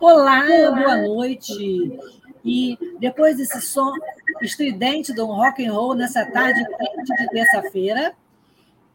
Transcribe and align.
Olá, 0.00 0.46
boa 0.46 0.96
noite. 0.96 1.52
E 2.42 2.78
depois 2.98 3.36
desse 3.36 3.60
som 3.60 3.92
estridente 4.40 5.12
do 5.12 5.26
rock 5.26 5.62
and 5.62 5.74
roll 5.74 5.94
nessa 5.94 6.24
tarde 6.24 6.64
de 6.64 7.28
terça-feira, 7.28 8.14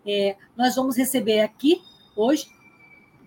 é, 0.04 0.36
nós 0.58 0.76
vamos 0.76 0.98
receber 0.98 1.42
aqui 1.42 1.80
hoje, 2.16 2.48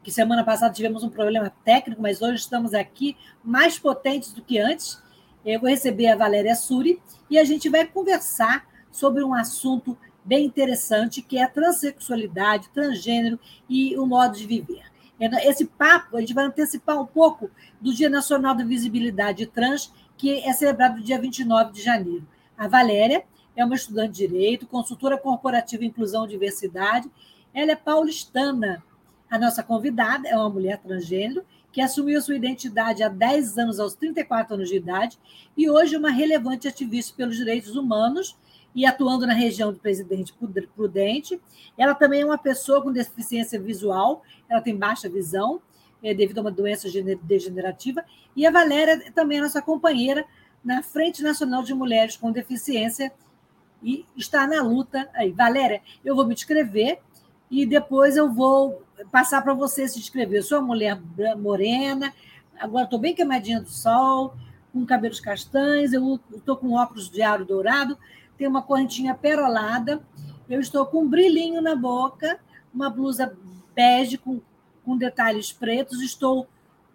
que 0.02 0.10
semana 0.10 0.42
passada 0.42 0.74
tivemos 0.74 1.04
um 1.04 1.08
problema 1.08 1.52
técnico, 1.64 2.02
mas 2.02 2.20
hoje 2.20 2.40
estamos 2.40 2.74
aqui 2.74 3.16
mais 3.44 3.78
potentes 3.78 4.32
do 4.32 4.42
que 4.42 4.58
antes. 4.58 5.00
Eu 5.46 5.60
vou 5.60 5.70
receber 5.70 6.08
a 6.08 6.16
Valéria 6.16 6.56
Suri 6.56 7.00
e 7.30 7.38
a 7.38 7.44
gente 7.44 7.68
vai 7.68 7.86
conversar 7.86 8.66
sobre 8.90 9.22
um 9.22 9.32
assunto 9.32 9.96
bem 10.24 10.44
interessante 10.44 11.22
que 11.22 11.38
é 11.38 11.44
a 11.44 11.48
transexualidade, 11.48 12.70
transgênero 12.70 13.38
e 13.68 13.96
o 13.96 14.04
modo 14.04 14.36
de 14.36 14.46
viver. 14.48 14.97
Esse 15.20 15.64
papo, 15.64 16.16
a 16.16 16.20
gente 16.20 16.32
vai 16.32 16.44
antecipar 16.44 17.00
um 17.00 17.06
pouco 17.06 17.50
do 17.80 17.92
Dia 17.92 18.08
Nacional 18.08 18.54
da 18.54 18.64
Visibilidade 18.64 19.46
Trans, 19.46 19.92
que 20.16 20.38
é 20.40 20.52
celebrado 20.52 21.02
dia 21.02 21.20
29 21.20 21.72
de 21.72 21.82
janeiro. 21.82 22.26
A 22.56 22.68
Valéria 22.68 23.24
é 23.56 23.64
uma 23.64 23.74
estudante 23.74 24.12
de 24.12 24.28
Direito, 24.28 24.66
consultora 24.66 25.18
corporativa 25.18 25.84
Inclusão 25.84 26.24
e 26.24 26.28
Diversidade. 26.28 27.10
Ela 27.52 27.72
é 27.72 27.76
paulistana. 27.76 28.82
A 29.28 29.38
nossa 29.38 29.62
convidada 29.62 30.28
é 30.28 30.36
uma 30.36 30.48
mulher 30.48 30.78
transgênero 30.78 31.44
que 31.72 31.80
assumiu 31.80 32.20
sua 32.22 32.36
identidade 32.36 33.02
há 33.02 33.08
10 33.08 33.58
anos, 33.58 33.78
aos 33.78 33.94
34 33.94 34.54
anos 34.54 34.68
de 34.68 34.76
idade, 34.76 35.18
e 35.56 35.68
hoje 35.68 35.94
é 35.94 35.98
uma 35.98 36.10
relevante 36.10 36.66
ativista 36.66 37.14
pelos 37.16 37.36
direitos 37.36 37.76
humanos 37.76 38.36
e 38.78 38.86
atuando 38.86 39.26
na 39.26 39.34
região 39.34 39.72
do 39.72 39.78
Presidente 39.80 40.32
Prudente. 40.76 41.40
Ela 41.76 41.96
também 41.96 42.20
é 42.20 42.24
uma 42.24 42.38
pessoa 42.38 42.80
com 42.80 42.92
deficiência 42.92 43.60
visual, 43.60 44.22
ela 44.48 44.60
tem 44.60 44.76
baixa 44.76 45.08
visão, 45.08 45.60
é, 46.00 46.14
devido 46.14 46.38
a 46.38 46.42
uma 46.42 46.52
doença 46.52 46.88
degenerativa. 47.24 48.04
E 48.36 48.46
a 48.46 48.52
Valéria 48.52 49.10
também 49.10 49.38
é 49.38 49.40
nossa 49.40 49.60
companheira 49.60 50.24
na 50.64 50.80
Frente 50.80 51.24
Nacional 51.24 51.64
de 51.64 51.74
Mulheres 51.74 52.16
com 52.16 52.30
Deficiência 52.30 53.12
e 53.82 54.06
está 54.16 54.46
na 54.46 54.62
luta 54.62 55.10
aí. 55.12 55.32
Valéria, 55.32 55.82
eu 56.04 56.14
vou 56.14 56.24
me 56.24 56.36
descrever 56.36 57.00
e 57.50 57.66
depois 57.66 58.16
eu 58.16 58.32
vou 58.32 58.84
passar 59.10 59.42
para 59.42 59.54
você 59.54 59.88
se 59.88 59.98
descrever. 59.98 60.38
Eu 60.38 60.42
sou 60.44 60.58
uma 60.60 60.68
mulher 60.68 60.96
morena, 61.36 62.14
agora 62.60 62.84
estou 62.84 63.00
bem 63.00 63.12
queimadinha 63.12 63.60
do 63.60 63.70
sol, 63.70 64.36
com 64.72 64.86
cabelos 64.86 65.18
castanhos, 65.18 65.92
eu 65.92 66.20
estou 66.36 66.56
com 66.56 66.74
óculos 66.74 67.10
de 67.10 67.22
aro 67.22 67.44
dourado, 67.44 67.98
tem 68.38 68.46
uma 68.46 68.62
correntinha 68.62 69.14
perolada, 69.14 70.00
eu 70.48 70.60
estou 70.60 70.86
com 70.86 71.02
um 71.02 71.08
brilhinho 71.08 71.60
na 71.60 71.74
boca, 71.74 72.38
uma 72.72 72.88
blusa 72.88 73.36
bege 73.74 74.16
com, 74.16 74.40
com 74.84 74.96
detalhes 74.96 75.52
pretos, 75.52 76.00
estou 76.00 76.46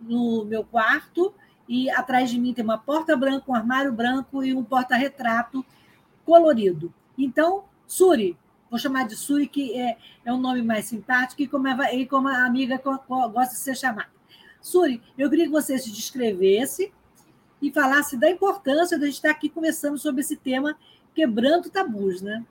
no 0.01 0.45
meu 0.45 0.63
quarto 0.63 1.33
e 1.67 1.89
atrás 1.89 2.29
de 2.29 2.39
mim 2.39 2.53
tem 2.53 2.63
uma 2.63 2.77
porta 2.77 3.15
branca, 3.15 3.51
um 3.51 3.55
armário 3.55 3.91
branco 3.91 4.43
e 4.43 4.53
um 4.53 4.63
porta-retrato 4.63 5.65
colorido. 6.25 6.93
Então, 7.17 7.65
Suri, 7.85 8.37
vou 8.69 8.79
chamar 8.79 9.07
de 9.07 9.15
Suri, 9.15 9.47
que 9.47 9.79
é, 9.79 9.97
é 10.25 10.33
um 10.33 10.39
nome 10.39 10.61
mais 10.61 10.85
simpático 10.85 11.41
e 11.41 11.47
como, 11.47 11.67
é, 11.67 11.95
e 11.95 12.05
como 12.07 12.27
a 12.27 12.45
amiga 12.45 12.81
gosta 13.07 13.53
de 13.53 13.59
ser 13.59 13.75
chamada. 13.75 14.09
Suri, 14.61 15.01
eu 15.17 15.29
queria 15.29 15.45
que 15.45 15.51
você 15.51 15.77
se 15.77 15.91
descrevesse 15.91 16.91
e 17.61 17.71
falasse 17.71 18.17
da 18.17 18.29
importância 18.29 18.97
de 18.97 19.03
a 19.03 19.07
gente 19.07 19.15
estar 19.15 19.31
aqui 19.31 19.49
conversando 19.49 19.97
sobre 19.97 20.21
esse 20.21 20.35
tema 20.35 20.75
quebrando 21.13 21.69
tabus, 21.69 22.21
né? 22.21 22.43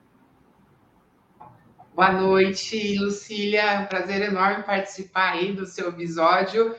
Boa 1.93 2.11
noite, 2.11 2.97
Lucília. 2.97 3.61
É 3.61 3.79
um 3.79 3.85
prazer 3.85 4.21
enorme 4.21 4.63
participar 4.63 5.33
aí 5.33 5.51
do 5.51 5.65
seu 5.65 5.89
episódio 5.89 6.75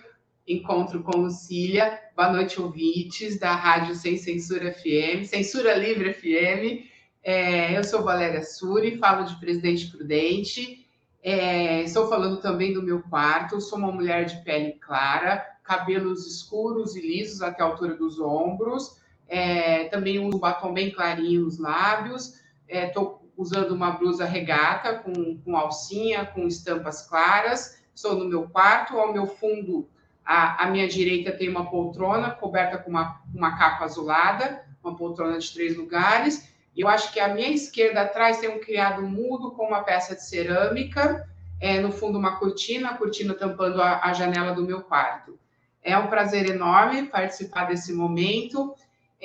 Encontro 0.46 1.02
com 1.02 1.18
Lucília. 1.18 2.00
Boa 2.16 2.32
noite, 2.32 2.60
ouvintes 2.60 3.38
da 3.38 3.54
Rádio 3.54 3.94
Sem 3.94 4.16
Censura 4.16 4.72
FM, 4.72 5.24
Censura 5.24 5.74
Livre 5.74 6.12
FM. 6.12 6.90
É, 7.22 7.78
eu 7.78 7.84
sou 7.84 8.02
Valéria 8.02 8.42
Suri, 8.42 8.98
falo 8.98 9.24
de 9.24 9.36
Presidente 9.36 9.86
Prudente. 9.86 10.86
É, 11.22 11.82
estou 11.82 12.08
falando 12.08 12.40
também 12.40 12.72
do 12.72 12.82
meu 12.82 13.00
quarto. 13.02 13.60
Sou 13.60 13.78
uma 13.78 13.92
mulher 13.92 14.24
de 14.24 14.42
pele 14.42 14.72
clara, 14.72 15.38
cabelos 15.62 16.26
escuros 16.26 16.96
e 16.96 17.00
lisos 17.00 17.40
até 17.40 17.62
a 17.62 17.66
altura 17.66 17.94
dos 17.94 18.18
ombros 18.18 19.00
é, 19.28 19.84
também 19.84 20.18
uso 20.18 20.36
um 20.36 20.40
batom 20.40 20.72
bem 20.72 20.90
clarinho 20.90 21.42
nos 21.42 21.58
lábios. 21.58 22.40
Estou 22.68 23.22
é, 23.22 23.24
usando 23.36 23.72
uma 23.72 23.90
blusa 23.90 24.24
regata 24.24 24.94
com, 24.94 25.38
com 25.38 25.56
alcinha, 25.56 26.24
com 26.24 26.46
estampas 26.46 27.06
claras. 27.06 27.82
Estou 27.94 28.16
no 28.16 28.26
meu 28.26 28.48
quarto. 28.48 28.98
Ao 28.98 29.12
meu 29.12 29.26
fundo, 29.26 29.88
à, 30.24 30.64
à 30.64 30.70
minha 30.70 30.88
direita, 30.88 31.32
tem 31.32 31.48
uma 31.48 31.70
poltrona 31.70 32.30
coberta 32.30 32.78
com 32.78 32.90
uma, 32.90 33.20
uma 33.34 33.56
capa 33.56 33.84
azulada, 33.84 34.64
uma 34.82 34.96
poltrona 34.96 35.38
de 35.38 35.52
três 35.52 35.76
lugares. 35.76 36.52
E 36.76 36.80
eu 36.80 36.88
acho 36.88 37.12
que 37.12 37.20
à 37.20 37.28
minha 37.28 37.50
esquerda 37.50 38.02
atrás 38.02 38.38
tem 38.38 38.48
um 38.48 38.58
criado 38.58 39.02
mudo 39.02 39.52
com 39.52 39.66
uma 39.66 39.82
peça 39.82 40.14
de 40.14 40.24
cerâmica. 40.24 41.28
É, 41.60 41.80
no 41.80 41.92
fundo, 41.92 42.18
uma 42.18 42.36
cortina, 42.36 42.90
a 42.90 42.94
cortina 42.94 43.32
tampando 43.32 43.80
a, 43.80 44.00
a 44.02 44.12
janela 44.12 44.52
do 44.52 44.64
meu 44.64 44.82
quarto. 44.82 45.38
É 45.82 45.96
um 45.96 46.08
prazer 46.08 46.48
enorme 46.48 47.04
participar 47.04 47.66
desse 47.66 47.92
momento. 47.92 48.74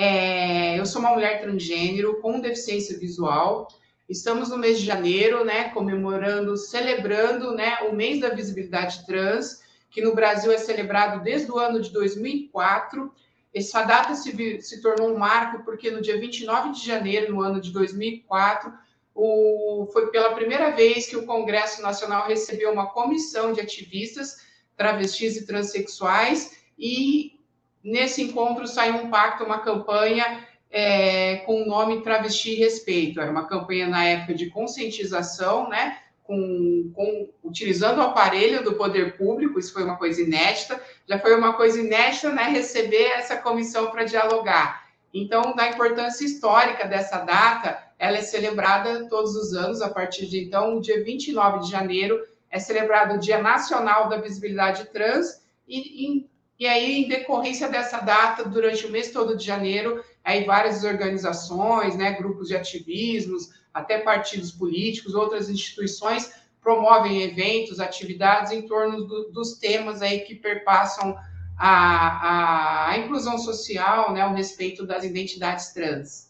É, 0.01 0.79
eu 0.79 0.85
sou 0.85 1.01
uma 1.01 1.11
mulher 1.11 1.41
transgênero 1.41 2.21
com 2.21 2.39
deficiência 2.39 2.97
visual. 2.97 3.67
Estamos 4.07 4.47
no 4.47 4.57
mês 4.57 4.79
de 4.79 4.85
janeiro, 4.85 5.43
né, 5.43 5.71
comemorando, 5.71 6.55
celebrando, 6.55 7.53
né, 7.53 7.79
o 7.81 7.93
mês 7.93 8.21
da 8.21 8.29
visibilidade 8.29 9.05
trans, 9.05 9.61
que 9.91 10.01
no 10.01 10.15
Brasil 10.15 10.53
é 10.53 10.57
celebrado 10.57 11.21
desde 11.21 11.51
o 11.51 11.59
ano 11.59 11.81
de 11.81 11.91
2004. 11.91 13.13
Essa 13.53 13.83
data 13.83 14.15
se, 14.15 14.61
se 14.61 14.81
tornou 14.81 15.13
um 15.13 15.17
marco 15.17 15.65
porque 15.65 15.91
no 15.91 16.01
dia 16.01 16.17
29 16.17 16.71
de 16.71 16.87
janeiro, 16.87 17.33
no 17.33 17.41
ano 17.41 17.59
de 17.59 17.69
2004, 17.73 18.71
o, 19.13 19.85
foi 19.91 20.07
pela 20.11 20.33
primeira 20.33 20.71
vez 20.71 21.07
que 21.07 21.17
o 21.17 21.25
Congresso 21.25 21.81
Nacional 21.81 22.25
recebeu 22.25 22.71
uma 22.71 22.87
comissão 22.87 23.51
de 23.51 23.59
ativistas 23.59 24.47
travestis 24.77 25.35
e 25.35 25.45
transexuais 25.45 26.57
e 26.77 27.37
nesse 27.83 28.21
encontro 28.21 28.67
saiu 28.67 28.95
um 28.95 29.09
pacto, 29.09 29.43
uma 29.43 29.59
campanha 29.59 30.45
é, 30.69 31.37
com 31.37 31.63
o 31.63 31.65
nome 31.65 32.01
Travesti 32.01 32.55
Respeito. 32.55 33.19
Era 33.19 33.31
uma 33.31 33.47
campanha 33.47 33.87
na 33.87 34.05
época 34.05 34.33
de 34.33 34.49
conscientização, 34.49 35.69
né? 35.69 35.97
Com, 36.23 36.91
com, 36.93 37.29
utilizando 37.43 37.97
o 37.97 38.03
aparelho 38.03 38.63
do 38.63 38.75
poder 38.75 39.17
público, 39.17 39.57
isso 39.57 39.73
foi 39.73 39.83
uma 39.83 39.97
coisa 39.97 40.21
inédita, 40.21 40.79
já 41.07 41.17
foi 41.17 41.35
uma 41.35 41.53
coisa 41.53 41.79
inédita, 41.79 42.31
né? 42.31 42.43
Receber 42.43 43.07
essa 43.13 43.37
comissão 43.37 43.89
para 43.89 44.03
dialogar. 44.03 44.87
Então, 45.11 45.55
da 45.55 45.69
importância 45.69 46.23
histórica 46.23 46.87
dessa 46.87 47.17
data, 47.19 47.83
ela 47.97 48.17
é 48.17 48.21
celebrada 48.21 49.07
todos 49.09 49.35
os 49.35 49.53
anos, 49.53 49.81
a 49.81 49.89
partir 49.89 50.27
de 50.27 50.43
então, 50.43 50.79
dia 50.79 51.03
29 51.03 51.61
de 51.61 51.71
janeiro, 51.71 52.23
é 52.51 52.59
celebrado 52.59 53.15
o 53.15 53.19
Dia 53.19 53.41
Nacional 53.41 54.07
da 54.07 54.17
Visibilidade 54.17 54.85
Trans, 54.85 55.41
e, 55.67 56.19
e 56.19 56.29
e 56.59 56.67
aí, 56.67 57.03
em 57.03 57.07
decorrência 57.07 57.69
dessa 57.69 57.99
data, 57.99 58.43
durante 58.43 58.85
o 58.85 58.91
mês 58.91 59.11
todo 59.11 59.37
de 59.37 59.45
janeiro, 59.45 60.03
aí 60.23 60.43
várias 60.43 60.83
organizações, 60.83 61.95
né, 61.95 62.11
grupos 62.11 62.49
de 62.49 62.55
ativismos, 62.55 63.49
até 63.73 63.99
partidos 63.99 64.51
políticos, 64.51 65.15
outras 65.15 65.49
instituições 65.49 66.33
promovem 66.61 67.21
eventos, 67.21 67.79
atividades 67.79 68.51
em 68.51 68.67
torno 68.67 69.05
do, 69.05 69.31
dos 69.31 69.53
temas 69.53 70.01
aí 70.01 70.19
que 70.19 70.35
perpassam 70.35 71.17
a, 71.57 72.89
a, 72.89 72.97
inclusão 72.97 73.37
social, 73.37 74.13
né, 74.13 74.25
o 74.25 74.33
respeito 74.33 74.85
das 74.85 75.05
identidades 75.05 75.71
trans. 75.71 76.29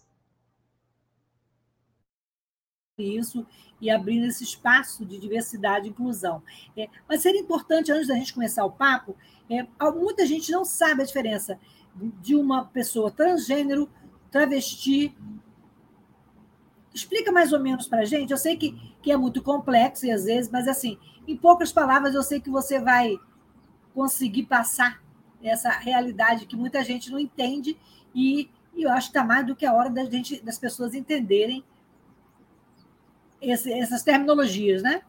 Isso, 2.99 3.45
e 3.81 3.89
abrindo 3.89 4.25
esse 4.25 4.43
espaço 4.43 5.05
de 5.05 5.17
diversidade 5.17 5.87
e 5.87 5.89
inclusão. 5.89 6.41
É, 6.75 6.87
mas 7.07 7.21
seria 7.21 7.39
importante, 7.39 7.91
antes 7.91 8.07
da 8.07 8.15
gente 8.15 8.33
começar 8.33 8.65
o 8.65 8.71
papo, 8.71 9.15
é, 9.49 9.65
muita 9.91 10.25
gente 10.25 10.51
não 10.51 10.65
sabe 10.65 11.01
a 11.01 11.05
diferença 11.05 11.59
de 12.21 12.35
uma 12.35 12.65
pessoa 12.65 13.11
transgênero, 13.11 13.89
travesti. 14.31 15.15
Explica 16.93 17.31
mais 17.31 17.51
ou 17.51 17.59
menos 17.59 17.87
para 17.87 17.99
a 17.99 18.05
gente. 18.05 18.31
Eu 18.31 18.37
sei 18.37 18.55
que, 18.55 18.77
que 19.01 19.11
é 19.11 19.17
muito 19.17 19.41
complexo 19.41 20.05
e 20.05 20.11
às 20.11 20.25
vezes, 20.25 20.51
mas 20.51 20.67
assim, 20.67 20.97
em 21.27 21.35
poucas 21.35 21.71
palavras, 21.71 22.15
eu 22.15 22.23
sei 22.23 22.39
que 22.39 22.49
você 22.49 22.79
vai 22.79 23.17
conseguir 23.93 24.43
passar 24.43 25.01
essa 25.41 25.69
realidade 25.69 26.45
que 26.45 26.55
muita 26.55 26.83
gente 26.83 27.11
não 27.11 27.19
entende 27.19 27.77
e, 28.13 28.49
e 28.75 28.83
eu 28.83 28.91
acho 28.91 29.11
que 29.11 29.17
está 29.17 29.25
mais 29.25 29.45
do 29.45 29.55
que 29.55 29.65
a 29.65 29.73
hora 29.73 29.89
da 29.89 30.03
gente, 30.05 30.41
das 30.43 30.57
pessoas 30.57 30.93
entenderem 30.93 31.63
esse, 33.41 33.71
essas 33.73 34.03
terminologias, 34.03 34.81
né? 34.81 35.01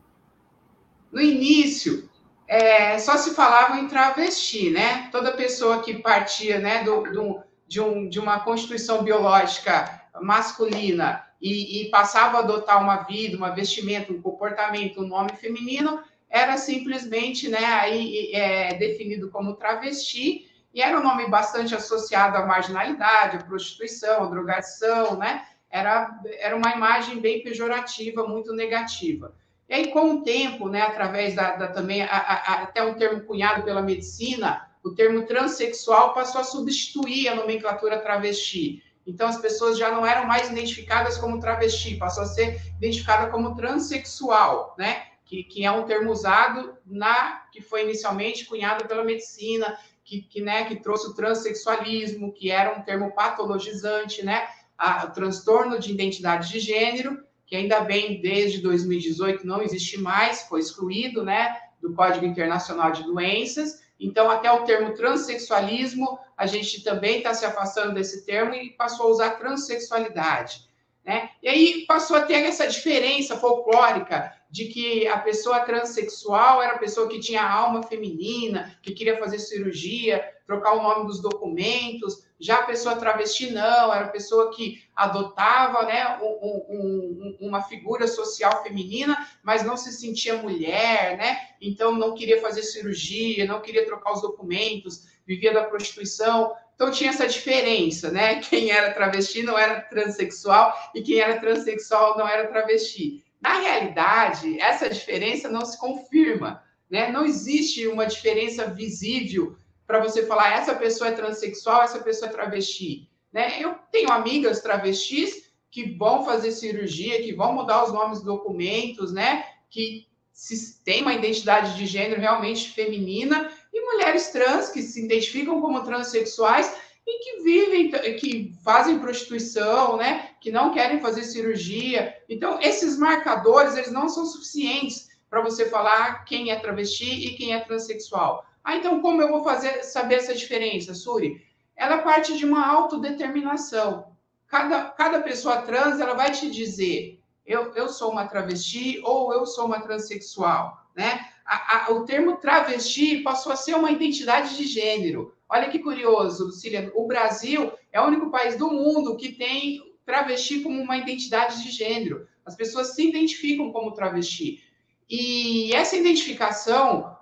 No 1.11 1.21
início, 1.21 2.09
é, 2.47 2.99
só 2.99 3.17
se 3.17 3.35
falava 3.35 3.79
em 3.79 3.89
travesti, 3.89 4.71
né? 4.71 5.09
Toda 5.11 5.33
pessoa 5.33 5.83
que 5.83 5.95
partia 5.95 6.59
né, 6.59 6.85
do, 6.85 7.03
do, 7.03 7.43
de, 7.67 7.81
um, 7.81 8.09
de 8.09 8.19
uma 8.19 8.41
constituição 8.41 9.03
biológica 9.03 10.03
masculina 10.21 11.25
e, 11.41 11.83
e, 11.83 11.91
passava 11.91 12.39
a 12.39 12.41
adotar 12.41 12.83
uma 12.83 13.05
vida, 13.05 13.37
uma 13.37 13.51
vestimenta, 13.51 14.13
um 14.13 14.21
comportamento, 14.21 15.01
um 15.01 15.07
nome 15.07 15.31
feminino, 15.37 16.03
era 16.29 16.57
simplesmente 16.57 17.49
né, 17.49 17.65
aí, 17.65 18.31
é, 18.33 18.75
definido 18.75 19.31
como 19.31 19.55
travesti, 19.55 20.49
e 20.73 20.81
era 20.81 20.99
um 20.99 21.03
nome 21.03 21.29
bastante 21.29 21.75
associado 21.75 22.37
à 22.37 22.47
marginalidade, 22.47 23.37
à 23.37 23.43
prostituição, 23.43 24.25
à 24.25 24.27
drogadição, 24.27 25.17
né? 25.17 25.45
Era, 25.71 26.21
era 26.39 26.57
uma 26.57 26.75
imagem 26.75 27.21
bem 27.21 27.43
pejorativa, 27.43 28.27
muito 28.27 28.53
negativa. 28.53 29.35
E 29.69 29.75
aí, 29.75 29.89
com 29.93 30.17
o 30.17 30.23
tempo, 30.23 30.69
né, 30.69 30.83
através 30.83 31.35
da, 31.35 31.55
da 31.55 31.69
também, 31.69 32.03
a, 32.03 32.09
a, 32.09 32.63
até 32.63 32.83
um 32.83 32.95
termo 32.95 33.21
cunhado 33.23 33.63
pela 33.63 33.81
medicina, 33.81 34.69
o 34.83 34.91
termo 34.91 35.27
transexual 35.27 36.13
passou 36.13 36.41
a 36.41 36.45
substituir 36.45 37.29
a 37.29 37.35
nomenclatura 37.35 37.99
travesti. 37.99 38.83
Então, 39.07 39.29
as 39.29 39.39
pessoas 39.39 39.79
já 39.79 39.91
não 39.91 40.05
eram 40.05 40.27
mais 40.27 40.51
identificadas 40.51 41.17
como 41.19 41.39
travesti, 41.39 41.97
passou 41.97 42.25
a 42.25 42.27
ser 42.27 42.61
identificada 42.79 43.31
como 43.31 43.55
transexual, 43.55 44.75
né? 44.77 45.11
que, 45.31 45.45
que 45.45 45.65
é 45.65 45.71
um 45.71 45.85
termo 45.85 46.11
usado 46.11 46.77
na 46.85 47.45
que 47.53 47.61
foi 47.61 47.85
inicialmente 47.85 48.47
cunhado 48.47 48.89
pela 48.89 49.05
medicina, 49.05 49.79
que, 50.05 50.23
que, 50.23 50.41
né, 50.41 50.65
que 50.65 50.75
trouxe 50.75 51.07
o 51.07 51.15
transexualismo, 51.15 52.33
que 52.33 52.51
era 52.51 52.77
um 52.77 52.83
termo 52.83 53.13
patologizante, 53.13 54.25
né, 54.25 54.49
a, 54.81 55.05
o 55.05 55.11
transtorno 55.13 55.79
de 55.79 55.93
identidade 55.93 56.51
de 56.51 56.59
gênero, 56.59 57.23
que 57.45 57.55
ainda 57.55 57.81
bem 57.81 58.21
desde 58.23 58.63
2018 58.63 59.47
não 59.47 59.61
existe 59.61 60.01
mais, 60.01 60.43
foi 60.45 60.61
excluído, 60.61 61.23
né, 61.23 61.55
do 61.83 61.93
Código 61.93 62.25
Internacional 62.25 62.91
de 62.91 63.05
Doenças. 63.05 63.83
Então, 63.99 64.31
até 64.31 64.51
o 64.51 64.65
termo 64.65 64.95
transexualismo, 64.95 66.19
a 66.37 66.47
gente 66.47 66.83
também 66.83 67.19
está 67.19 67.35
se 67.35 67.45
afastando 67.45 67.95
desse 67.95 68.25
termo 68.25 68.55
e 68.55 68.71
passou 68.71 69.07
a 69.07 69.11
usar 69.11 69.31
transexualidade. 69.33 70.71
Né? 71.05 71.31
E 71.43 71.49
aí 71.49 71.85
passou 71.87 72.17
a 72.17 72.23
ter 72.23 72.43
essa 72.45 72.67
diferença 72.67 73.37
folclórica 73.37 74.35
de 74.51 74.67
que 74.67 75.07
a 75.07 75.19
pessoa 75.19 75.61
transexual 75.61 76.63
era 76.63 76.75
a 76.75 76.79
pessoa 76.79 77.09
que 77.09 77.21
tinha 77.21 77.43
alma 77.43 77.83
feminina, 77.83 78.75
que 78.83 78.93
queria 78.93 79.19
fazer 79.19 79.39
cirurgia, 79.39 80.25
trocar 80.47 80.73
o 80.73 80.83
nome 80.83 81.07
dos 81.07 81.21
documentos. 81.21 82.25
Já 82.41 82.61
a 82.61 82.63
pessoa 82.63 82.97
travesti 82.97 83.51
não, 83.51 83.93
era 83.93 84.07
a 84.07 84.11
pessoa 84.11 84.51
que 84.51 84.83
adotava 84.97 85.83
né, 85.83 86.19
um, 86.23 86.27
um, 86.71 87.37
uma 87.39 87.63
figura 87.63 88.09
social 88.09 88.63
feminina, 88.63 89.29
mas 89.43 89.63
não 89.63 89.77
se 89.77 89.93
sentia 89.93 90.39
mulher, 90.39 91.19
né? 91.19 91.39
Então 91.61 91.93
não 91.93 92.15
queria 92.15 92.41
fazer 92.41 92.63
cirurgia, 92.63 93.45
não 93.45 93.61
queria 93.61 93.85
trocar 93.85 94.15
os 94.15 94.23
documentos, 94.23 95.07
vivia 95.27 95.53
da 95.53 95.65
prostituição. 95.65 96.55
Então 96.75 96.91
tinha 96.91 97.11
essa 97.11 97.29
diferença, 97.29 98.11
né? 98.11 98.41
Quem 98.49 98.71
era 98.71 98.95
travesti 98.95 99.43
não 99.43 99.59
era 99.59 99.83
transexual 99.83 100.75
e 100.95 101.03
quem 101.03 101.21
era 101.21 101.39
transexual 101.39 102.17
não 102.17 102.27
era 102.27 102.49
travesti. 102.49 103.23
Na 103.39 103.61
realidade, 103.61 104.59
essa 104.59 104.89
diferença 104.89 105.49
não 105.49 105.65
se 105.67 105.79
confirma, 105.79 106.63
né? 106.89 107.13
Não 107.13 107.27
existe 107.27 107.87
uma 107.87 108.07
diferença 108.07 108.65
visível 108.67 109.57
para 109.91 109.99
você 109.99 110.25
falar 110.25 110.53
essa 110.53 110.73
pessoa 110.73 111.11
é 111.11 111.13
transexual, 111.15 111.83
essa 111.83 111.99
pessoa 111.99 112.29
é 112.29 112.33
travesti, 112.33 113.11
né? 113.33 113.61
Eu 113.61 113.75
tenho 113.91 114.13
amigas 114.13 114.61
travestis 114.61 115.51
que 115.69 115.97
vão 115.99 116.25
fazer 116.25 116.53
cirurgia, 116.53 117.21
que 117.21 117.33
vão 117.33 117.53
mudar 117.53 117.85
os 117.85 117.93
nomes 117.93 118.19
dos 118.19 118.27
documentos, 118.27 119.13
né? 119.13 119.45
Que 119.69 120.07
se 120.33 120.81
tem 120.85 121.03
uma 121.03 121.13
identidade 121.13 121.77
de 121.77 121.87
gênero 121.87 122.21
realmente 122.21 122.71
feminina 122.71 123.51
e 123.75 123.81
mulheres 123.81 124.29
trans 124.29 124.69
que 124.69 124.81
se 124.81 125.05
identificam 125.05 125.61
como 125.61 125.83
transexuais 125.83 126.73
e 127.05 127.19
que 127.25 127.43
vivem, 127.43 127.91
que 128.17 128.53
fazem 128.63 129.01
prostituição, 129.01 129.97
né? 129.97 130.31
Que 130.41 130.53
não 130.53 130.73
querem 130.73 131.01
fazer 131.01 131.25
cirurgia. 131.25 132.15
Então, 132.29 132.61
esses 132.63 132.97
marcadores, 132.97 133.75
eles 133.75 133.91
não 133.91 134.09
são 134.09 134.25
suficientes 134.25 135.09
para 135.29 135.43
você 135.43 135.69
falar 135.69 136.25
quem 136.27 136.53
é 136.53 136.61
travesti 136.61 137.27
e 137.27 137.35
quem 137.35 137.55
é 137.55 137.59
transexual. 137.59 138.49
Ah, 138.63 138.77
então 138.77 139.01
como 139.01 139.23
eu 139.23 139.29
vou 139.29 139.43
fazer 139.43 139.83
saber 139.83 140.17
essa 140.17 140.35
diferença, 140.35 140.95
Suri? 140.95 141.45
Ela 141.77 141.99
parte 141.99 142.37
de 142.37 142.45
uma 142.45 142.67
autodeterminação. 142.67 144.11
Cada, 144.47 144.91
cada 144.91 145.21
pessoa 145.21 145.63
trans, 145.63 146.01
ela 146.01 146.15
vai 146.15 146.31
te 146.31 146.51
dizer, 146.51 147.21
eu, 147.47 147.73
eu 147.75 147.89
sou 147.89 148.11
uma 148.11 148.27
travesti 148.27 149.01
ou 149.05 149.33
eu 149.33 149.47
sou 149.47 149.67
uma 149.67 149.81
transexual, 149.81 150.77
né? 150.95 151.27
A, 151.45 151.87
a, 151.87 151.93
o 151.93 152.05
termo 152.05 152.37
travesti 152.37 153.23
passou 153.23 153.53
a 153.53 153.57
ser 153.57 153.75
uma 153.75 153.91
identidade 153.91 154.57
de 154.57 154.67
gênero. 154.67 155.35
Olha 155.49 155.69
que 155.69 155.81
curioso, 155.81 156.47
Lucília. 156.47 156.93
O 156.95 157.07
Brasil 157.07 157.73
é 157.91 158.01
o 158.01 158.07
único 158.07 158.31
país 158.31 158.57
do 158.57 158.71
mundo 158.71 159.17
que 159.17 159.33
tem 159.33 159.81
travesti 160.05 160.61
como 160.61 160.81
uma 160.81 160.97
identidade 160.97 161.63
de 161.63 161.71
gênero. 161.71 162.29
As 162.45 162.55
pessoas 162.55 162.95
se 162.95 163.09
identificam 163.09 163.73
como 163.73 163.93
travesti. 163.93 164.63
E 165.09 165.73
essa 165.75 165.97
identificação 165.97 167.17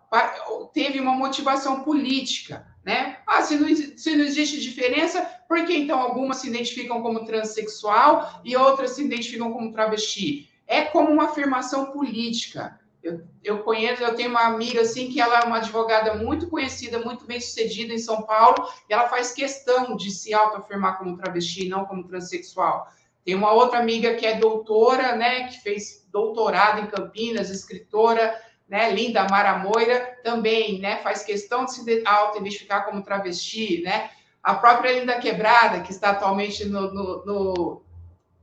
teve 0.73 1.01
uma 1.01 1.13
motivação 1.13 1.83
política, 1.83 2.67
né? 2.85 3.19
Ah, 3.27 3.43
se 3.43 3.57
não, 3.57 3.69
se 3.75 4.17
não 4.17 4.25
existe 4.25 4.61
diferença, 4.61 5.23
por 5.47 5.65
que 5.67 5.77
então 5.77 6.01
algumas 6.01 6.39
se 6.39 6.49
identificam 6.49 7.03
como 7.03 7.25
transexual 7.25 8.41
e 8.45 8.57
outras 8.57 8.93
se 8.93 9.05
identificam 9.05 9.53
como 9.53 9.73
travesti? 9.73 10.49
É 10.67 10.83
como 10.83 11.11
uma 11.11 11.25
afirmação 11.25 11.93
política. 11.93 12.79
Eu, 13.03 13.23
eu 13.45 13.63
conheço, 13.63 14.03
eu 14.03 14.15
tenho 14.15 14.31
uma 14.31 14.47
amiga 14.47 14.81
assim 14.81 15.09
que 15.11 15.21
ela 15.21 15.41
é 15.41 15.45
uma 15.45 15.59
advogada 15.59 16.15
muito 16.15 16.49
conhecida, 16.49 16.99
muito 16.99 17.25
bem 17.27 17.41
sucedida 17.41 17.95
em 17.95 17.99
São 17.99 18.23
Paulo, 18.23 18.57
e 18.89 18.93
ela 18.93 19.09
faz 19.09 19.33
questão 19.33 19.97
de 19.97 20.11
se 20.11 20.35
autoafirmar 20.35 20.99
como 20.99 21.17
travesti, 21.17 21.69
não 21.69 21.85
como 21.85 22.05
transexual. 22.05 22.89
Tem 23.25 23.35
uma 23.35 23.53
outra 23.53 23.79
amiga 23.79 24.15
que 24.15 24.27
é 24.27 24.39
doutora, 24.39 25.15
né, 25.15 25.49
que 25.49 25.61
fez 25.61 26.07
doutorado 26.11 26.81
em 26.81 26.87
Campinas, 26.87 27.51
escritora, 27.51 28.35
né, 28.69 28.91
Linda 28.91 29.27
Mara 29.31 29.59
Moira, 29.59 30.19
também, 30.23 30.79
né, 30.79 30.99
faz 30.99 31.23
questão 31.23 31.65
de 31.65 31.73
se 31.73 32.03
auto-identificar 32.05 32.83
como 32.83 33.03
travesti, 33.03 33.83
né? 33.83 34.11
A 34.43 34.55
própria 34.55 34.93
Linda 34.93 35.19
Quebrada, 35.19 35.81
que 35.81 35.91
está 35.91 36.11
atualmente 36.11 36.65
no, 36.65 36.93
no, 36.93 37.25
no, 37.25 37.83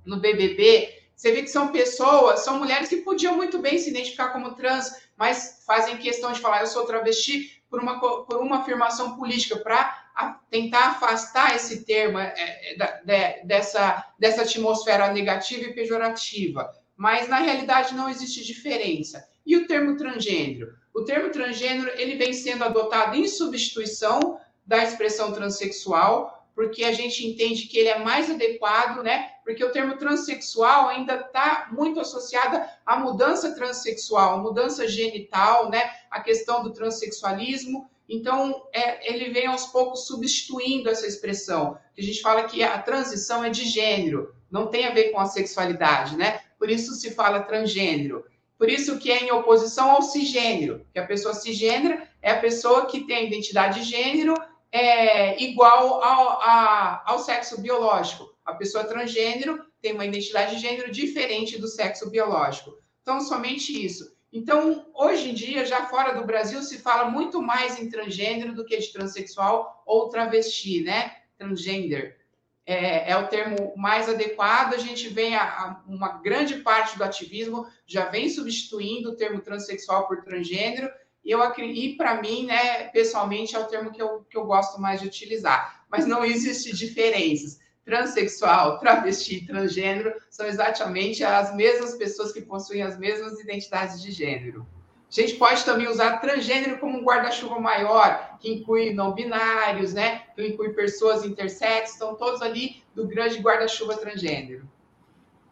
no 0.05 0.17
BBB, 0.17 1.03
você 1.15 1.31
vê 1.31 1.41
que 1.41 1.47
são 1.47 1.71
pessoas, 1.71 2.41
são 2.41 2.59
mulheres 2.59 2.89
que 2.89 2.97
podiam 2.97 3.35
muito 3.35 3.59
bem 3.59 3.77
se 3.77 3.89
identificar 3.89 4.29
como 4.29 4.53
trans, 4.53 4.91
mas 5.15 5.63
fazem 5.65 5.97
questão 5.97 6.31
de 6.31 6.41
falar 6.41 6.61
eu 6.61 6.67
sou 6.67 6.85
travesti 6.85 7.63
por 7.69 7.79
uma, 7.79 7.99
por 7.99 8.41
uma 8.41 8.57
afirmação 8.57 9.15
política, 9.15 9.57
para 9.57 10.41
tentar 10.49 10.91
afastar 10.91 11.55
esse 11.55 11.85
termo 11.85 12.19
é, 12.19 12.33
é, 12.37 12.75
de, 12.75 13.47
dessa, 13.47 14.05
dessa 14.19 14.41
atmosfera 14.41 15.11
negativa 15.11 15.63
e 15.63 15.73
pejorativa. 15.73 16.69
Mas, 16.95 17.27
na 17.27 17.37
realidade, 17.37 17.93
não 17.93 18.09
existe 18.09 18.43
diferença. 18.45 19.27
E 19.45 19.55
o 19.55 19.67
termo 19.67 19.95
transgênero? 19.95 20.75
O 20.93 21.03
termo 21.03 21.29
transgênero 21.29 21.91
ele 21.97 22.15
vem 22.15 22.33
sendo 22.33 22.63
adotado 22.63 23.15
em 23.15 23.27
substituição 23.27 24.39
da 24.65 24.83
expressão 24.83 25.31
transexual, 25.31 26.47
porque 26.55 26.85
a 26.85 26.93
gente 26.93 27.27
entende 27.27 27.67
que 27.67 27.77
ele 27.77 27.89
é 27.89 27.99
mais 27.99 28.31
adequado, 28.31 29.03
né? 29.03 29.29
Porque 29.43 29.63
o 29.63 29.71
termo 29.71 29.97
transexual 29.97 30.87
ainda 30.87 31.15
está 31.15 31.67
muito 31.71 31.99
associado 31.99 32.65
à 32.85 32.97
mudança 32.97 33.53
transexual, 33.53 34.35
à 34.35 34.41
mudança 34.41 34.87
genital, 34.87 35.69
né? 35.69 35.91
A 36.09 36.21
questão 36.21 36.63
do 36.63 36.71
transexualismo. 36.71 37.89
Então, 38.07 38.67
é, 38.73 39.13
ele 39.13 39.31
vem 39.31 39.47
aos 39.47 39.65
poucos 39.65 40.07
substituindo 40.07 40.89
essa 40.89 41.05
expressão. 41.05 41.77
A 41.97 42.01
gente 42.01 42.21
fala 42.21 42.43
que 42.43 42.63
a 42.63 42.79
transição 42.81 43.43
é 43.43 43.49
de 43.49 43.65
gênero, 43.65 44.33
não 44.49 44.67
tem 44.67 44.85
a 44.85 44.93
ver 44.93 45.11
com 45.11 45.19
a 45.19 45.25
sexualidade, 45.25 46.15
né? 46.15 46.39
Por 46.57 46.69
isso 46.69 46.93
se 46.93 47.11
fala 47.11 47.41
transgênero. 47.41 48.23
Por 48.57 48.69
isso 48.69 48.97
que 48.97 49.11
é 49.11 49.23
em 49.23 49.31
oposição 49.31 49.91
ao 49.91 50.01
cisgênero, 50.01 50.85
que 50.93 50.99
a 50.99 51.05
pessoa 51.05 51.33
cisgênera 51.33 52.09
é 52.21 52.31
a 52.31 52.39
pessoa 52.39 52.85
que 52.85 53.05
tem 53.05 53.17
a 53.17 53.23
identidade 53.23 53.81
de 53.81 53.89
gênero 53.89 54.33
é, 54.71 55.41
igual 55.41 56.03
ao, 56.03 56.41
a, 56.41 57.03
ao 57.05 57.19
sexo 57.19 57.61
biológico. 57.61 58.33
A 58.45 58.53
pessoa 58.53 58.83
transgênero 58.83 59.65
tem 59.81 59.93
uma 59.93 60.05
identidade 60.05 60.55
de 60.55 60.61
gênero 60.61 60.91
diferente 60.91 61.59
do 61.59 61.67
sexo 61.67 62.09
biológico. 62.09 62.77
Então, 63.01 63.19
somente 63.21 63.85
isso. 63.85 64.15
Então, 64.31 64.85
hoje 64.93 65.29
em 65.29 65.33
dia, 65.33 65.65
já 65.65 65.85
fora 65.85 66.13
do 66.13 66.25
Brasil, 66.25 66.61
se 66.61 66.79
fala 66.79 67.09
muito 67.09 67.41
mais 67.41 67.79
em 67.79 67.89
transgênero 67.89 68.53
do 68.53 68.65
que 68.65 68.77
de 68.77 68.91
transexual 68.91 69.81
ou 69.85 70.09
travesti, 70.09 70.81
né? 70.81 71.15
Transgender. 71.37 72.17
É, 72.65 73.11
é, 73.11 73.17
o 73.17 73.27
termo 73.27 73.73
mais 73.77 74.09
adequado. 74.09 74.73
A 74.73 74.77
gente 74.77 75.07
vem, 75.07 75.35
a, 75.35 75.43
a, 75.43 75.83
uma 75.87 76.17
grande 76.19 76.57
parte 76.57 76.97
do 76.97 77.03
ativismo 77.03 77.67
já 77.85 78.05
vem 78.05 78.27
substituindo 78.29 79.11
o 79.11 79.15
termo 79.15 79.39
transexual 79.39 80.07
por 80.07 80.23
transgênero, 80.23 80.89
e, 81.23 81.31
eu, 81.31 81.41
e 81.57 81.95
para 81.95 82.21
mim, 82.21 82.45
né, 82.45 82.85
pessoalmente, 82.89 83.55
é 83.55 83.59
o 83.59 83.65
termo 83.65 83.91
que 83.91 84.01
eu, 84.01 84.25
que 84.29 84.37
eu 84.37 84.45
gosto 84.45 84.79
mais 84.79 85.01
de 85.01 85.07
utilizar. 85.07 85.85
Mas 85.89 86.05
não 86.05 86.23
existe 86.25 86.75
diferenças 86.75 87.59
transexual, 87.85 88.79
travesti, 88.79 89.45
transgênero 89.45 90.11
são 90.29 90.47
exatamente 90.47 91.23
as 91.23 91.55
mesmas 91.55 91.93
pessoas 91.93 92.31
que 92.31 92.41
possuem 92.41 92.81
as 92.81 92.97
mesmas 92.97 93.39
identidades 93.39 94.01
de 94.01 94.11
gênero. 94.11 94.67
A 95.09 95.21
gente 95.21 95.35
pode 95.35 95.63
também 95.63 95.87
usar 95.87 96.17
transgênero 96.17 96.77
como 96.79 96.97
um 96.97 97.03
guarda-chuva 97.03 97.59
maior, 97.59 98.37
que 98.39 98.51
inclui 98.51 98.93
não 98.93 99.13
binários, 99.13 99.93
né? 99.93 100.23
Que 100.35 100.47
inclui 100.47 100.73
pessoas 100.73 101.23
intersexo, 101.23 101.93
estão 101.93 102.15
todos 102.15 102.41
ali 102.41 102.83
do 102.93 103.07
grande 103.07 103.39
guarda-chuva 103.39 103.95
transgênero. 103.97 104.67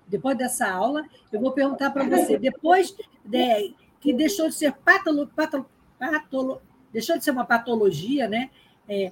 Depois 0.08 0.38
dessa 0.38 0.70
aula, 0.70 1.06
eu 1.32 1.40
vou 1.40 1.52
perguntar 1.52 1.92
para 1.92 2.04
você, 2.04 2.38
depois 2.38 2.96
de, 3.26 3.76
que 4.02 4.12
deixou 4.12 4.50
de 4.50 4.56
ser 4.56 4.74
patolo, 4.74 5.28
patolo, 5.28 5.66
patolo, 5.98 6.62
deixou 6.92 7.18
de 7.18 7.24
ser 7.24 7.32
uma 7.32 7.46
patologia, 7.46 8.28
né? 8.28 8.50
É, 8.88 9.12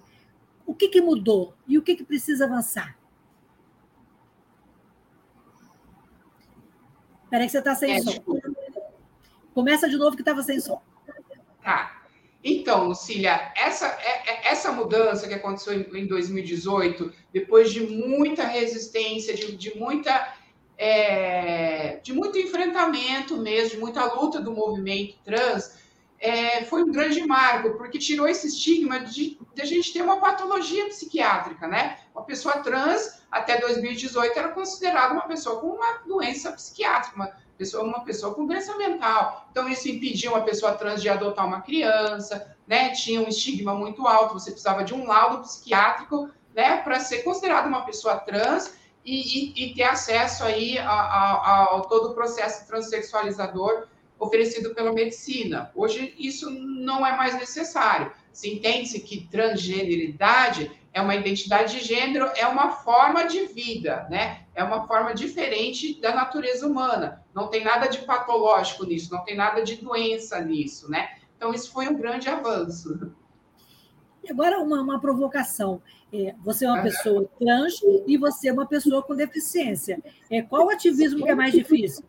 o 0.65 0.73
que, 0.73 0.89
que 0.89 1.01
mudou 1.01 1.53
e 1.67 1.77
o 1.77 1.81
que, 1.81 1.95
que 1.95 2.03
precisa 2.03 2.45
avançar? 2.45 2.97
Peraí 7.29 7.45
que 7.45 7.51
você 7.53 7.59
está 7.59 7.73
sem 7.73 7.93
é, 7.93 8.01
som. 8.01 8.21
Começa 9.53 9.89
de 9.89 9.97
novo 9.97 10.15
que 10.15 10.21
estava 10.21 10.41
sem 10.43 10.59
som. 10.59 10.81
Tá. 11.63 12.01
Então, 12.43 12.87
Lucília, 12.87 13.51
essa, 13.55 13.87
é, 13.87 14.31
é, 14.31 14.47
essa 14.51 14.71
mudança 14.71 15.27
que 15.27 15.33
aconteceu 15.33 15.73
em 15.73 16.07
2018, 16.07 17.13
depois 17.31 17.71
de 17.71 17.81
muita 17.81 18.43
resistência, 18.43 19.35
de, 19.35 19.55
de 19.55 19.77
muita 19.77 20.35
é, 20.77 21.99
de 22.01 22.11
muito 22.11 22.39
enfrentamento 22.39 23.37
mesmo, 23.37 23.69
de 23.69 23.77
muita 23.77 24.03
luta 24.15 24.41
do 24.41 24.51
movimento 24.51 25.15
trans, 25.23 25.79
é, 26.19 26.63
foi 26.65 26.83
um 26.83 26.91
grande 26.91 27.25
marco, 27.25 27.77
porque 27.77 27.99
tirou 27.99 28.27
esse 28.27 28.47
estigma 28.47 28.99
de, 28.99 29.37
de, 29.53 29.61
a 29.61 29.65
gente 29.65 29.93
ter 29.93 30.01
uma 30.01 30.19
patologia 30.19 30.87
psiquiátrica, 30.87 31.67
né? 31.67 31.97
Uma 32.13 32.23
pessoa 32.23 32.59
trans, 32.59 33.21
até 33.29 33.59
2018, 33.59 34.37
era 34.37 34.49
considerada 34.49 35.13
uma 35.13 35.27
pessoa 35.27 35.59
com 35.59 35.67
uma 35.67 35.99
doença 36.07 36.51
psiquiátrica, 36.51 37.15
uma 37.15 37.31
pessoa, 37.61 37.83
uma 37.83 38.03
pessoa 38.03 38.33
com 38.33 38.47
doença 38.47 38.75
mental. 38.75 39.47
Então, 39.51 39.69
isso 39.69 39.87
impedia 39.87 40.31
uma 40.31 40.41
pessoa 40.41 40.73
trans 40.73 40.99
de 40.99 41.09
adotar 41.09 41.45
uma 41.45 41.61
criança, 41.61 42.55
né? 42.67 42.89
Tinha 42.89 43.21
um 43.21 43.27
estigma 43.27 43.75
muito 43.75 44.07
alto, 44.07 44.33
você 44.33 44.49
precisava 44.49 44.83
de 44.83 44.95
um 44.95 45.05
laudo 45.05 45.43
psiquiátrico, 45.43 46.31
né, 46.55 46.77
para 46.77 46.99
ser 46.99 47.19
considerada 47.19 47.67
uma 47.67 47.85
pessoa 47.85 48.17
trans 48.17 48.73
e, 49.05 49.15
e, 49.15 49.63
e 49.63 49.73
ter 49.75 49.83
acesso 49.83 50.43
aí 50.43 50.77
ao 50.79 51.83
todo 51.83 52.09
o 52.09 52.13
processo 52.13 52.67
transexualizador 52.67 53.87
oferecido 54.19 54.73
pela 54.75 54.91
medicina. 54.91 55.71
Hoje 55.73 56.13
isso 56.17 56.49
não 56.49 57.05
é 57.05 57.15
mais 57.15 57.35
necessário. 57.35 58.11
Se 58.33 58.53
entende-se 58.53 58.99
que 58.99 59.27
transgeneridade 59.27 60.71
é 60.93 61.01
uma 61.01 61.15
identidade 61.15 61.79
de 61.79 61.85
gênero, 61.85 62.29
é 62.35 62.45
uma 62.45 62.71
forma 62.71 63.23
de 63.23 63.45
vida, 63.45 64.07
né? 64.09 64.45
É 64.53 64.63
uma 64.63 64.85
forma 64.87 65.13
diferente 65.13 65.99
da 66.01 66.13
natureza 66.13 66.67
humana. 66.67 67.20
Não 67.33 67.47
tem 67.47 67.63
nada 67.63 67.87
de 67.87 67.99
patológico 67.99 68.85
nisso, 68.85 69.13
não 69.13 69.23
tem 69.23 69.35
nada 69.35 69.61
de 69.61 69.75
doença 69.75 70.39
nisso, 70.41 70.89
né? 70.89 71.09
Então 71.37 71.53
isso 71.53 71.71
foi 71.71 71.87
um 71.87 71.95
grande 71.95 72.29
avanço. 72.29 73.11
E 74.23 74.29
agora 74.29 74.59
uma, 74.59 74.81
uma 74.81 74.99
provocação. 74.99 75.81
É, 76.13 76.35
você 76.43 76.65
é 76.65 76.69
uma 76.69 76.83
pessoa 76.83 77.29
trans 77.39 77.79
e 78.05 78.17
você 78.17 78.49
é 78.49 78.53
uma 78.53 78.65
pessoa 78.65 79.01
com 79.01 79.15
deficiência. 79.15 80.01
É, 80.29 80.41
qual 80.41 80.69
ativismo 80.69 81.23
que 81.23 81.29
é 81.29 81.35
mais 81.35 81.53
difícil? 81.53 82.03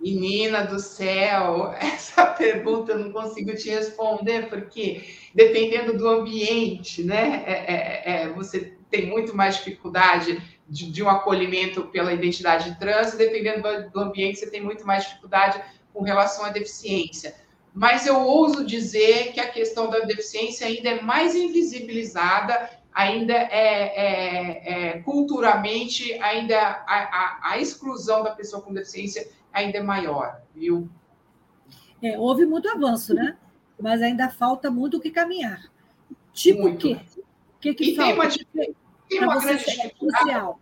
Menina 0.00 0.62
do 0.62 0.80
céu, 0.80 1.74
essa 1.78 2.24
pergunta 2.26 2.92
eu 2.92 2.98
não 2.98 3.12
consigo 3.12 3.54
te 3.54 3.68
responder, 3.68 4.48
porque 4.48 5.04
dependendo 5.34 5.96
do 5.96 6.08
ambiente, 6.08 7.04
né, 7.04 7.44
é, 7.46 7.52
é, 7.52 8.22
é, 8.22 8.28
você 8.30 8.74
tem 8.90 9.08
muito 9.08 9.36
mais 9.36 9.56
dificuldade 9.56 10.42
de, 10.70 10.90
de, 10.90 11.02
um 11.02 11.08
acolhimento 11.10 11.82
pela 11.88 12.12
identidade 12.12 12.78
trans, 12.78 13.12
e 13.12 13.18
dependendo 13.18 13.62
do, 13.62 13.90
do 13.90 14.00
ambiente, 14.00 14.38
você 14.38 14.48
tem 14.48 14.62
muito 14.62 14.86
mais 14.86 15.04
dificuldade 15.04 15.60
com 15.92 16.02
relação 16.02 16.44
à 16.44 16.50
deficiência. 16.50 17.34
Mas 17.74 18.06
eu 18.06 18.20
ouso 18.20 18.64
dizer 18.64 19.32
que 19.32 19.40
a 19.40 19.50
questão 19.50 19.90
da 19.90 20.00
deficiência 20.00 20.66
ainda 20.66 20.90
é 20.90 21.02
mais 21.02 21.34
invisibilizada, 21.34 22.70
ainda 22.92 23.34
é, 23.34 23.50
é, 23.52 24.72
é 24.72 24.98
culturalmente, 25.00 26.12
ainda 26.14 26.58
a, 26.58 26.84
a, 26.86 27.50
a 27.52 27.58
exclusão 27.58 28.22
da 28.22 28.30
pessoa 28.30 28.62
com 28.62 28.72
deficiência 28.72 29.28
ainda 29.52 29.78
é 29.78 29.82
maior, 29.82 30.40
viu? 30.54 30.88
É, 32.02 32.18
houve 32.18 32.46
muito 32.46 32.68
avanço, 32.68 33.14
né? 33.14 33.36
Mas 33.78 34.02
ainda 34.02 34.28
falta 34.30 34.70
muito 34.70 34.96
o 34.96 35.00
que 35.00 35.10
caminhar. 35.10 35.70
Tipo 36.32 36.68
o 36.68 36.76
quê? 36.76 36.98
O 37.56 37.60
que, 37.60 37.74
que 37.74 37.90
e 37.90 37.96
falta? 37.96 38.28
Tem 38.52 38.68
uma, 38.68 38.74
tem 39.10 39.24
uma 39.24 39.38
grande 39.38 39.64
dificuldade. 39.64 40.54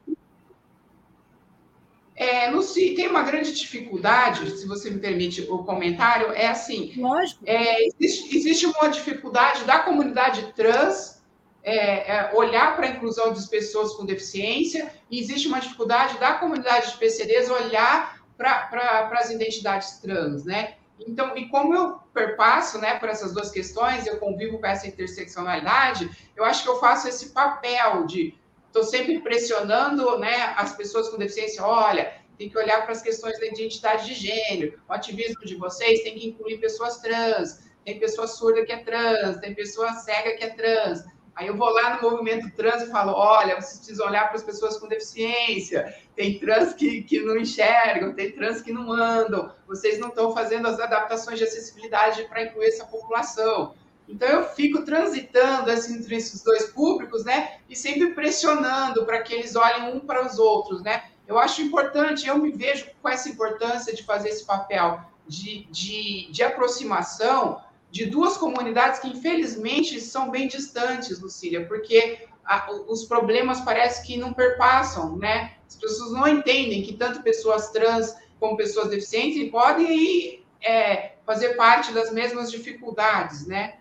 É, 2.17 2.51
Luci, 2.51 2.95
tem 2.97 3.07
uma 3.07 3.23
grande 3.23 3.55
dificuldade, 3.55 4.51
se 4.59 4.67
você 4.67 4.91
me 4.91 4.99
permite 4.99 5.43
o 5.43 5.59
comentário, 5.59 6.33
é 6.33 6.49
assim. 6.49 6.93
Lógico. 6.97 7.45
É, 7.47 7.87
existe, 7.87 8.37
existe, 8.37 8.67
uma 8.67 8.89
dificuldade 8.89 9.63
da 9.63 9.79
comunidade 9.79 10.53
trans 10.57 11.23
é, 11.63 12.17
é 12.17 12.35
olhar 12.35 12.75
para 12.75 12.87
a 12.87 12.91
inclusão 12.91 13.29
das 13.29 13.47
pessoas 13.47 13.93
com 13.93 14.05
deficiência, 14.05 14.93
e 15.09 15.21
existe 15.21 15.47
uma 15.47 15.61
dificuldade 15.61 16.19
da 16.19 16.33
comunidade 16.35 16.91
de 16.91 16.99
PCDs 16.99 17.49
olhar 17.51 18.19
para 18.37 19.11
as 19.13 19.31
identidades 19.31 19.99
trans, 19.99 20.45
né? 20.45 20.75
Então, 21.07 21.37
e 21.37 21.49
como 21.49 21.75
eu 21.75 21.99
perpasso, 22.13 22.79
né, 22.79 22.99
por 22.99 23.09
essas 23.09 23.33
duas 23.33 23.51
questões, 23.51 24.07
eu 24.07 24.19
convivo 24.19 24.59
com 24.59 24.67
essa 24.67 24.87
interseccionalidade, 24.87 26.11
eu 26.37 26.45
acho 26.45 26.63
que 26.63 26.69
eu 26.69 26.81
faço 26.81 27.09
esse 27.09 27.31
papel 27.31 28.07
de 28.07 28.35
estou 28.67 28.85
sempre 28.85 29.21
pressionando, 29.21 30.19
né, 30.19 30.55
as 30.57 30.75
pessoas 30.75 31.09
com 31.09 31.17
deficiência, 31.17 31.65
olha, 31.65 32.13
tem 32.37 32.49
que 32.49 32.59
olhar 32.59 32.83
para 32.83 32.93
as 32.93 33.03
questões 33.03 33.39
da 33.39 33.47
identidade 33.47 34.07
de 34.07 34.15
gênero, 34.15 34.81
o 34.89 34.93
ativismo 34.93 35.45
de 35.45 35.57
vocês 35.57 36.03
tem 36.03 36.19
que 36.19 36.29
incluir 36.29 36.59
pessoas 36.59 36.99
trans, 36.99 37.61
tem 37.85 37.99
pessoa 37.99 38.27
surda 38.27 38.65
que 38.65 38.73
é 38.73 38.79
trans, 38.79 39.39
tem 39.39 39.55
pessoa 39.55 39.93
cega 39.95 40.37
que 40.37 40.45
é 40.45 40.51
trans, 40.51 41.05
Aí 41.39 41.47
eu 41.47 41.57
vou 41.57 41.71
lá 41.71 41.95
no 41.95 42.11
movimento 42.11 42.51
trans 42.57 42.83
e 42.83 42.91
falo: 42.91 43.13
olha, 43.13 43.55
vocês 43.55 43.79
precisam 43.79 44.09
olhar 44.09 44.27
para 44.27 44.39
as 44.39 44.43
pessoas 44.43 44.77
com 44.77 44.89
deficiência, 44.89 45.95
tem 46.17 46.37
trans 46.41 46.75
que, 46.75 47.03
que 47.03 47.21
não 47.21 47.37
enxergam, 47.37 48.13
tem 48.13 48.33
trans 48.33 48.61
que 48.61 48.73
não 48.73 48.93
andam, 48.93 49.53
vocês 49.65 50.01
não 50.01 50.09
estão 50.09 50.35
fazendo 50.35 50.67
as 50.67 50.81
adaptações 50.81 51.39
de 51.39 51.45
acessibilidade 51.45 52.25
para 52.25 52.43
incluir 52.43 52.67
essa 52.67 52.85
população. 52.85 53.73
Então 54.09 54.29
eu 54.29 54.49
fico 54.49 54.85
transitando 54.85 55.71
assim, 55.71 55.99
entre 55.99 56.17
esses 56.17 56.43
dois 56.43 56.65
públicos, 56.73 57.25
né? 57.25 57.59
E 57.69 57.77
sempre 57.77 58.15
pressionando 58.15 59.07
para 59.07 59.23
que 59.23 59.33
eles 59.33 59.55
olhem 59.55 59.95
um 59.95 60.01
para 60.01 60.27
os 60.27 60.41
outros, 60.41 60.83
né? 60.83 61.05
Eu 61.25 61.39
acho 61.39 61.63
importante, 61.63 62.27
eu 62.27 62.37
me 62.37 62.51
vejo 62.51 62.87
com 63.01 63.09
essa 63.09 63.29
importância 63.29 63.95
de 63.95 64.03
fazer 64.03 64.31
esse 64.31 64.45
papel 64.45 65.01
de, 65.29 65.69
de, 65.71 66.33
de 66.33 66.43
aproximação 66.43 67.61
de 67.91 68.07
duas 68.07 68.37
comunidades 68.37 69.01
que, 69.01 69.09
infelizmente, 69.09 70.01
são 70.01 70.31
bem 70.31 70.47
distantes, 70.47 71.21
Lucília, 71.21 71.67
porque 71.67 72.27
a, 72.45 72.71
os 72.89 73.05
problemas 73.05 73.61
parece 73.61 74.07
que 74.07 74.17
não 74.17 74.33
perpassam, 74.33 75.17
né? 75.17 75.57
As 75.67 75.77
pessoas 75.77 76.13
não 76.13 76.27
entendem 76.27 76.83
que 76.83 76.95
tanto 76.95 77.23
pessoas 77.23 77.71
trans 77.71 78.17
como 78.39 78.57
pessoas 78.57 78.89
deficientes 78.89 79.51
podem 79.51 80.45
é, 80.63 81.13
fazer 81.27 81.57
parte 81.57 81.93
das 81.93 82.13
mesmas 82.13 82.51
dificuldades, 82.51 83.47
né? 83.47 83.79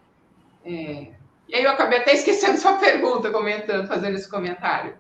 É, 0.66 1.12
e 1.48 1.56
aí 1.56 1.64
eu 1.64 1.72
acabei 1.72 2.00
até 2.00 2.14
esquecendo 2.14 2.58
sua 2.60 2.74
pergunta, 2.74 3.32
comentando, 3.32 3.88
fazendo 3.88 4.16
esse 4.16 4.30
comentário. 4.30 4.98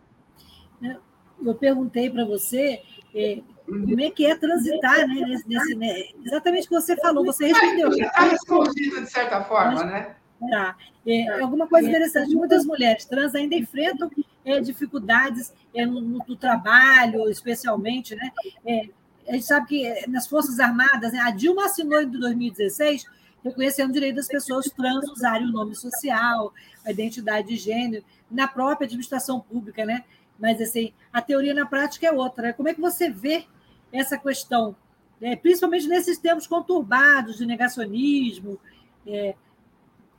Eu 1.43 1.53
perguntei 1.53 2.09
para 2.09 2.25
você 2.25 2.81
é, 3.13 3.39
como 3.67 4.01
é 4.01 4.09
que 4.09 4.25
é 4.25 4.35
transitar 4.35 5.07
né, 5.07 5.21
nesse, 5.27 5.47
nesse 5.47 5.75
né, 5.75 6.03
exatamente 6.23 6.65
o 6.65 6.69
que 6.69 6.75
você 6.75 6.95
falou, 6.95 7.25
você 7.25 7.47
respondeu. 7.47 7.89
Está 7.89 8.21
respondido 8.21 9.01
de 9.01 9.11
certa 9.11 9.43
forma, 9.43 9.83
né? 9.83 10.15
Tá. 10.49 10.77
É, 11.05 11.41
alguma 11.41 11.67
coisa 11.67 11.89
interessante, 11.89 12.35
muitas 12.35 12.65
mulheres 12.65 13.05
trans 13.05 13.35
ainda 13.35 13.55
enfrentam 13.55 14.09
é, 14.45 14.61
dificuldades 14.61 15.53
é, 15.73 15.85
no, 15.85 15.99
no, 15.99 16.35
trabalho, 16.35 17.29
especialmente, 17.29 18.15
né? 18.15 18.31
É, 18.65 18.89
a 19.27 19.33
gente 19.33 19.45
sabe 19.45 19.67
que 19.67 20.07
nas 20.07 20.27
Forças 20.27 20.59
Armadas, 20.59 21.11
né, 21.11 21.19
a 21.19 21.31
Dilma 21.31 21.65
assinou 21.65 22.01
em 22.01 22.07
2016 22.07 23.05
reconhecendo 23.43 23.89
o 23.89 23.93
direito 23.93 24.15
das 24.15 24.27
pessoas 24.27 24.65
trans 24.69 25.09
usarem 25.09 25.47
o 25.47 25.51
nome 25.51 25.75
social, 25.75 26.53
a 26.85 26.91
identidade 26.91 27.47
de 27.47 27.57
gênero, 27.57 28.03
na 28.29 28.47
própria 28.47 28.85
administração 28.85 29.39
pública, 29.39 29.85
né? 29.85 30.03
Mas 30.39 30.61
assim, 30.61 30.93
a 31.11 31.21
teoria 31.21 31.53
na 31.53 31.65
prática 31.65 32.07
é 32.07 32.11
outra. 32.11 32.53
Como 32.53 32.69
é 32.69 32.73
que 32.73 32.81
você 32.81 33.09
vê 33.09 33.45
essa 33.91 34.17
questão, 34.17 34.75
né? 35.19 35.35
principalmente 35.35 35.87
nesses 35.87 36.17
tempos 36.17 36.47
conturbados 36.47 37.37
de 37.37 37.45
negacionismo? 37.45 38.59
É, 39.05 39.35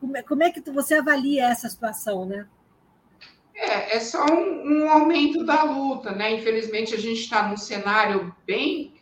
como, 0.00 0.16
é, 0.16 0.22
como 0.22 0.42
é 0.42 0.50
que 0.50 0.60
você 0.70 0.94
avalia 0.94 1.48
essa 1.48 1.68
situação, 1.68 2.25
né? 2.25 2.46
É, 3.54 3.96
é 3.96 4.00
só 4.00 4.25
um, 4.25 4.84
um 4.84 4.90
aumento 4.90 5.44
da 5.44 5.64
luta, 5.64 6.12
né? 6.12 6.32
Infelizmente, 6.32 6.94
a 6.94 6.98
gente 6.98 7.20
está 7.20 7.48
num 7.48 7.56
cenário 7.56 8.34
bem 8.46 8.94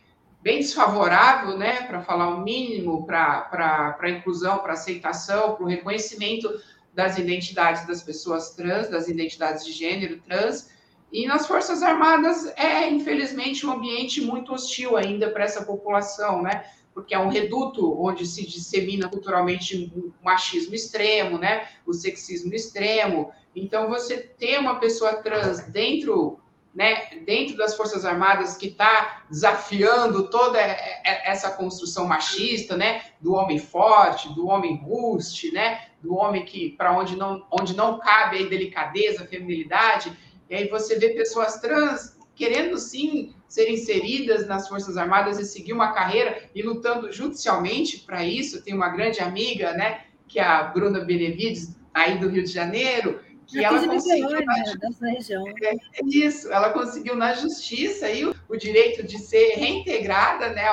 bem 0.47 0.59
desfavorável, 0.59 1.57
né, 1.57 1.81
para 1.81 2.01
falar 2.01 2.29
o 2.29 2.41
mínimo, 2.41 3.05
para 3.05 3.97
a 3.99 4.09
inclusão, 4.09 4.59
para 4.59 4.73
aceitação, 4.73 5.55
para 5.55 5.65
o 5.65 5.67
reconhecimento 5.67 6.49
das 6.93 7.17
identidades 7.17 7.85
das 7.85 8.01
pessoas 8.01 8.51
trans, 8.51 8.89
das 8.89 9.09
identidades 9.09 9.65
de 9.65 9.73
gênero 9.73 10.21
trans. 10.21 10.69
E 11.11 11.25
nas 11.25 11.47
Forças 11.47 11.81
Armadas 11.81 12.45
é, 12.57 12.89
infelizmente, 12.89 13.65
um 13.65 13.71
ambiente 13.71 14.21
muito 14.21 14.53
hostil 14.53 14.97
ainda 14.97 15.29
para 15.29 15.43
essa 15.43 15.63
população, 15.63 16.41
né? 16.41 16.65
Porque 16.93 17.13
é 17.13 17.19
um 17.19 17.29
reduto 17.29 17.99
onde 18.01 18.25
se 18.25 18.45
dissemina 18.45 19.07
culturalmente 19.07 19.91
o 19.95 20.13
machismo 20.23 20.75
extremo, 20.75 21.37
né? 21.37 21.67
O 21.85 21.93
sexismo 21.93 22.53
extremo. 22.53 23.31
Então, 23.55 23.87
você 23.87 24.17
ter 24.17 24.59
uma 24.59 24.79
pessoa 24.79 25.21
trans 25.21 25.61
dentro 25.67 26.39
né, 26.77 27.07
dentro 27.25 27.57
das 27.57 27.75
Forças 27.75 28.05
Armadas 28.05 28.55
que 28.55 28.67
está 28.67 29.23
desafiando 29.31 30.29
toda 30.29 30.59
essa 30.59 31.49
construção 31.49 32.05
machista, 32.05 32.77
né, 32.77 33.01
do 33.19 33.33
homem 33.33 33.57
forte, 33.57 34.31
do 34.35 34.47
homem 34.47 34.77
ruste, 34.77 35.51
né, 35.51 35.87
do 36.03 36.13
homem 36.13 36.45
que 36.45 36.69
para 36.77 36.95
onde 36.95 37.15
não 37.15 37.43
onde 37.49 37.75
não 37.75 37.97
cabe 37.97 38.43
a 38.43 38.47
delicadeza, 38.47 39.23
a 39.23 39.27
feminilidade, 39.27 40.15
e 40.49 40.55
aí 40.55 40.67
você 40.69 40.97
vê 40.97 41.09
pessoas 41.09 41.59
trans 41.59 42.17
querendo 42.35 42.77
sim 42.77 43.33
ser 43.47 43.69
inseridas 43.69 44.47
nas 44.47 44.67
Forças 44.67 44.97
Armadas 44.97 45.39
e 45.39 45.45
seguir 45.45 45.73
uma 45.73 45.91
carreira 45.91 46.49
e 46.53 46.61
lutando 46.61 47.11
judicialmente 47.11 47.99
para 47.99 48.23
isso. 48.23 48.63
Tem 48.63 48.73
uma 48.73 48.89
grande 48.89 49.19
amiga, 49.19 49.73
né, 49.73 50.01
que 50.27 50.39
é 50.39 50.43
a 50.43 50.63
Bruna 50.63 50.99
Benevides, 50.99 51.75
aí 51.93 52.19
do 52.19 52.29
Rio 52.29 52.43
de 52.43 52.51
Janeiro, 52.51 53.19
que 53.47 53.63
ela 53.63 53.87
conseguiu 53.87 54.29
na... 54.29 54.39
né, 54.39 54.73
dessa 54.79 55.07
região. 55.07 55.43
É, 55.63 55.73
é, 55.73 55.77
isso, 56.05 56.51
ela 56.51 56.69
conseguiu 56.71 57.15
na 57.15 57.33
justiça 57.33 58.05
aí 58.05 58.25
o, 58.25 58.35
o 58.49 58.57
direito 58.57 59.03
de 59.03 59.17
ser 59.17 59.55
reintegrada 59.55 60.49
né, 60.49 60.65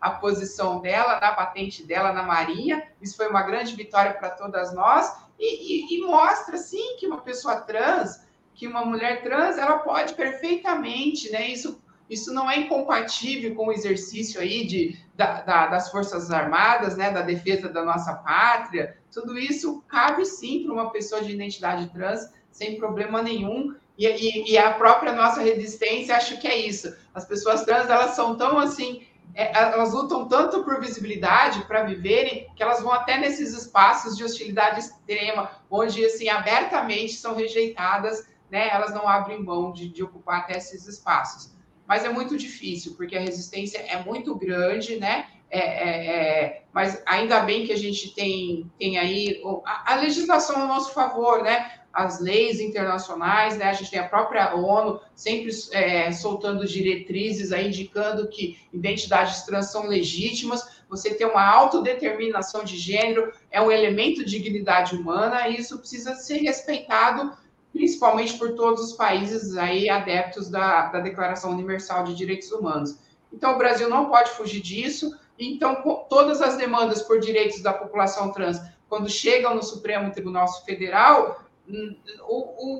à 0.00 0.10
posição 0.20 0.80
dela, 0.80 1.18
na 1.18 1.32
patente 1.32 1.84
dela 1.84 2.12
na 2.12 2.22
Marinha. 2.22 2.86
Isso 3.00 3.16
foi 3.16 3.28
uma 3.28 3.42
grande 3.42 3.74
vitória 3.74 4.12
para 4.12 4.30
todas 4.30 4.74
nós 4.74 5.10
e, 5.38 5.94
e, 5.94 5.96
e, 5.96 6.06
mostra 6.06 6.58
sim 6.58 6.96
que 6.98 7.06
uma 7.06 7.22
pessoa 7.22 7.56
trans, 7.62 8.20
que 8.54 8.66
uma 8.66 8.84
mulher 8.84 9.22
trans, 9.22 9.58
ela 9.58 9.78
pode 9.78 10.14
perfeitamente, 10.14 11.30
né? 11.30 11.48
Isso 11.48 11.80
isso 12.12 12.32
não 12.34 12.50
é 12.50 12.58
incompatível 12.58 13.54
com 13.54 13.68
o 13.68 13.72
exercício 13.72 14.38
aí 14.38 14.66
de, 14.66 14.98
da, 15.14 15.40
da, 15.40 15.66
das 15.68 15.90
Forças 15.90 16.30
Armadas, 16.30 16.94
né, 16.94 17.10
da 17.10 17.22
defesa 17.22 17.70
da 17.70 17.82
nossa 17.82 18.12
pátria. 18.12 18.98
Tudo 19.10 19.38
isso 19.38 19.82
cabe 19.88 20.26
sim 20.26 20.62
para 20.62 20.74
uma 20.74 20.90
pessoa 20.90 21.22
de 21.22 21.32
identidade 21.32 21.90
trans, 21.90 22.30
sem 22.50 22.76
problema 22.76 23.22
nenhum. 23.22 23.74
E, 23.96 24.06
e, 24.06 24.52
e, 24.52 24.58
a 24.58 24.72
própria 24.72 25.12
nossa 25.12 25.40
resistência, 25.40 26.14
acho 26.14 26.38
que 26.38 26.46
é 26.46 26.56
isso. 26.56 26.94
As 27.14 27.24
pessoas 27.24 27.64
trans, 27.64 27.88
elas 27.88 28.10
são 28.10 28.36
tão 28.36 28.58
assim, 28.58 29.06
é, 29.34 29.56
elas 29.56 29.94
lutam 29.94 30.28
tanto 30.28 30.62
por 30.64 30.80
visibilidade 30.80 31.64
para 31.64 31.84
viverem, 31.84 32.46
que 32.54 32.62
elas 32.62 32.82
vão 32.82 32.92
até 32.92 33.16
nesses 33.16 33.54
espaços 33.54 34.16
de 34.16 34.24
hostilidade 34.24 34.80
extrema, 34.80 35.50
onde, 35.70 36.04
assim, 36.04 36.28
abertamente 36.28 37.14
são 37.14 37.34
rejeitadas, 37.34 38.26
né? 38.52 38.68
Elas 38.68 38.94
não 38.94 39.08
abrem 39.08 39.42
mão 39.42 39.72
de, 39.72 39.88
de 39.88 40.04
ocupar 40.04 40.40
até 40.40 40.56
esses 40.56 40.86
espaços 40.86 41.52
mas 41.86 42.04
é 42.04 42.08
muito 42.08 42.36
difícil, 42.38 42.94
porque 42.96 43.16
a 43.16 43.20
resistência 43.20 43.78
é 43.78 44.02
muito 44.02 44.34
grande, 44.34 44.96
né? 44.96 45.26
É, 45.50 45.58
é, 45.58 46.06
é, 46.06 46.62
mas 46.72 47.02
ainda 47.04 47.40
bem 47.40 47.66
que 47.66 47.72
a 47.72 47.76
gente 47.76 48.14
tem, 48.14 48.70
tem 48.78 48.96
aí 48.96 49.42
a, 49.66 49.92
a, 49.92 49.96
legislação 49.96 50.62
a 50.62 50.66
nosso 50.66 50.94
favor, 50.94 51.42
né? 51.42 51.70
As 51.92 52.18
leis 52.18 52.58
internacionais, 52.60 53.58
né? 53.58 53.66
A 53.66 53.74
gente 53.74 53.90
tem 53.90 54.00
a 54.00 54.08
própria 54.08 54.54
ONU 54.54 55.00
sempre 55.14 55.50
é, 55.72 56.10
soltando 56.12 56.66
diretrizes, 56.66 57.52
aí, 57.52 57.68
indicando 57.68 58.26
que 58.28 58.58
identidades 58.72 59.42
trans 59.42 59.70
são 59.70 59.86
legítimas. 59.86 60.82
Você 60.88 61.12
ter 61.12 61.26
uma 61.26 61.44
autodeterminação 61.44 62.64
de 62.64 62.78
gênero 62.78 63.30
é 63.50 63.60
um 63.60 63.70
elemento 63.70 64.24
de 64.24 64.30
dignidade 64.38 64.96
humana 64.96 65.46
e 65.48 65.58
isso 65.58 65.78
precisa 65.78 66.14
ser 66.14 66.38
respeitado 66.38 67.36
principalmente 67.72 68.36
por 68.36 68.52
todos 68.52 68.82
os 68.82 68.92
países 68.92 69.56
aí 69.56 69.88
adeptos 69.88 70.48
da, 70.48 70.86
da 70.86 71.00
Declaração 71.00 71.50
Universal 71.50 72.04
de 72.04 72.14
Direitos 72.14 72.52
Humanos. 72.52 72.98
Então, 73.32 73.54
o 73.54 73.58
Brasil 73.58 73.88
não 73.88 74.08
pode 74.08 74.30
fugir 74.32 74.60
disso. 74.60 75.16
Então, 75.38 75.82
todas 76.08 76.42
as 76.42 76.56
demandas 76.56 77.02
por 77.02 77.18
direitos 77.18 77.62
da 77.62 77.72
população 77.72 78.30
trans, 78.30 78.60
quando 78.88 79.08
chegam 79.08 79.54
no 79.54 79.62
Supremo 79.62 80.12
Tribunal 80.12 80.46
Federal, 80.64 81.42
hum, 81.66 81.96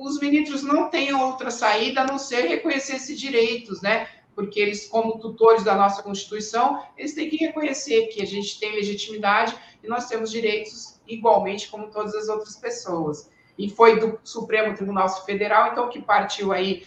os 0.05 0.19
ministros 0.19 0.61
não 0.61 0.89
têm 0.89 1.13
outra 1.13 1.49
saída 1.49 2.01
a 2.01 2.07
não 2.07 2.19
ser 2.19 2.41
reconhecer 2.45 2.97
esses 2.97 3.19
direitos, 3.19 3.81
né? 3.81 4.07
Porque 4.35 4.59
eles, 4.59 4.87
como 4.87 5.19
tutores 5.19 5.63
da 5.63 5.75
nossa 5.75 6.03
Constituição, 6.03 6.83
eles 6.95 7.13
têm 7.13 7.29
que 7.29 7.37
reconhecer 7.37 8.07
que 8.07 8.21
a 8.21 8.25
gente 8.25 8.59
tem 8.59 8.75
legitimidade 8.75 9.55
e 9.83 9.87
nós 9.87 10.07
temos 10.07 10.31
direitos 10.31 10.99
igualmente 11.07 11.69
como 11.69 11.91
todas 11.91 12.13
as 12.15 12.29
outras 12.29 12.55
pessoas 12.55 13.32
e 13.57 13.69
foi 13.69 13.99
do 13.99 14.19
Supremo 14.23 14.75
Tribunal 14.75 15.09
Federal, 15.25 15.71
então, 15.71 15.89
que 15.89 16.01
partiu 16.01 16.51
aí 16.51 16.85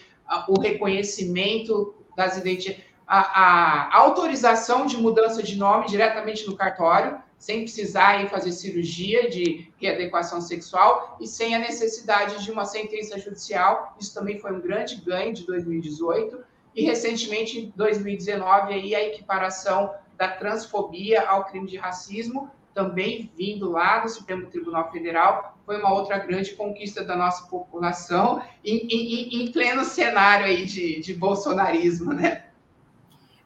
o 0.48 0.61
reconhecimento 0.61 1.94
das 2.16 2.37
identidades, 2.37 2.85
a, 3.07 3.20
a, 3.20 3.96
autorização 3.98 4.85
de 4.85 4.96
mudança 4.96 5.42
de 5.42 5.57
nome 5.57 5.87
diretamente 5.87 6.44
no 6.46 6.57
cartório, 6.57 7.18
sem 7.38 7.62
precisar 7.62 8.22
ir 8.22 8.29
fazer 8.29 8.50
cirurgia 8.50 9.31
de 9.31 9.70
readequação 9.76 10.40
sexual 10.40 11.16
e 11.20 11.26
sem 11.26 11.55
a 11.55 11.59
necessidade 11.59 12.42
de 12.42 12.50
uma 12.50 12.64
sentença 12.64 13.18
judicial. 13.18 13.94
Isso 14.00 14.12
também 14.12 14.40
foi 14.40 14.52
um 14.52 14.61
grande 14.61 14.96
ganho 14.96 15.33
de 15.33 15.46
2018. 15.46 16.38
E 16.74 16.85
recentemente, 16.85 17.61
em 17.61 17.72
2019, 17.76 18.74
aí, 18.74 18.94
a 18.94 19.07
equiparação 19.07 19.94
da 20.16 20.29
transfobia 20.29 21.22
ao 21.29 21.44
crime 21.44 21.66
de 21.66 21.76
racismo, 21.76 22.50
também 22.74 23.31
vindo 23.37 23.70
lá 23.70 24.00
do 24.00 24.09
Supremo 24.09 24.46
Tribunal 24.46 24.90
Federal, 24.90 25.56
foi 25.66 25.79
uma 25.79 25.92
outra 25.92 26.18
grande 26.18 26.55
conquista 26.55 27.05
da 27.05 27.16
nossa 27.16 27.46
população, 27.48 28.40
em, 28.64 28.87
em, 28.87 29.42
em 29.42 29.52
pleno 29.52 29.85
cenário 29.85 30.46
aí 30.46 30.64
de, 30.64 31.00
de 31.00 31.12
bolsonarismo, 31.12 32.14
né? 32.14 32.44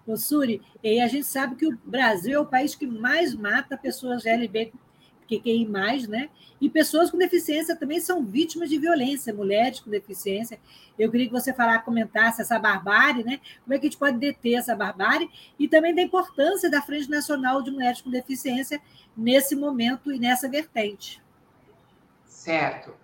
Ô, 0.06 0.16
Suri, 0.16 0.60
e 0.84 1.00
a 1.00 1.08
gente 1.08 1.26
sabe 1.26 1.56
que 1.56 1.66
o 1.66 1.78
Brasil 1.84 2.34
é 2.34 2.38
o 2.38 2.46
país 2.46 2.74
que 2.74 2.86
mais 2.86 3.34
mata 3.34 3.76
pessoas 3.76 4.26
LGBT 4.26 4.78
mais, 5.68 6.08
né? 6.08 6.28
E 6.60 6.68
pessoas 6.68 7.08
com 7.08 7.16
deficiência 7.16 7.76
também 7.76 8.00
são 8.00 8.24
vítimas 8.24 8.68
de 8.68 8.78
violência, 8.78 9.32
mulheres 9.32 9.78
com 9.78 9.88
deficiência. 9.88 10.58
Eu 10.98 11.08
queria 11.08 11.26
que 11.26 11.32
você 11.32 11.54
falasse, 11.54 11.84
comentasse 11.84 12.42
essa 12.42 12.58
barbárie, 12.58 13.22
né? 13.22 13.40
Como 13.62 13.72
é 13.72 13.78
que 13.78 13.86
a 13.86 13.88
gente 13.88 13.98
pode 13.98 14.18
deter 14.18 14.54
essa 14.54 14.74
barbárie 14.74 15.30
e 15.56 15.68
também 15.68 15.94
da 15.94 16.02
importância 16.02 16.68
da 16.68 16.82
Frente 16.82 17.08
Nacional 17.08 17.62
de 17.62 17.70
Mulheres 17.70 18.00
com 18.00 18.10
Deficiência 18.10 18.80
nesse 19.16 19.54
momento 19.54 20.10
e 20.10 20.18
nessa 20.18 20.48
vertente. 20.48 21.22
Certo. 22.40 22.94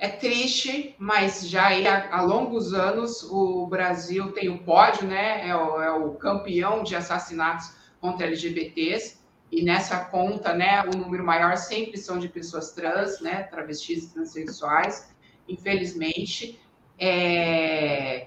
É 0.00 0.08
triste, 0.08 0.96
mas 0.98 1.48
já 1.48 1.68
há, 1.68 2.18
há 2.18 2.22
longos 2.22 2.74
anos 2.74 3.22
o 3.22 3.68
Brasil 3.68 4.32
tem 4.32 4.48
o 4.48 4.64
pódio, 4.64 5.06
né? 5.06 5.48
É 5.48 5.54
o, 5.54 5.80
é 5.80 5.92
o 5.92 6.14
campeão 6.14 6.82
de 6.82 6.96
assassinatos 6.96 7.72
contra 8.00 8.26
LGBTs 8.26 9.20
e 9.52 9.62
nessa 9.62 10.04
conta, 10.06 10.52
né, 10.52 10.82
o 10.92 10.96
número 10.96 11.24
maior 11.24 11.56
sempre 11.56 11.96
são 11.96 12.18
de 12.18 12.28
pessoas 12.28 12.72
trans, 12.72 13.20
né, 13.20 13.44
travestis 13.44 14.06
e 14.06 14.12
transexuais, 14.12 15.14
infelizmente. 15.48 16.60
É... 16.98 18.26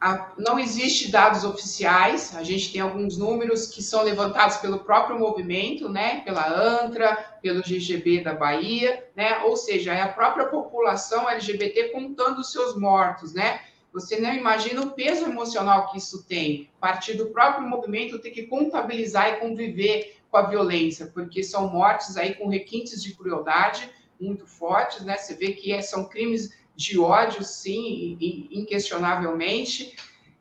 A... 0.00 0.32
não 0.38 0.58
existe 0.58 1.10
dados 1.10 1.44
oficiais, 1.44 2.34
a 2.36 2.42
gente 2.42 2.72
tem 2.72 2.80
alguns 2.80 3.16
números 3.16 3.66
que 3.66 3.82
são 3.82 4.02
levantados 4.02 4.58
pelo 4.58 4.80
próprio 4.80 5.18
movimento, 5.18 5.88
né, 5.88 6.20
pela 6.20 6.46
ANTRA, 6.48 7.16
pelo 7.42 7.62
GGB 7.62 8.22
da 8.22 8.34
Bahia, 8.34 9.04
né, 9.16 9.38
ou 9.44 9.56
seja, 9.56 9.92
é 9.92 10.00
a 10.00 10.08
própria 10.08 10.46
população 10.46 11.28
LGBT 11.28 11.88
contando 11.88 12.40
os 12.40 12.52
seus 12.52 12.76
mortos, 12.76 13.32
né, 13.32 13.60
você 13.92 14.20
não 14.20 14.32
imagina 14.32 14.82
o 14.82 14.90
peso 14.90 15.24
emocional 15.24 15.90
que 15.90 15.98
isso 15.98 16.22
tem. 16.24 16.70
Partir 16.78 17.14
do 17.14 17.26
próprio 17.26 17.66
movimento 17.66 18.18
ter 18.18 18.30
que 18.30 18.42
contabilizar 18.42 19.30
e 19.30 19.36
conviver 19.36 20.18
com 20.30 20.36
a 20.36 20.42
violência, 20.42 21.10
porque 21.12 21.42
são 21.42 21.68
mortes 21.68 22.16
aí 22.16 22.34
com 22.34 22.48
requintes 22.48 23.02
de 23.02 23.14
crueldade 23.14 23.90
muito 24.20 24.46
fortes, 24.46 25.04
né? 25.04 25.16
Você 25.16 25.34
vê 25.34 25.52
que 25.52 25.72
é, 25.72 25.80
são 25.80 26.04
crimes 26.04 26.57
de 26.78 26.96
ódio, 26.96 27.42
sim, 27.42 28.16
inquestionavelmente. 28.52 29.96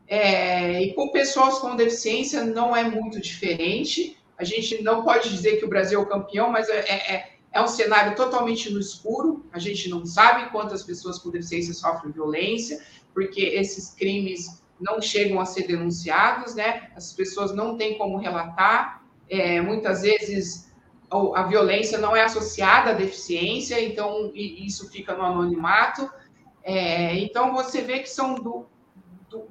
É, 0.07 0.83
e 0.83 0.93
com 0.93 1.09
pessoas 1.09 1.57
com 1.57 1.75
deficiência 1.75 2.45
não 2.45 2.75
é 2.75 2.83
muito 2.83 3.19
diferente. 3.19 4.15
A 4.37 4.43
gente 4.43 4.83
não 4.83 5.03
pode 5.03 5.29
dizer 5.29 5.57
que 5.57 5.65
o 5.65 5.67
Brasil 5.67 5.99
é 5.99 6.03
o 6.03 6.05
campeão, 6.05 6.51
mas 6.51 6.69
é, 6.69 6.79
é, 6.81 7.29
é 7.51 7.59
um 7.59 7.67
cenário 7.67 8.15
totalmente 8.15 8.71
no 8.71 8.79
escuro. 8.79 9.47
A 9.51 9.57
gente 9.57 9.89
não 9.89 10.05
sabe 10.05 10.51
quantas 10.51 10.83
pessoas 10.83 11.17
com 11.17 11.31
deficiência 11.31 11.73
sofrem 11.73 12.11
violência, 12.11 12.79
porque 13.15 13.41
esses 13.41 13.95
crimes 13.95 14.61
não 14.79 15.01
chegam 15.01 15.39
a 15.39 15.45
ser 15.45 15.65
denunciados, 15.65 16.53
né? 16.53 16.91
As 16.95 17.11
pessoas 17.13 17.51
não 17.51 17.75
têm 17.75 17.97
como 17.97 18.19
relatar. 18.19 19.03
É, 19.27 19.59
muitas 19.59 20.03
vezes 20.03 20.67
a 21.09 21.43
violência 21.43 21.97
não 21.97 22.15
é 22.15 22.23
associada 22.23 22.91
à 22.91 22.93
deficiência, 22.93 23.81
então 23.81 24.31
isso 24.35 24.89
fica 24.91 25.15
no 25.15 25.23
anonimato. 25.23 26.09
É, 26.67 27.15
então 27.19 27.53
você 27.53 27.81
vê 27.81 27.99
que 27.99 28.09
são 28.09 28.35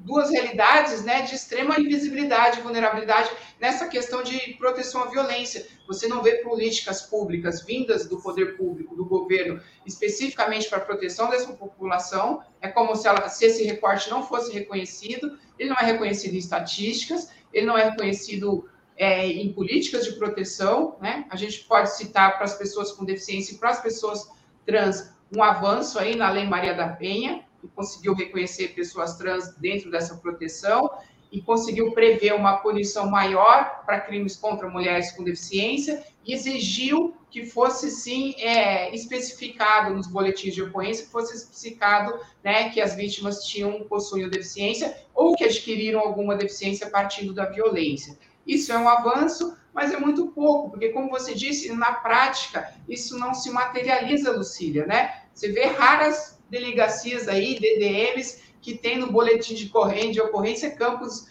duas 0.00 0.30
realidades 0.30 1.02
né, 1.02 1.22
de 1.22 1.34
extrema 1.34 1.80
invisibilidade 1.80 2.58
e 2.58 2.62
vulnerabilidade 2.62 3.30
nessa 3.58 3.88
questão 3.88 4.22
de 4.22 4.52
proteção 4.58 5.04
à 5.04 5.06
violência. 5.06 5.66
Você 5.88 6.06
não 6.08 6.22
vê 6.22 6.42
políticas 6.42 7.00
públicas 7.00 7.64
vindas 7.64 8.06
do 8.06 8.20
poder 8.20 8.58
público, 8.58 8.94
do 8.94 9.06
governo, 9.06 9.62
especificamente 9.86 10.68
para 10.68 10.76
a 10.76 10.82
proteção 10.82 11.30
dessa 11.30 11.50
população. 11.54 12.42
É 12.60 12.68
como 12.68 12.94
se, 12.94 13.08
ela, 13.08 13.30
se 13.30 13.46
esse 13.46 13.64
recorte 13.64 14.10
não 14.10 14.22
fosse 14.22 14.52
reconhecido. 14.52 15.38
Ele 15.58 15.70
não 15.70 15.76
é 15.76 15.86
reconhecido 15.86 16.34
em 16.34 16.38
estatísticas, 16.38 17.30
ele 17.50 17.64
não 17.64 17.78
é 17.78 17.88
reconhecido 17.88 18.68
é, 18.94 19.26
em 19.26 19.54
políticas 19.54 20.04
de 20.04 20.12
proteção. 20.12 20.98
Né? 21.00 21.24
A 21.30 21.36
gente 21.36 21.60
pode 21.64 21.96
citar 21.96 22.34
para 22.34 22.44
as 22.44 22.58
pessoas 22.58 22.92
com 22.92 23.06
deficiência 23.06 23.54
e 23.54 23.58
para 23.58 23.70
as 23.70 23.80
pessoas 23.80 24.28
trans 24.66 25.15
um 25.34 25.42
avanço 25.42 25.98
aí 25.98 26.14
na 26.14 26.30
Lei 26.30 26.44
Maria 26.44 26.74
da 26.74 26.88
Penha, 26.88 27.44
que 27.60 27.68
conseguiu 27.68 28.14
reconhecer 28.14 28.68
pessoas 28.68 29.16
trans 29.16 29.56
dentro 29.56 29.90
dessa 29.90 30.16
proteção 30.16 30.90
e 31.32 31.40
conseguiu 31.42 31.92
prever 31.92 32.34
uma 32.34 32.58
punição 32.58 33.10
maior 33.10 33.82
para 33.84 34.00
crimes 34.00 34.36
contra 34.36 34.68
mulheres 34.68 35.12
com 35.12 35.24
deficiência 35.24 36.04
e 36.24 36.32
exigiu 36.32 37.14
que 37.30 37.44
fosse 37.44 37.90
sim 37.90 38.34
é, 38.38 38.94
especificado 38.94 39.94
nos 39.94 40.06
boletins 40.06 40.54
de 40.54 40.62
ocorrência, 40.62 41.04
que 41.04 41.10
fosse 41.10 41.36
especificado 41.36 42.18
né, 42.42 42.70
que 42.70 42.80
as 42.80 42.94
vítimas 42.94 43.44
tinham 43.44 43.84
possuíam 43.84 44.30
deficiência 44.30 44.96
ou 45.14 45.34
que 45.34 45.44
adquiriram 45.44 46.00
alguma 46.00 46.36
deficiência 46.36 46.88
partindo 46.88 47.34
da 47.34 47.46
violência. 47.46 48.16
Isso 48.46 48.72
é 48.72 48.78
um 48.78 48.88
avanço, 48.88 49.56
mas 49.74 49.92
é 49.92 49.98
muito 49.98 50.28
pouco, 50.28 50.70
porque, 50.70 50.90
como 50.90 51.10
você 51.10 51.34
disse, 51.34 51.72
na 51.74 51.92
prática, 51.92 52.72
isso 52.88 53.18
não 53.18 53.34
se 53.34 53.50
materializa, 53.50 54.32
Lucília, 54.32 54.86
né? 54.86 55.22
Você 55.34 55.52
vê 55.52 55.66
raras 55.66 56.38
delegacias 56.48 57.28
aí, 57.28 57.58
DDMs, 57.58 58.42
que 58.62 58.78
tem 58.78 58.98
no 58.98 59.10
boletim 59.10 59.54
de, 59.54 59.68
corrente, 59.68 60.12
de 60.12 60.20
ocorrência 60.20 60.70
campos 60.70 61.26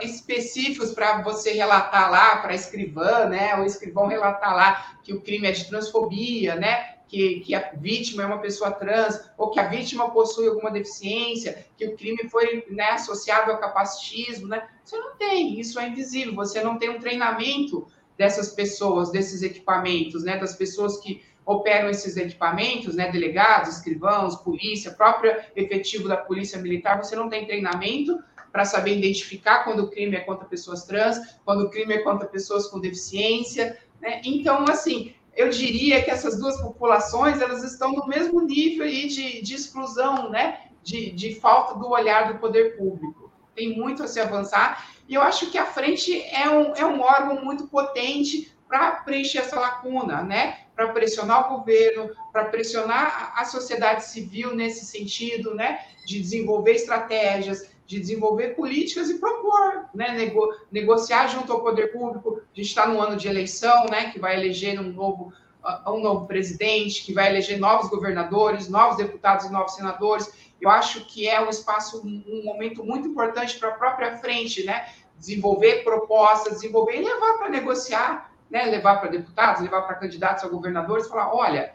específicos 0.00 0.92
para 0.92 1.22
você 1.22 1.52
relatar 1.52 2.10
lá, 2.10 2.36
para 2.36 2.54
escrivã, 2.54 3.26
né? 3.26 3.54
O 3.56 3.64
escrivão 3.64 4.06
relatar 4.06 4.54
lá 4.54 4.98
que 5.02 5.12
o 5.12 5.20
crime 5.20 5.46
é 5.46 5.52
de 5.52 5.68
transfobia, 5.68 6.56
né? 6.56 6.93
Que, 7.06 7.40
que 7.40 7.54
a 7.54 7.72
vítima 7.76 8.22
é 8.22 8.26
uma 8.26 8.40
pessoa 8.40 8.72
trans, 8.72 9.30
ou 9.36 9.50
que 9.50 9.60
a 9.60 9.68
vítima 9.68 10.10
possui 10.10 10.48
alguma 10.48 10.70
deficiência, 10.70 11.66
que 11.76 11.86
o 11.86 11.96
crime 11.96 12.28
foi 12.28 12.64
né, 12.70 12.90
associado 12.90 13.52
ao 13.52 13.60
capacitismo, 13.60 14.48
né? 14.48 14.66
Você 14.84 14.96
não 14.96 15.14
tem, 15.16 15.60
isso 15.60 15.78
é 15.78 15.88
invisível, 15.88 16.34
você 16.34 16.62
não 16.62 16.78
tem 16.78 16.88
um 16.88 16.98
treinamento 16.98 17.86
dessas 18.16 18.50
pessoas, 18.52 19.10
desses 19.12 19.42
equipamentos, 19.42 20.24
né? 20.24 20.38
Das 20.38 20.56
pessoas 20.56 20.98
que 20.98 21.22
operam 21.46 21.90
esses 21.90 22.16
equipamentos, 22.16 22.94
né, 22.94 23.10
delegados, 23.10 23.76
escrivãos, 23.76 24.36
polícia, 24.36 24.92
próprio 24.92 25.36
efetivo 25.54 26.08
da 26.08 26.16
polícia 26.16 26.58
militar, 26.58 26.96
você 26.96 27.14
não 27.14 27.28
tem 27.28 27.46
treinamento 27.46 28.18
para 28.50 28.64
saber 28.64 28.96
identificar 28.96 29.64
quando 29.64 29.80
o 29.80 29.90
crime 29.90 30.16
é 30.16 30.20
contra 30.20 30.46
pessoas 30.46 30.84
trans, 30.84 31.18
quando 31.44 31.64
o 31.64 31.70
crime 31.70 31.94
é 31.94 31.98
contra 31.98 32.26
pessoas 32.26 32.68
com 32.68 32.80
deficiência, 32.80 33.76
né? 34.00 34.20
Então, 34.24 34.64
assim, 34.68 35.12
eu 35.36 35.48
diria 35.50 36.02
que 36.02 36.10
essas 36.10 36.38
duas 36.38 36.60
populações, 36.60 37.40
elas 37.40 37.62
estão 37.62 37.92
no 37.92 38.06
mesmo 38.06 38.40
nível 38.40 38.84
aí 38.84 39.08
de, 39.08 39.42
de 39.42 39.54
exclusão, 39.54 40.30
né, 40.30 40.60
de, 40.82 41.10
de 41.10 41.34
falta 41.40 41.78
do 41.78 41.88
olhar 41.88 42.32
do 42.32 42.38
poder 42.38 42.76
público. 42.76 43.32
Tem 43.54 43.76
muito 43.76 44.02
a 44.02 44.08
se 44.08 44.20
avançar, 44.20 44.88
e 45.08 45.14
eu 45.14 45.22
acho 45.22 45.50
que 45.50 45.58
a 45.58 45.66
frente 45.66 46.20
é 46.22 46.48
um, 46.48 46.74
é 46.74 46.84
um 46.84 47.00
órgão 47.00 47.44
muito 47.44 47.66
potente 47.68 48.52
para 48.66 48.92
preencher 48.92 49.38
essa 49.38 49.60
lacuna, 49.60 50.22
né? 50.22 50.58
Para 50.74 50.88
pressionar 50.88 51.46
o 51.46 51.58
governo, 51.58 52.10
para 52.32 52.46
pressionar 52.46 53.32
a 53.36 53.44
sociedade 53.44 54.04
civil 54.04 54.56
nesse 54.56 54.86
sentido, 54.86 55.54
né? 55.54 55.80
De 56.04 56.20
desenvolver 56.20 56.72
estratégias, 56.72 57.70
de 57.86 58.00
desenvolver 58.00 58.54
políticas 58.54 59.10
e 59.10 59.18
propor, 59.18 59.86
né? 59.94 60.12
Nego, 60.12 60.54
negociar 60.70 61.28
junto 61.28 61.52
ao 61.52 61.62
poder 61.62 61.92
público. 61.92 62.40
A 62.40 62.56
gente 62.56 62.68
está 62.68 62.86
no 62.86 63.00
ano 63.00 63.16
de 63.16 63.28
eleição, 63.28 63.86
né? 63.86 64.10
Que 64.10 64.18
vai 64.18 64.36
eleger 64.36 64.78
um 64.80 64.92
novo 64.92 65.32
um 65.86 66.00
novo 66.00 66.26
presidente, 66.26 67.02
que 67.02 67.14
vai 67.14 67.30
eleger 67.30 67.58
novos 67.58 67.88
governadores, 67.88 68.68
novos 68.68 68.98
deputados 68.98 69.46
e 69.46 69.50
novos 69.50 69.74
senadores. 69.74 70.30
Eu 70.60 70.68
acho 70.68 71.06
que 71.06 71.26
é 71.26 71.40
um 71.40 71.48
espaço, 71.48 72.02
um 72.04 72.44
momento 72.44 72.84
muito 72.84 73.08
importante 73.08 73.58
para 73.58 73.70
a 73.70 73.72
própria 73.72 74.18
frente, 74.18 74.62
né? 74.62 74.86
Desenvolver 75.18 75.82
propostas, 75.82 76.54
desenvolver 76.54 77.00
e 77.00 77.04
levar 77.04 77.38
para 77.38 77.48
negociar 77.48 78.30
né, 78.54 78.66
levar 78.66 79.00
para 79.00 79.10
deputados, 79.10 79.62
levar 79.62 79.82
para 79.82 79.96
candidatos 79.96 80.44
a 80.44 80.48
governadores, 80.48 81.08
falar: 81.08 81.34
olha, 81.34 81.74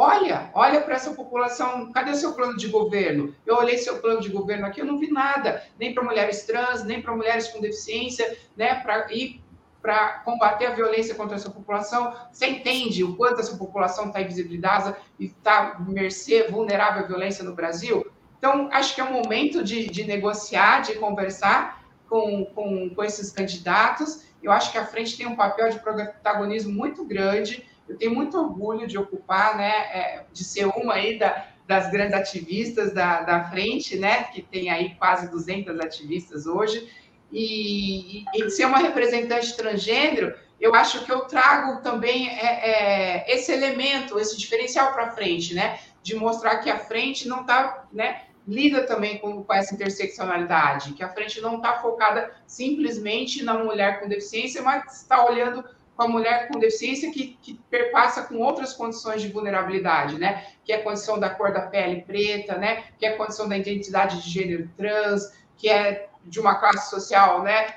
olha, 0.00 0.50
olha 0.54 0.80
para 0.80 0.94
essa 0.94 1.10
população, 1.12 1.92
cadê 1.92 2.14
seu 2.14 2.32
plano 2.32 2.56
de 2.56 2.68
governo? 2.68 3.34
Eu 3.44 3.56
olhei 3.56 3.76
seu 3.76 3.98
plano 3.98 4.20
de 4.20 4.30
governo 4.30 4.64
aqui, 4.64 4.80
eu 4.80 4.86
não 4.86 4.98
vi 4.98 5.10
nada, 5.10 5.62
nem 5.78 5.92
para 5.92 6.02
mulheres 6.02 6.44
trans, 6.44 6.82
nem 6.84 7.02
para 7.02 7.14
mulheres 7.14 7.48
com 7.48 7.60
deficiência, 7.60 8.38
né, 8.56 8.76
para 8.76 9.12
ir 9.12 9.42
para 9.82 10.20
combater 10.24 10.66
a 10.66 10.74
violência 10.74 11.14
contra 11.14 11.36
essa 11.36 11.50
população. 11.50 12.14
Você 12.32 12.46
entende 12.46 13.04
o 13.04 13.14
quanto 13.14 13.40
essa 13.40 13.56
população 13.56 14.06
está 14.06 14.22
invisibilizada 14.22 14.96
e 15.18 15.26
está 15.26 15.76
mercê, 15.86 16.44
vulnerável 16.44 17.04
à 17.04 17.06
violência 17.06 17.44
no 17.44 17.54
Brasil? 17.54 18.06
Então, 18.38 18.70
acho 18.72 18.94
que 18.94 19.02
é 19.02 19.04
o 19.04 19.12
momento 19.12 19.62
de, 19.62 19.86
de 19.90 20.04
negociar, 20.04 20.80
de 20.80 20.94
conversar 20.94 21.82
com, 22.08 22.46
com, 22.46 22.90
com 22.94 23.04
esses 23.04 23.30
candidatos 23.30 24.30
eu 24.42 24.50
acho 24.50 24.72
que 24.72 24.78
a 24.78 24.86
frente 24.86 25.16
tem 25.16 25.26
um 25.26 25.36
papel 25.36 25.70
de 25.70 25.78
protagonismo 25.78 26.72
muito 26.72 27.04
grande. 27.04 27.66
Eu 27.90 27.98
tenho 27.98 28.14
muito 28.14 28.38
orgulho 28.38 28.86
de 28.86 28.96
ocupar, 28.96 29.56
né, 29.56 29.70
é, 29.92 30.24
de 30.32 30.44
ser 30.44 30.66
uma 30.66 30.94
aí 30.94 31.18
da, 31.18 31.48
das 31.66 31.90
grandes 31.90 32.14
ativistas 32.14 32.94
da, 32.94 33.22
da 33.22 33.50
frente, 33.50 33.98
né, 33.98 34.24
que 34.24 34.42
tem 34.42 34.70
aí 34.70 34.94
quase 34.94 35.28
200 35.28 35.80
ativistas 35.80 36.46
hoje, 36.46 36.88
e, 37.32 38.20
e, 38.20 38.24
e 38.32 38.50
ser 38.50 38.66
uma 38.66 38.78
representante 38.78 39.56
transgênero, 39.56 40.34
eu 40.60 40.72
acho 40.72 41.04
que 41.04 41.10
eu 41.10 41.22
trago 41.22 41.82
também 41.82 42.28
é, 42.28 43.24
é, 43.24 43.34
esse 43.34 43.50
elemento, 43.50 44.20
esse 44.20 44.38
diferencial 44.38 44.92
para 44.92 45.10
frente, 45.10 45.52
né, 45.52 45.80
de 46.00 46.14
mostrar 46.14 46.58
que 46.58 46.70
a 46.70 46.78
frente 46.78 47.26
não 47.26 47.40
está, 47.40 47.88
né, 47.92 48.22
lida 48.46 48.86
também 48.86 49.18
com, 49.18 49.42
com 49.42 49.52
essa 49.52 49.74
interseccionalidade, 49.74 50.92
que 50.92 51.02
a 51.02 51.08
frente 51.08 51.40
não 51.40 51.56
está 51.56 51.80
focada 51.80 52.30
simplesmente 52.46 53.42
na 53.42 53.54
mulher 53.54 53.98
com 53.98 54.08
deficiência, 54.08 54.62
mas 54.62 55.00
está 55.02 55.26
olhando 55.26 55.64
com 56.00 56.04
a 56.04 56.08
mulher 56.08 56.48
com 56.48 56.58
deficiência 56.58 57.12
que, 57.12 57.36
que 57.42 57.60
perpassa 57.68 58.22
com 58.22 58.38
outras 58.38 58.72
condições 58.72 59.20
de 59.20 59.28
vulnerabilidade, 59.28 60.18
né? 60.18 60.46
Que 60.64 60.72
é 60.72 60.76
a 60.76 60.82
condição 60.82 61.20
da 61.20 61.28
cor 61.28 61.52
da 61.52 61.60
pele 61.60 62.00
preta, 62.00 62.56
né? 62.56 62.84
Que 62.98 63.04
é 63.04 63.10
a 63.10 63.16
condição 63.18 63.46
da 63.46 63.58
identidade 63.58 64.22
de 64.22 64.30
gênero 64.30 64.70
trans, 64.78 65.30
que 65.58 65.68
é 65.68 66.08
de 66.24 66.40
uma 66.40 66.54
classe 66.54 66.88
social, 66.88 67.42
né? 67.42 67.74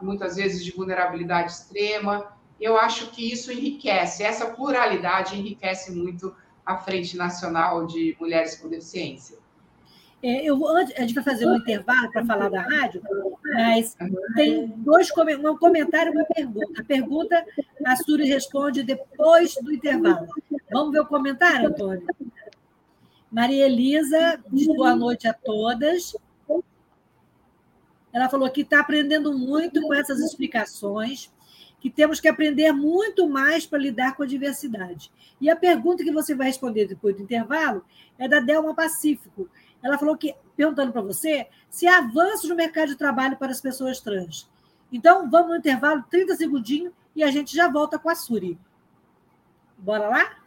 Muitas 0.00 0.36
vezes 0.36 0.64
de 0.64 0.70
vulnerabilidade 0.72 1.52
extrema. 1.52 2.34
Eu 2.58 2.78
acho 2.78 3.10
que 3.10 3.30
isso 3.30 3.52
enriquece, 3.52 4.22
essa 4.22 4.46
pluralidade 4.46 5.38
enriquece 5.38 5.92
muito 5.92 6.34
a 6.64 6.78
Frente 6.78 7.14
Nacional 7.14 7.86
de 7.86 8.16
Mulheres 8.18 8.54
com 8.54 8.70
Deficiência. 8.70 9.36
É, 10.26 10.44
eu 10.44 10.66
a 10.66 10.82
gente 10.82 11.14
vai 11.14 11.22
fazer 11.22 11.46
um 11.46 11.54
intervalo 11.54 12.10
para 12.10 12.26
falar 12.26 12.48
da 12.48 12.60
rádio, 12.60 13.00
mas 13.44 13.96
tem 14.34 14.66
dois 14.78 15.08
um 15.08 15.56
comentário 15.56 16.12
e 16.12 16.16
uma 16.16 16.24
pergunta. 16.24 16.80
A 16.80 16.84
pergunta 16.84 17.46
a 17.84 17.94
Suri 17.94 18.24
responde 18.24 18.82
depois 18.82 19.54
do 19.54 19.72
intervalo. 19.72 20.26
Vamos 20.72 20.92
ver 20.92 20.98
o 20.98 21.06
comentário, 21.06 21.68
Antônio? 21.68 22.04
Maria 23.30 23.66
Elisa 23.66 24.42
boa 24.50 24.96
noite 24.96 25.28
a 25.28 25.32
todas. 25.32 26.16
Ela 28.12 28.28
falou 28.28 28.50
que 28.50 28.62
está 28.62 28.80
aprendendo 28.80 29.32
muito 29.32 29.80
com 29.80 29.94
essas 29.94 30.18
explicações, 30.18 31.32
que 31.78 31.88
temos 31.88 32.18
que 32.18 32.26
aprender 32.26 32.72
muito 32.72 33.28
mais 33.28 33.64
para 33.64 33.78
lidar 33.78 34.16
com 34.16 34.24
a 34.24 34.26
diversidade. 34.26 35.08
E 35.40 35.48
a 35.48 35.54
pergunta 35.54 36.02
que 36.02 36.10
você 36.10 36.34
vai 36.34 36.48
responder 36.48 36.88
depois 36.88 37.14
do 37.14 37.22
intervalo 37.22 37.84
é 38.18 38.26
da 38.26 38.40
Delma 38.40 38.74
Pacífico. 38.74 39.48
Ela 39.82 39.98
falou 39.98 40.16
que, 40.16 40.34
perguntando 40.56 40.92
para 40.92 41.02
você, 41.02 41.46
se 41.70 41.86
há 41.86 41.98
avanços 41.98 42.48
no 42.48 42.56
mercado 42.56 42.88
de 42.88 42.96
trabalho 42.96 43.36
para 43.36 43.52
as 43.52 43.60
pessoas 43.60 44.00
trans. 44.00 44.48
Então, 44.92 45.30
vamos 45.30 45.50
no 45.50 45.56
intervalo, 45.56 46.04
30 46.10 46.36
segundinhos, 46.36 46.92
e 47.14 47.22
a 47.22 47.30
gente 47.30 47.54
já 47.54 47.68
volta 47.68 47.98
com 47.98 48.08
a 48.08 48.14
Suri. 48.14 48.58
Bora 49.78 50.08
lá? 50.08 50.46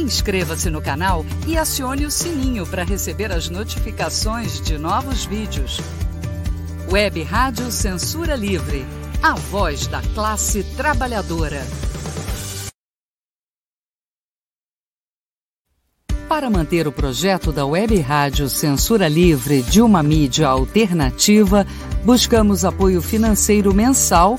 Inscreva-se 0.00 0.70
no 0.70 0.80
canal 0.80 1.26
e 1.46 1.58
acione 1.58 2.06
o 2.06 2.10
sininho 2.10 2.66
para 2.66 2.82
receber 2.82 3.30
as 3.30 3.50
notificações 3.50 4.58
de 4.58 4.78
novos 4.78 5.26
vídeos. 5.26 5.78
Web 6.90 7.22
Rádio 7.22 7.70
Censura 7.70 8.34
Livre. 8.34 8.86
A 9.22 9.34
voz 9.34 9.86
da 9.86 10.00
classe 10.14 10.64
trabalhadora. 10.74 11.60
Para 16.26 16.48
manter 16.48 16.88
o 16.88 16.92
projeto 16.92 17.52
da 17.52 17.66
Web 17.66 18.00
Rádio 18.00 18.48
Censura 18.48 19.06
Livre 19.06 19.62
de 19.62 19.82
uma 19.82 20.02
mídia 20.02 20.48
alternativa, 20.48 21.66
buscamos 22.06 22.64
apoio 22.64 23.02
financeiro 23.02 23.74
mensal 23.74 24.38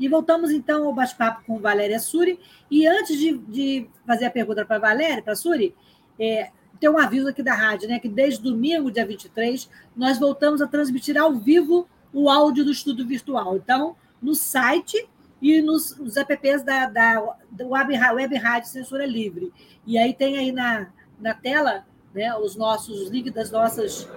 E 0.00 0.08
voltamos 0.08 0.50
então 0.50 0.86
ao 0.86 0.94
bate-papo 0.94 1.44
com 1.46 1.58
Valéria 1.58 2.00
Suri. 2.00 2.40
E 2.70 2.86
antes 2.86 3.18
de, 3.18 3.36
de 3.36 3.90
fazer 4.06 4.24
a 4.24 4.30
pergunta 4.30 4.64
para 4.64 4.78
Valéria, 4.78 5.22
para 5.22 5.36
Suri, 5.36 5.74
é, 6.18 6.50
tem 6.80 6.88
um 6.88 6.98
aviso 6.98 7.28
aqui 7.28 7.42
da 7.42 7.54
rádio, 7.54 7.86
né? 7.86 7.98
Que 7.98 8.08
desde 8.08 8.42
domingo, 8.42 8.90
dia 8.90 9.04
23, 9.04 9.68
nós 9.94 10.18
voltamos 10.18 10.62
a 10.62 10.66
transmitir 10.66 11.18
ao 11.18 11.34
vivo 11.34 11.86
o 12.14 12.30
áudio 12.30 12.64
do 12.64 12.72
estudo 12.72 13.06
virtual. 13.06 13.56
Então, 13.56 13.94
no 14.22 14.34
site 14.34 15.06
e 15.40 15.60
nos, 15.60 15.96
nos 15.98 16.16
apps 16.16 16.62
da, 16.62 16.86
da, 16.86 17.36
da 17.50 17.66
Web, 17.66 17.94
Web 18.14 18.36
Rádio 18.36 18.70
Censura 18.70 19.04
Livre. 19.04 19.52
E 19.86 19.98
aí 19.98 20.14
tem 20.14 20.38
aí 20.38 20.50
na, 20.50 20.88
na 21.20 21.34
tela 21.34 21.84
né, 22.14 22.34
os 22.36 22.56
nossos 22.56 23.02
os 23.02 23.10
links 23.10 23.32
das 23.32 23.50
nossas, 23.50 24.08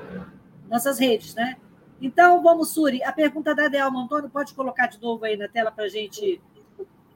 nossas 0.70 0.98
redes, 0.98 1.36
né? 1.36 1.58
Então, 2.04 2.44
vamos, 2.44 2.74
Suri. 2.74 3.02
A 3.02 3.14
pergunta 3.14 3.56
da 3.56 3.70
Delma 3.70 4.04
Antônio, 4.04 4.30
pode 4.30 4.54
colocar 4.54 4.88
de 4.88 5.02
novo 5.02 5.24
aí 5.24 5.38
na 5.38 5.48
tela 5.48 5.72
para 5.72 5.86
a 5.86 5.88
gente 5.88 6.42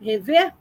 rever? 0.01 0.53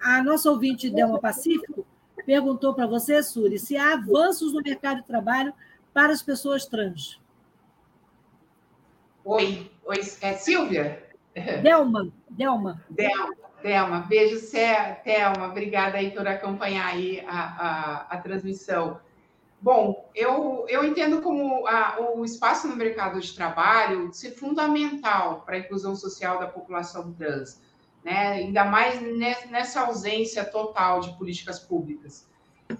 A 0.00 0.22
nossa 0.22 0.50
ouvinte 0.50 0.88
Delma 0.88 1.20
Pacífico 1.20 1.86
perguntou 2.24 2.72
para 2.72 2.86
você, 2.86 3.22
Suri, 3.22 3.58
se 3.58 3.76
há 3.76 3.92
avanços 3.92 4.54
no 4.54 4.62
mercado 4.62 5.02
de 5.02 5.06
trabalho 5.06 5.52
para 5.92 6.10
as 6.10 6.22
pessoas 6.22 6.64
trans. 6.64 7.20
Oi, 9.26 9.70
oi, 9.84 10.00
é 10.22 10.32
Silvia? 10.32 11.06
Delma, 11.62 12.10
Delma. 12.30 12.82
Delma, 12.88 13.36
Delma. 13.62 14.00
Beijo, 14.08 14.38
Cé, 14.38 15.02
Thelma. 15.04 15.48
Obrigada 15.48 15.98
aí 15.98 16.10
por 16.10 16.26
acompanhar 16.26 16.86
aí 16.86 17.22
a, 17.28 17.40
a, 17.40 17.96
a 18.08 18.16
transmissão. 18.22 18.98
Bom, 19.62 20.10
eu, 20.12 20.66
eu 20.68 20.84
entendo 20.84 21.22
como 21.22 21.68
a, 21.68 21.96
o 22.16 22.24
espaço 22.24 22.66
no 22.66 22.74
mercado 22.74 23.20
de 23.20 23.32
trabalho 23.32 24.12
ser 24.12 24.32
fundamental 24.32 25.42
para 25.42 25.54
a 25.54 25.58
inclusão 25.60 25.94
social 25.94 26.40
da 26.40 26.48
população 26.48 27.12
trans, 27.12 27.62
né? 28.04 28.32
ainda 28.32 28.64
mais 28.64 29.00
nessa 29.48 29.82
ausência 29.82 30.44
total 30.44 30.98
de 30.98 31.16
políticas 31.16 31.60
públicas. 31.60 32.28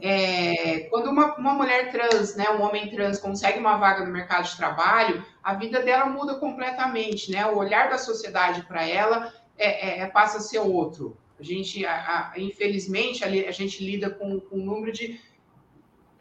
É, 0.01 0.88
quando 0.90 1.09
uma, 1.09 1.37
uma 1.37 1.55
mulher 1.55 1.92
trans, 1.92 2.35
né, 2.35 2.51
um 2.51 2.62
homem 2.62 2.90
trans 2.90 3.21
consegue 3.21 3.61
uma 3.61 3.77
vaga 3.77 4.05
no 4.05 4.11
mercado 4.11 4.49
de 4.49 4.57
trabalho, 4.57 5.25
a 5.40 5.55
vida 5.55 5.81
dela 5.83 6.07
muda 6.07 6.35
completamente, 6.37 7.31
né? 7.31 7.47
O 7.47 7.59
olhar 7.59 7.90
da 7.90 7.99
sociedade 7.99 8.62
para 8.62 8.85
ela 8.85 9.33
é, 9.57 10.01
é, 10.01 10.01
é, 10.01 10.07
passa 10.07 10.38
a 10.38 10.40
ser 10.40 10.59
outro. 10.59 11.16
A 11.38 11.42
gente, 11.42 11.85
a, 11.85 12.33
a, 12.35 12.40
infelizmente, 12.40 13.23
a, 13.23 13.29
a, 13.29 13.53
gente 13.53 13.85
lida 13.85 14.09
com, 14.09 14.40
com 14.40 14.57
um 14.57 14.64
número 14.64 14.92
de 14.92 15.21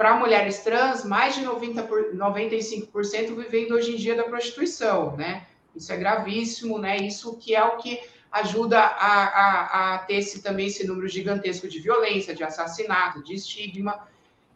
para 0.02 0.16
mulheres 0.16 0.64
trans, 0.64 1.06
mais 1.06 1.36
de 1.36 1.44
90 1.44 1.84
por, 1.84 2.16
95% 2.16 3.36
vivendo 3.36 3.74
hoje 3.74 3.94
em 3.94 3.96
dia 3.96 4.16
da 4.16 4.24
prostituição, 4.24 5.16
né? 5.16 5.46
Isso 5.76 5.94
é 5.94 5.96
gravíssimo, 5.96 6.80
né? 6.80 6.98
Isso 6.98 7.38
que 7.38 7.54
é 7.54 7.64
o 7.64 7.78
que 7.78 8.02
ajuda 8.32 8.80
a, 8.80 9.24
a, 9.26 9.94
a 9.94 9.98
ter 10.00 10.16
esse, 10.16 10.42
também 10.42 10.66
esse 10.66 10.88
número 10.88 11.08
gigantesco 11.08 11.68
de 11.68 11.80
violência, 11.80 12.34
de 12.34 12.44
assassinato, 12.44 13.24
de 13.24 13.36
estigma. 13.36 14.08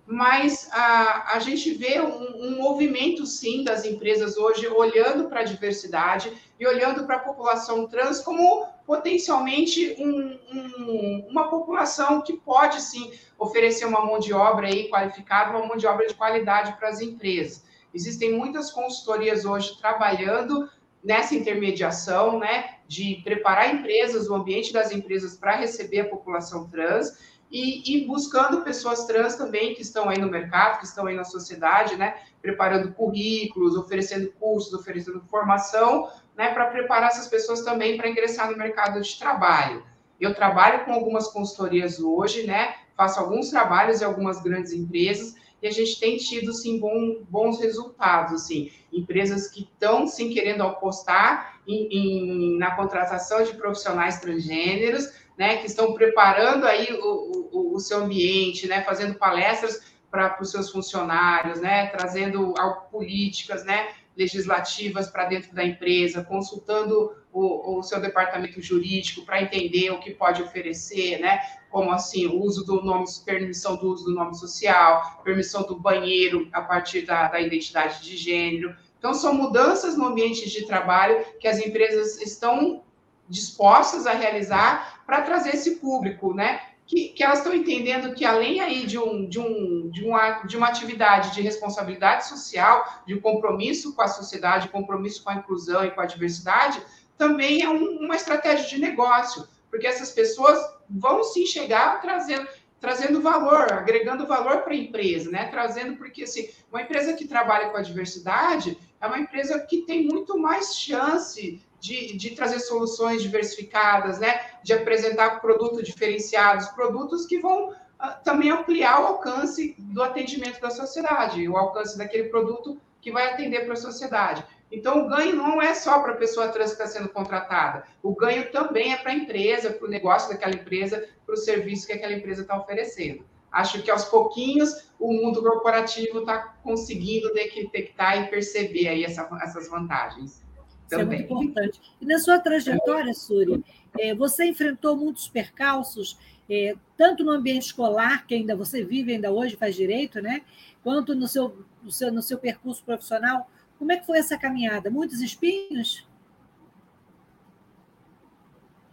Mas 0.08 0.70
a, 0.72 1.36
a 1.36 1.40
gente 1.40 1.72
vê 1.72 2.00
um, 2.00 2.48
um 2.48 2.58
movimento, 2.58 3.26
sim, 3.26 3.64
das 3.64 3.86
empresas 3.86 4.38
hoje 4.38 4.68
olhando 4.68 5.28
para 5.28 5.40
a 5.40 5.44
diversidade 5.44 6.32
e 6.60 6.68
olhando 6.68 7.06
para 7.06 7.16
a 7.16 7.20
população 7.20 7.88
trans 7.88 8.20
como 8.20 8.68
potencialmente 8.86 9.96
um, 9.98 10.40
um, 10.54 11.28
uma 11.28 11.50
população 11.50 12.22
que 12.22 12.38
pode, 12.38 12.82
sim, 12.82 13.12
oferecer 13.38 13.86
uma 13.86 14.06
mão 14.06 14.20
de 14.20 14.32
obra 14.32 14.68
aí 14.68 14.90
qualificada, 14.90 15.50
uma 15.58 15.66
mão 15.66 15.76
de 15.76 15.88
obra 15.88 16.06
de 16.06 16.14
qualidade 16.14 16.78
para 16.78 16.90
as 16.90 17.02
empresas. 17.02 17.66
Existem 17.92 18.34
muitas 18.34 18.72
consultorias 18.72 19.44
hoje 19.44 19.80
trabalhando 19.80 20.70
nessa 21.04 21.36
intermediação, 21.36 22.40
né, 22.40 22.78
de 22.88 23.22
preparar 23.24 23.74
empresas, 23.74 24.28
o 24.28 24.36
ambiente 24.36 24.74
das 24.74 24.92
empresas 24.92 25.38
para 25.38 25.56
receber 25.56 26.02
a 26.02 26.10
população 26.10 26.68
trans 26.68 27.35
e, 27.52 27.96
e, 27.96 28.06
buscando 28.08 28.62
pessoas 28.62 29.06
trans 29.06 29.36
também 29.36 29.74
que 29.76 29.82
estão 29.82 30.10
aí 30.10 30.20
no 30.20 30.30
mercado, 30.30 30.80
que 30.80 30.86
estão 30.86 31.06
aí 31.06 31.16
na 31.16 31.24
sociedade, 31.24 31.96
né, 31.96 32.16
preparando 32.42 32.92
currículos, 32.94 33.76
oferecendo 33.76 34.32
cursos, 34.40 34.74
oferecendo 34.74 35.22
formação, 35.30 36.10
né, 36.36 36.54
para 36.54 36.66
preparar 36.66 37.10
essas 37.10 37.28
pessoas 37.28 37.62
também 37.62 37.98
para 37.98 38.10
ingressar 38.10 38.50
no 38.50 38.58
mercado 38.58 39.00
de 39.00 39.18
trabalho. 39.18 39.84
Eu 40.20 40.34
trabalho 40.34 40.86
com 40.86 40.94
algumas 40.94 41.28
consultorias 41.28 42.00
hoje, 42.00 42.46
né, 42.48 42.76
faço 42.96 43.20
alguns 43.20 43.50
trabalhos 43.50 44.02
em 44.02 44.06
algumas 44.06 44.42
grandes 44.42 44.74
empresas 44.74 45.36
e 45.62 45.68
a 45.68 45.72
gente 45.72 46.00
tem 46.00 46.18
tido, 46.18 46.54
sim, 46.54 46.80
bom, 46.80 47.24
bons 47.30 47.60
resultados, 47.60 48.44
assim, 48.44 48.72
empresas 48.92 49.48
que 49.48 49.62
estão, 49.62 50.06
sim, 50.08 50.30
querendo 50.30 50.62
apostar 50.64 51.60
em, 51.68 51.88
em, 51.92 52.58
na 52.60 52.76
contratação 52.76 53.44
de 53.44 53.54
profissionais 53.54 54.20
transgêneros, 54.20 55.25
né, 55.38 55.58
que 55.58 55.68
estão 55.68 55.94
preparando 55.94 56.66
aí 56.66 56.94
o, 56.94 57.50
o, 57.52 57.76
o 57.76 57.80
seu 57.80 58.04
ambiente, 58.04 58.68
né, 58.68 58.84
fazendo 58.84 59.16
palestras 59.16 59.94
para 60.10 60.38
os 60.42 60.52
seus 60.52 60.70
funcionários, 60.72 61.60
né, 61.60 61.88
trazendo 61.88 62.54
políticas, 62.90 63.66
né, 63.66 63.90
legislativas 64.16 65.10
para 65.10 65.26
dentro 65.26 65.54
da 65.54 65.64
empresa, 65.64 66.24
consultando 66.24 67.14
o, 67.34 67.80
o 67.80 67.84
seu 67.84 68.00
departamento 68.00 68.62
jurídico 68.62 69.26
para 69.26 69.42
entender 69.42 69.92
o 69.92 70.00
que 70.00 70.12
pode 70.12 70.42
oferecer, 70.42 71.20
né? 71.20 71.42
Como 71.70 71.92
assim, 71.92 72.26
o 72.28 72.42
uso 72.42 72.66
do 72.66 72.82
nome, 72.82 73.06
permissão 73.26 73.76
do 73.76 73.92
uso 73.92 74.06
do 74.06 74.16
nome 74.16 74.34
social, 74.36 75.22
permissão 75.22 75.64
do 75.64 75.78
banheiro 75.78 76.48
a 76.54 76.62
partir 76.62 77.02
da, 77.02 77.28
da 77.28 77.42
identidade 77.42 78.02
de 78.02 78.16
gênero. 78.16 78.74
Então, 78.98 79.14
são 79.14 79.34
mudanças 79.34 79.98
no 79.98 80.06
ambiente 80.06 80.50
de 80.50 80.66
trabalho 80.66 81.26
que 81.40 81.48
as 81.48 81.60
empresas 81.60 82.22
estão 82.22 82.85
dispostas 83.28 84.06
a 84.06 84.14
realizar 84.14 85.04
para 85.06 85.22
trazer 85.22 85.56
esse 85.56 85.78
público, 85.78 86.34
né? 86.34 86.62
que, 86.86 87.10
que 87.10 87.24
elas 87.24 87.40
estão 87.40 87.54
entendendo 87.54 88.14
que 88.14 88.24
além 88.24 88.62
aí 88.62 88.86
de, 88.86 88.98
um, 88.98 89.28
de, 89.28 89.40
um, 89.40 89.90
de, 89.90 90.06
uma, 90.06 90.44
de 90.44 90.56
uma 90.56 90.68
atividade 90.68 91.34
de 91.34 91.42
responsabilidade 91.42 92.28
social, 92.28 93.04
de 93.08 93.20
compromisso 93.20 93.96
com 93.96 94.02
a 94.02 94.08
sociedade, 94.08 94.70
compromisso 94.70 95.24
com 95.24 95.32
a 95.32 95.36
inclusão 95.36 95.84
e 95.84 95.92
com 95.92 96.02
a 96.02 96.06
diversidade, 96.06 96.82
também 97.18 97.64
é 97.64 97.70
um, 97.70 98.00
uma 98.00 98.16
estratégia 98.16 98.68
de 98.68 98.80
negócio, 98.80 99.48
porque 99.70 99.88
essas 99.88 100.12
pessoas 100.12 100.60
vão 100.88 101.24
se 101.24 101.46
chegar 101.48 102.00
trazendo, 102.02 102.48
trazendo 102.80 103.20
valor, 103.20 103.74
agregando 103.74 104.28
valor 104.28 104.62
para 104.62 104.74
a 104.74 104.78
empresa, 104.78 105.32
né? 105.32 105.46
Trazendo, 105.46 105.98
porque 105.98 106.24
assim, 106.24 106.50
uma 106.72 106.84
empresa 106.84 107.14
que 107.14 107.28
trabalha 107.28 107.70
com 107.70 107.78
a 107.78 107.82
diversidade 107.82 108.78
é 109.02 109.08
uma 109.08 109.18
empresa 109.18 109.60
que 109.60 109.82
tem 109.82 110.06
muito 110.06 110.38
mais 110.38 110.76
chance 110.76 111.65
de, 111.80 112.16
de 112.18 112.36
trazer 112.36 112.60
soluções 112.60 113.22
diversificadas, 113.22 114.20
né? 114.20 114.42
De 114.64 114.74
apresentar 114.74 115.42
produtos 115.42 115.86
diferenciados, 115.86 116.68
produtos 116.70 117.26
que 117.26 117.40
vão 117.40 117.70
uh, 117.70 118.24
também 118.24 118.50
ampliar 118.50 119.02
o 119.02 119.08
alcance 119.08 119.76
do 119.78 120.02
atendimento 120.02 120.60
da 120.60 120.70
sociedade, 120.70 121.48
o 121.48 121.58
alcance 121.58 121.98
daquele 121.98 122.30
produto 122.30 122.80
que 123.02 123.12
vai 123.12 123.32
atender 123.32 123.66
para 123.66 123.74
a 123.74 123.78
sociedade. 123.78 124.44
Então, 124.72 125.06
o 125.06 125.10
ganho 125.10 125.36
não 125.36 125.62
é 125.62 125.74
só 125.76 126.00
para 126.00 126.14
a 126.14 126.18
pessoa 126.18 126.48
trans 126.50 126.74
que 126.74 126.82
está 126.82 126.88
sendo 126.88 127.10
contratada, 127.10 127.84
o 128.02 128.16
ganho 128.16 128.52
também 128.52 128.94
é 128.94 128.98
para 128.98 129.12
a 129.12 129.16
empresa, 129.16 129.72
para 129.72 129.88
o 129.88 129.90
negócio 129.90 130.30
daquela 130.30 130.56
empresa, 130.56 131.08
para 131.26 131.34
o 131.34 131.38
serviço 131.38 131.86
que 131.86 131.94
aquela 131.94 132.14
empresa 132.14 132.42
está 132.42 132.58
oferecendo. 132.58 133.24
Acho 133.52 133.82
que 133.82 133.90
aos 133.90 134.06
pouquinhos 134.06 134.90
o 135.00 135.14
mundo 135.14 135.42
corporativo 135.42 136.20
está 136.20 136.56
conseguindo 136.62 137.34
detectar 137.34 138.22
e 138.22 138.28
perceber 138.28 138.90
aí 138.90 139.06
essa, 139.06 139.30
essas 139.42 139.70
vantagens. 139.70 140.44
Isso 140.86 141.02
é 141.02 141.04
muito 141.04 141.24
importante. 141.24 141.82
E 142.00 142.06
na 142.06 142.20
sua 142.20 142.40
trajetória, 142.40 143.14
Suri, 143.14 143.64
é, 144.00 144.14
você 144.14 144.46
enfrentou 144.46 144.96
muitos 144.96 145.28
percalços, 145.28 146.18
é, 146.50 146.76
tanto 146.96 147.24
no 147.24 147.32
ambiente 147.32 147.64
escolar, 147.64 148.26
que 148.28 148.36
ainda 148.36 148.56
você 148.56 148.84
vive 148.84 149.14
ainda 149.14 149.32
hoje, 149.32 149.56
faz 149.56 149.76
direito, 149.76 150.22
né? 150.22 150.42
Quanto 150.84 151.16
no 151.16 151.28
seu, 151.28 151.66
no 151.82 151.92
seu, 151.92 152.12
no 152.12 152.22
seu 152.22 152.38
percurso 152.38 152.84
profissional. 152.84 153.50
Como 153.80 153.92
é 153.92 153.98
que 153.98 154.06
foi 154.06 154.20
essa 154.20 154.38
caminhada? 154.38 154.90
Muitos 154.90 155.20
espinhos? 155.22 156.08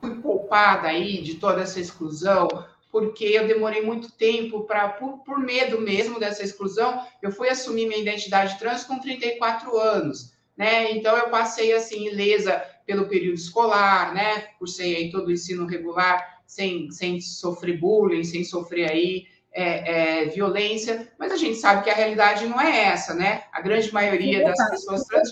Fui 0.00 0.20
poupada 0.20 0.88
aí 0.88 1.22
de 1.22 1.36
toda 1.36 1.60
essa 1.60 1.78
exclusão, 1.78 2.48
porque 2.90 3.24
eu 3.24 3.46
demorei 3.46 3.82
muito 3.82 4.10
tempo 4.12 4.62
para, 4.64 4.88
por, 4.88 5.18
por 5.18 5.38
medo 5.38 5.80
mesmo 5.80 6.18
dessa 6.18 6.42
exclusão, 6.42 7.06
eu 7.22 7.30
fui 7.30 7.48
assumir 7.48 7.86
minha 7.86 8.00
identidade 8.00 8.58
trans 8.58 8.84
com 8.84 8.98
34 8.98 9.78
anos 9.78 10.31
né? 10.56 10.92
Então 10.92 11.16
eu 11.16 11.28
passei 11.28 11.72
assim 11.72 12.06
ilesa 12.06 12.62
pelo 12.86 13.08
período 13.08 13.36
escolar, 13.36 14.14
né? 14.14 14.48
Cursei 14.58 14.96
aí 14.96 15.10
todo 15.10 15.28
o 15.28 15.32
ensino 15.32 15.66
regular 15.66 16.40
sem, 16.46 16.90
sem 16.90 17.20
sofrer 17.20 17.78
bullying, 17.78 18.24
sem 18.24 18.44
sofrer 18.44 18.90
aí 18.90 19.26
é, 19.52 20.22
é, 20.22 20.24
violência, 20.26 21.12
mas 21.18 21.30
a 21.30 21.36
gente 21.36 21.56
sabe 21.56 21.84
que 21.84 21.90
a 21.90 21.94
realidade 21.94 22.46
não 22.46 22.60
é 22.60 22.84
essa, 22.86 23.14
né? 23.14 23.44
A 23.52 23.60
grande 23.60 23.92
maioria 23.92 24.44
das 24.44 24.70
pessoas 24.70 25.04
trans. 25.04 25.30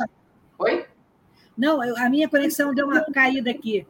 Oi? 0.58 0.84
Não, 1.56 1.80
a 1.80 2.08
minha 2.08 2.28
conexão 2.28 2.74
deu 2.74 2.86
uma 2.86 3.04
caída 3.12 3.50
aqui. 3.50 3.86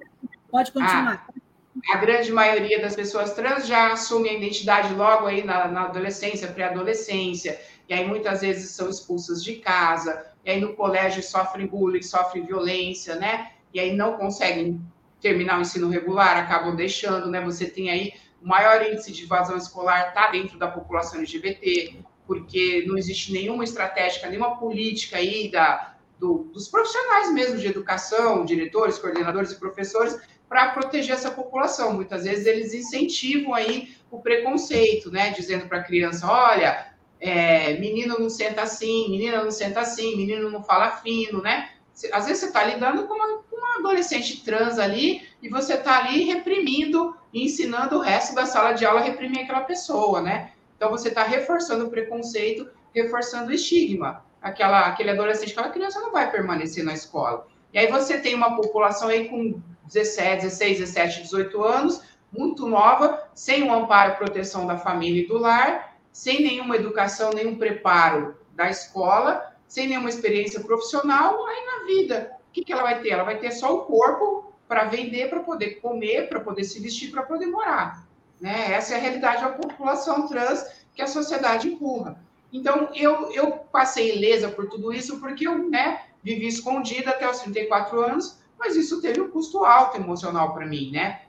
Pode 0.50 0.72
continuar. 0.72 1.26
Ah, 1.28 1.94
a 1.94 1.96
grande 1.98 2.32
maioria 2.32 2.80
das 2.80 2.94
pessoas 2.94 3.34
trans 3.34 3.66
já 3.66 3.92
assume 3.92 4.28
a 4.28 4.34
identidade 4.34 4.92
logo 4.94 5.26
aí 5.26 5.44
na, 5.44 5.68
na 5.68 5.84
adolescência, 5.84 6.48
pré-adolescência, 6.48 7.60
e 7.88 7.94
aí 7.94 8.06
muitas 8.06 8.40
vezes 8.40 8.70
são 8.70 8.88
expulsas 8.88 9.42
de 9.42 9.56
casa, 9.56 10.29
e 10.44 10.50
aí 10.50 10.61
no 10.61 10.74
colégio 10.74 11.22
sofrem 11.22 11.66
bullying, 11.66 12.03
sofrem 12.03 12.44
violência, 12.44 13.16
né? 13.16 13.53
E 13.72 13.81
aí 13.81 13.94
não 13.94 14.16
conseguem 14.16 14.81
terminar 15.20 15.59
o 15.59 15.61
ensino 15.61 15.88
regular, 15.88 16.37
acabam 16.37 16.74
deixando, 16.74 17.31
né? 17.31 17.40
Você 17.42 17.66
tem 17.66 17.90
aí 17.90 18.14
o 18.42 18.48
maior 18.48 18.83
índice 18.83 19.12
de 19.12 19.24
evasão 19.24 19.57
escolar 19.57 20.09
está 20.09 20.31
dentro 20.31 20.59
da 20.59 20.66
população 20.66 21.20
LGBT, 21.20 21.96
porque 22.26 22.85
não 22.87 22.96
existe 22.96 23.33
nenhuma 23.33 23.64
estratégia, 23.64 24.29
nenhuma 24.29 24.57
política 24.57 25.18
aí 25.18 25.50
da, 25.50 25.94
do, 26.18 26.50
dos 26.53 26.68
profissionais 26.68 27.33
mesmo 27.33 27.59
de 27.59 27.66
educação, 27.66 28.44
diretores, 28.44 28.98
coordenadores 28.98 29.53
e 29.53 29.59
professores, 29.59 30.18
para 30.48 30.70
proteger 30.70 31.14
essa 31.14 31.31
população. 31.31 31.92
Muitas 31.92 32.24
vezes 32.24 32.46
eles 32.46 32.72
incentivam 32.72 33.55
aí 33.55 33.94
o 34.11 34.20
preconceito, 34.20 35.11
né? 35.11 35.31
Dizendo 35.31 35.68
para 35.68 35.79
a 35.79 35.85
criança, 35.85 36.26
olha, 36.26 36.89
é, 37.20 37.74
menino 37.74 38.18
não 38.18 38.30
senta 38.30 38.62
assim, 38.62 39.11
menina 39.11 39.44
não 39.44 39.50
senta 39.50 39.80
assim, 39.80 40.16
menino 40.16 40.50
não 40.50 40.62
fala 40.62 40.90
fino, 40.90 41.42
né? 41.42 41.70
Às 42.12 42.24
vezes 42.24 42.40
você 42.40 42.46
está 42.46 42.64
lidando 42.64 43.06
com 43.06 43.14
uma, 43.14 43.42
uma, 43.52 43.76
adolescente 43.78 44.42
trans 44.42 44.78
ali 44.78 45.28
e 45.42 45.48
você 45.48 45.74
está 45.74 45.98
ali 45.98 46.24
reprimindo 46.24 47.14
e 47.33 47.44
ensinando 47.44 47.96
o 47.96 48.00
resto 48.00 48.35
da 48.35 48.46
sala 48.46 48.72
de 48.72 48.87
aula 48.87 49.00
a 49.00 49.04
reprimir 49.04 49.42
aquela 49.42 49.61
pessoa, 49.61 50.22
né? 50.22 50.52
Então 50.76 50.88
você 50.90 51.09
está 51.09 51.22
reforçando 51.22 51.87
o 51.87 51.90
preconceito, 51.90 52.66
reforçando 52.94 53.50
o 53.50 53.52
estigma. 53.52 54.24
Aquela, 54.40 54.87
aquele 54.87 55.11
adolescente, 55.11 55.52
aquela 55.52 55.68
criança 55.68 56.00
não 56.00 56.11
vai 56.11 56.30
permanecer 56.30 56.83
na 56.83 56.94
escola. 56.94 57.46
E 57.70 57.78
aí 57.78 57.87
você 57.87 58.18
tem 58.18 58.35
uma 58.35 58.56
população 58.56 59.09
aí 59.09 59.28
com 59.28 59.61
17, 59.85 60.42
16, 60.42 60.78
17, 60.78 61.22
18 61.24 61.62
anos, 61.62 62.02
muito 62.33 62.66
nova, 62.66 63.28
sem 63.35 63.62
o 63.62 63.74
amparo 63.74 64.12
e 64.12 64.16
proteção 64.16 64.66
da 64.66 64.78
família 64.78 65.22
e 65.22 65.26
do 65.26 65.37
lar, 65.37 65.89
sem 66.12 66.42
nenhuma 66.42 66.76
educação, 66.76 67.30
nenhum 67.30 67.56
preparo 67.56 68.36
da 68.54 68.68
escola, 68.68 69.54
sem 69.66 69.88
nenhuma 69.88 70.08
experiência 70.08 70.61
profissional, 70.61 71.46
aí 71.46 71.64
na 71.66 71.86
vida, 71.86 72.32
o 72.48 72.52
que, 72.52 72.64
que 72.64 72.72
ela 72.72 72.82
vai 72.82 73.00
ter? 73.00 73.11
Ela 73.11 73.24
vai 73.24 73.38
ter 73.38 73.52
só 73.52 73.74
o 73.74 73.84
corpo 73.84 74.52
para 74.66 74.84
vender, 74.84 75.28
para 75.30 75.40
poder 75.40 75.80
comer, 75.80 76.28
para 76.28 76.40
poder 76.40 76.64
se 76.64 76.80
vestir, 76.80 77.11
para 77.11 77.22
poder 77.22 77.46
morar. 77.46 78.06
Né? 78.40 78.72
Essa 78.72 78.94
é 78.94 78.96
a 78.96 79.00
realidade 79.00 79.42
da 79.42 79.50
população 79.50 80.26
trans 80.26 80.64
que 80.94 81.02
a 81.02 81.06
sociedade 81.06 81.68
empurra. 81.68 82.20
Então, 82.52 82.88
eu, 82.94 83.30
eu 83.32 83.52
passei 83.52 84.16
ilesa 84.16 84.48
por 84.48 84.68
tudo 84.68 84.92
isso 84.92 85.20
porque 85.20 85.46
eu 85.46 85.70
né, 85.70 86.02
vivi 86.22 86.46
escondida 86.46 87.11
até 87.11 87.28
os 87.28 87.40
34 87.40 88.00
anos, 88.00 88.38
mas 88.58 88.76
isso 88.76 89.00
teve 89.00 89.20
um 89.20 89.30
custo 89.30 89.64
alto 89.64 89.96
emocional 89.96 90.52
para 90.52 90.66
mim, 90.66 90.90
né? 90.90 91.22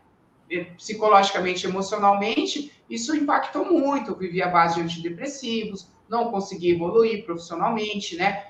Psicologicamente, 0.78 1.66
emocionalmente, 1.66 2.72
isso 2.89 3.16
impactou 3.16 3.66
muito. 3.66 4.12
Eu 4.12 4.18
vivi 4.18 4.41
à 4.41 4.47
base 4.47 4.76
de 4.76 4.82
antidepressivos, 4.82 5.88
não 6.10 6.30
consegui 6.30 6.72
evoluir 6.72 7.26
profissionalmente, 7.26 8.16
né? 8.18 8.47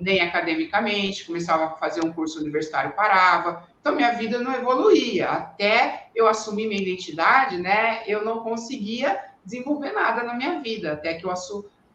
Nem 0.00 0.20
academicamente, 0.20 1.26
começava 1.26 1.66
a 1.66 1.70
fazer 1.70 2.04
um 2.04 2.12
curso 2.12 2.40
universitário, 2.40 2.92
parava. 2.92 3.66
Então, 3.80 3.94
minha 3.94 4.12
vida 4.12 4.38
não 4.38 4.54
evoluía. 4.54 5.28
Até 5.28 6.08
eu 6.14 6.26
assumir 6.26 6.68
minha 6.68 6.80
identidade, 6.80 7.58
né? 7.58 8.02
Eu 8.06 8.24
não 8.24 8.40
conseguia 8.40 9.18
desenvolver 9.44 9.92
nada 9.92 10.22
na 10.22 10.34
minha 10.34 10.60
vida. 10.60 10.92
Até 10.92 11.14
que 11.14 11.26
eu 11.26 11.32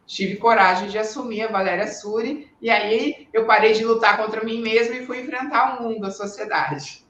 tive 0.06 0.36
coragem 0.36 0.88
de 0.88 0.98
assumir 0.98 1.42
a 1.42 1.48
Valéria 1.48 1.86
Suri. 1.86 2.50
E 2.60 2.70
aí 2.70 3.28
eu 3.32 3.46
parei 3.46 3.72
de 3.72 3.84
lutar 3.84 4.16
contra 4.16 4.44
mim 4.44 4.60
mesma 4.60 4.96
e 4.96 5.06
fui 5.06 5.20
enfrentar 5.20 5.78
o 5.78 5.82
mundo, 5.82 6.06
a 6.06 6.10
sociedade. 6.10 7.04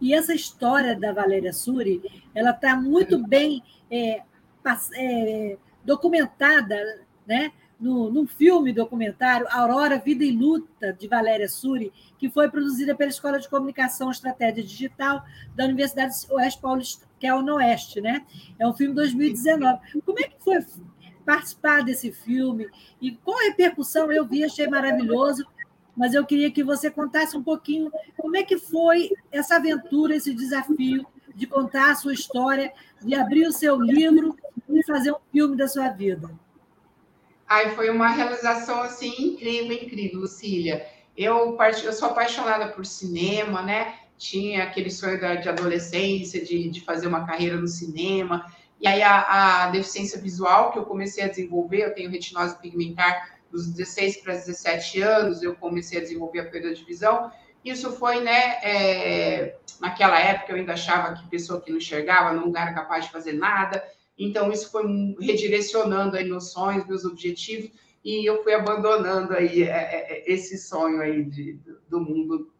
E 0.00 0.14
essa 0.14 0.34
história 0.34 0.98
da 0.98 1.12
Valéria 1.12 1.52
Suri, 1.52 2.02
ela 2.34 2.50
está 2.50 2.76
muito 2.76 3.26
bem 3.26 3.62
é, 3.90 4.22
é, 4.94 5.56
documentada, 5.84 7.00
né? 7.26 7.52
No, 7.78 8.10
num 8.10 8.26
filme 8.26 8.72
documentário, 8.72 9.46
Aurora, 9.50 9.98
Vida 9.98 10.24
e 10.24 10.30
Luta, 10.30 10.94
de 10.94 11.06
Valéria 11.06 11.46
Suri, 11.46 11.92
que 12.18 12.30
foi 12.30 12.48
produzida 12.48 12.94
pela 12.94 13.10
Escola 13.10 13.38
de 13.38 13.50
Comunicação 13.50 14.08
e 14.08 14.12
Estratégia 14.12 14.64
Digital 14.64 15.22
da 15.54 15.64
Universidade 15.64 16.14
Oeste 16.30 16.58
Paulista, 16.58 17.06
que 17.18 17.26
é 17.26 17.34
o 17.34 17.44
Oeste, 17.44 18.00
né? 18.00 18.24
É 18.58 18.66
um 18.66 18.72
filme 18.72 18.94
de 18.94 19.00
2019. 19.00 20.00
Como 20.06 20.18
é 20.18 20.22
que 20.22 20.36
foi 20.42 20.64
participar 21.26 21.84
desse 21.84 22.10
filme? 22.12 22.66
E 22.98 23.12
qual 23.12 23.38
a 23.38 23.42
repercussão? 23.42 24.10
Eu 24.10 24.24
vi, 24.24 24.42
achei 24.42 24.66
maravilhoso 24.68 25.46
mas 25.96 26.14
eu 26.14 26.24
queria 26.26 26.50
que 26.50 26.62
você 26.62 26.90
contasse 26.90 27.36
um 27.36 27.42
pouquinho 27.42 27.90
como 28.16 28.36
é 28.36 28.42
que 28.42 28.58
foi 28.58 29.10
essa 29.32 29.56
aventura, 29.56 30.14
esse 30.14 30.34
desafio 30.34 31.06
de 31.34 31.46
contar 31.46 31.90
a 31.90 31.94
sua 31.94 32.12
história, 32.12 32.72
de 33.02 33.14
abrir 33.14 33.46
o 33.46 33.52
seu 33.52 33.80
livro 33.80 34.36
e 34.68 34.84
fazer 34.84 35.12
um 35.12 35.18
filme 35.32 35.56
da 35.56 35.68
sua 35.68 35.88
vida. 35.88 36.30
Ai, 37.48 37.74
foi 37.74 37.90
uma 37.90 38.08
realização 38.08 38.82
assim 38.82 39.14
incrível, 39.18 39.72
incrível, 39.72 40.20
Lucília. 40.20 40.86
Eu, 41.16 41.56
eu 41.84 41.92
sou 41.92 42.08
apaixonada 42.08 42.68
por 42.68 42.84
cinema, 42.84 43.62
né? 43.62 43.94
Tinha 44.18 44.64
aquele 44.64 44.90
sonho 44.90 45.18
de 45.18 45.48
adolescência 45.48 46.44
de, 46.44 46.68
de 46.68 46.80
fazer 46.80 47.06
uma 47.06 47.26
carreira 47.26 47.56
no 47.56 47.68
cinema. 47.68 48.44
E 48.80 48.88
aí 48.88 49.02
a, 49.02 49.64
a 49.64 49.70
deficiência 49.70 50.20
visual 50.20 50.72
que 50.72 50.78
eu 50.78 50.84
comecei 50.84 51.22
a 51.22 51.28
desenvolver, 51.28 51.84
eu 51.84 51.94
tenho 51.94 52.10
retinose 52.10 52.58
pigmentar 52.58 53.38
dos 53.56 53.68
16 53.68 54.18
para 54.18 54.34
17 54.34 55.00
anos, 55.00 55.42
eu 55.42 55.54
comecei 55.54 55.98
a 55.98 56.02
desenvolver 56.02 56.40
a 56.40 56.44
perda 56.44 56.74
de 56.74 56.84
visão. 56.84 57.30
Isso 57.64 57.90
foi, 57.92 58.20
né, 58.20 58.58
é, 58.62 59.56
naquela 59.80 60.20
época 60.20 60.52
eu 60.52 60.56
ainda 60.56 60.74
achava 60.74 61.14
que 61.14 61.28
pessoa 61.28 61.60
que 61.60 61.70
não 61.70 61.78
enxergava 61.78 62.32
não 62.32 62.54
era 62.56 62.72
capaz 62.72 63.06
de 63.06 63.10
fazer 63.10 63.32
nada, 63.32 63.82
então 64.18 64.52
isso 64.52 64.70
foi 64.70 64.84
redirecionando 65.20 66.16
aí 66.16 66.24
meus 66.24 66.52
sonhos, 66.52 66.86
meus 66.86 67.04
objetivos, 67.04 67.70
e 68.04 68.28
eu 68.28 68.42
fui 68.44 68.54
abandonando 68.54 69.32
aí 69.32 69.64
é, 69.64 69.68
é, 69.68 70.12
é 70.12 70.32
esse 70.32 70.58
sonho 70.58 71.00
aí 71.00 71.24
de, 71.24 71.58
do 71.88 72.00
mundo 72.00 72.52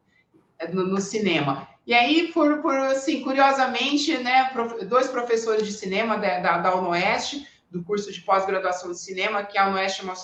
no, 0.73 0.87
no 0.87 1.01
cinema. 1.01 1.69
E 1.87 1.95
aí, 1.95 2.33
por, 2.33 2.61
por 2.63 2.75
assim, 2.75 3.23
curiosamente, 3.23 4.19
né, 4.19 4.51
dois 4.89 5.07
professores 5.07 5.65
de 5.65 5.73
cinema 5.73 6.17
da, 6.17 6.41
da, 6.41 6.59
da 6.59 6.75
UNOeste, 6.75 7.47
do 7.71 7.83
curso 7.83 8.13
de 8.13 8.21
pós-graduação 8.21 8.91
de 8.91 8.99
cinema, 8.99 9.43
que 9.43 9.59
a 9.59 9.69
UNOeste 9.69 10.03
é 10.03 10.05
uma 10.05 10.15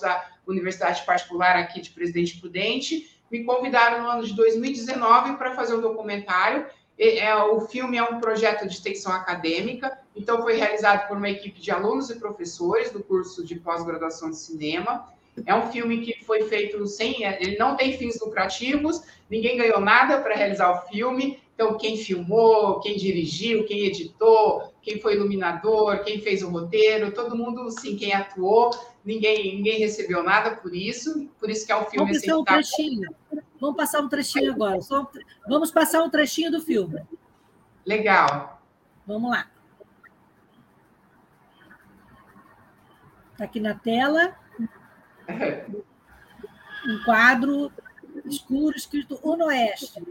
universidade 0.46 1.04
particular 1.04 1.56
aqui 1.56 1.80
de 1.80 1.90
Presidente 1.90 2.40
Prudente, 2.40 3.12
me 3.30 3.44
convidaram 3.44 4.02
no 4.02 4.10
ano 4.10 4.24
de 4.24 4.34
2019 4.34 5.36
para 5.36 5.54
fazer 5.54 5.74
um 5.74 5.80
documentário. 5.80 6.66
É, 6.98 7.34
o 7.34 7.62
filme 7.62 7.96
é 7.96 8.02
um 8.02 8.20
projeto 8.20 8.68
de 8.68 8.74
extensão 8.74 9.10
acadêmica, 9.10 9.98
então 10.14 10.42
foi 10.42 10.54
realizado 10.54 11.08
por 11.08 11.16
uma 11.16 11.30
equipe 11.30 11.58
de 11.58 11.70
alunos 11.70 12.10
e 12.10 12.16
professores 12.16 12.90
do 12.90 13.02
curso 13.02 13.44
de 13.44 13.56
pós-graduação 13.56 14.30
de 14.30 14.36
cinema. 14.36 15.08
É 15.46 15.54
um 15.54 15.72
filme 15.72 16.02
que 16.02 16.22
foi 16.24 16.42
feito 16.44 16.86
sem. 16.86 17.24
Ele 17.24 17.56
não 17.56 17.74
tem 17.74 17.96
fins 17.96 18.20
lucrativos, 18.20 19.02
ninguém 19.30 19.56
ganhou 19.56 19.80
nada 19.80 20.20
para 20.20 20.34
realizar 20.34 20.70
o 20.70 20.88
filme. 20.88 21.41
Então, 21.54 21.76
quem 21.76 21.96
filmou, 21.96 22.80
quem 22.80 22.96
dirigiu, 22.96 23.64
quem 23.64 23.80
editou, 23.86 24.72
quem 24.80 25.00
foi 25.00 25.14
iluminador, 25.14 26.02
quem 26.02 26.20
fez 26.20 26.42
o 26.42 26.48
roteiro, 26.48 27.12
todo 27.12 27.36
mundo, 27.36 27.70
sim, 27.70 27.96
quem 27.96 28.12
atuou, 28.14 28.70
ninguém, 29.04 29.56
ninguém 29.56 29.78
recebeu 29.78 30.22
nada 30.22 30.56
por 30.56 30.74
isso. 30.74 31.28
Por 31.38 31.50
isso 31.50 31.66
que 31.66 31.72
é 31.72 31.76
um 31.76 31.84
filme. 31.84 32.06
Vamos 32.06 32.20
passar 32.20 32.38
um 32.38 32.44
tá... 32.44 32.54
trechinho. 32.54 33.14
Vamos 33.60 33.76
passar 33.76 34.00
um 34.00 34.08
trechinho 34.08 34.52
agora. 34.52 34.78
Vamos 35.46 35.70
passar 35.70 36.02
um 36.02 36.10
trechinho 36.10 36.50
do 36.50 36.60
filme. 36.60 37.00
Legal. 37.86 38.60
Vamos 39.06 39.30
lá. 39.30 39.50
Está 43.32 43.44
aqui 43.44 43.60
na 43.60 43.74
tela. 43.74 44.36
Um 46.84 47.04
quadro 47.04 47.70
escuro 48.26 48.76
escrito 48.76 49.18
Unoeste. 49.22 50.02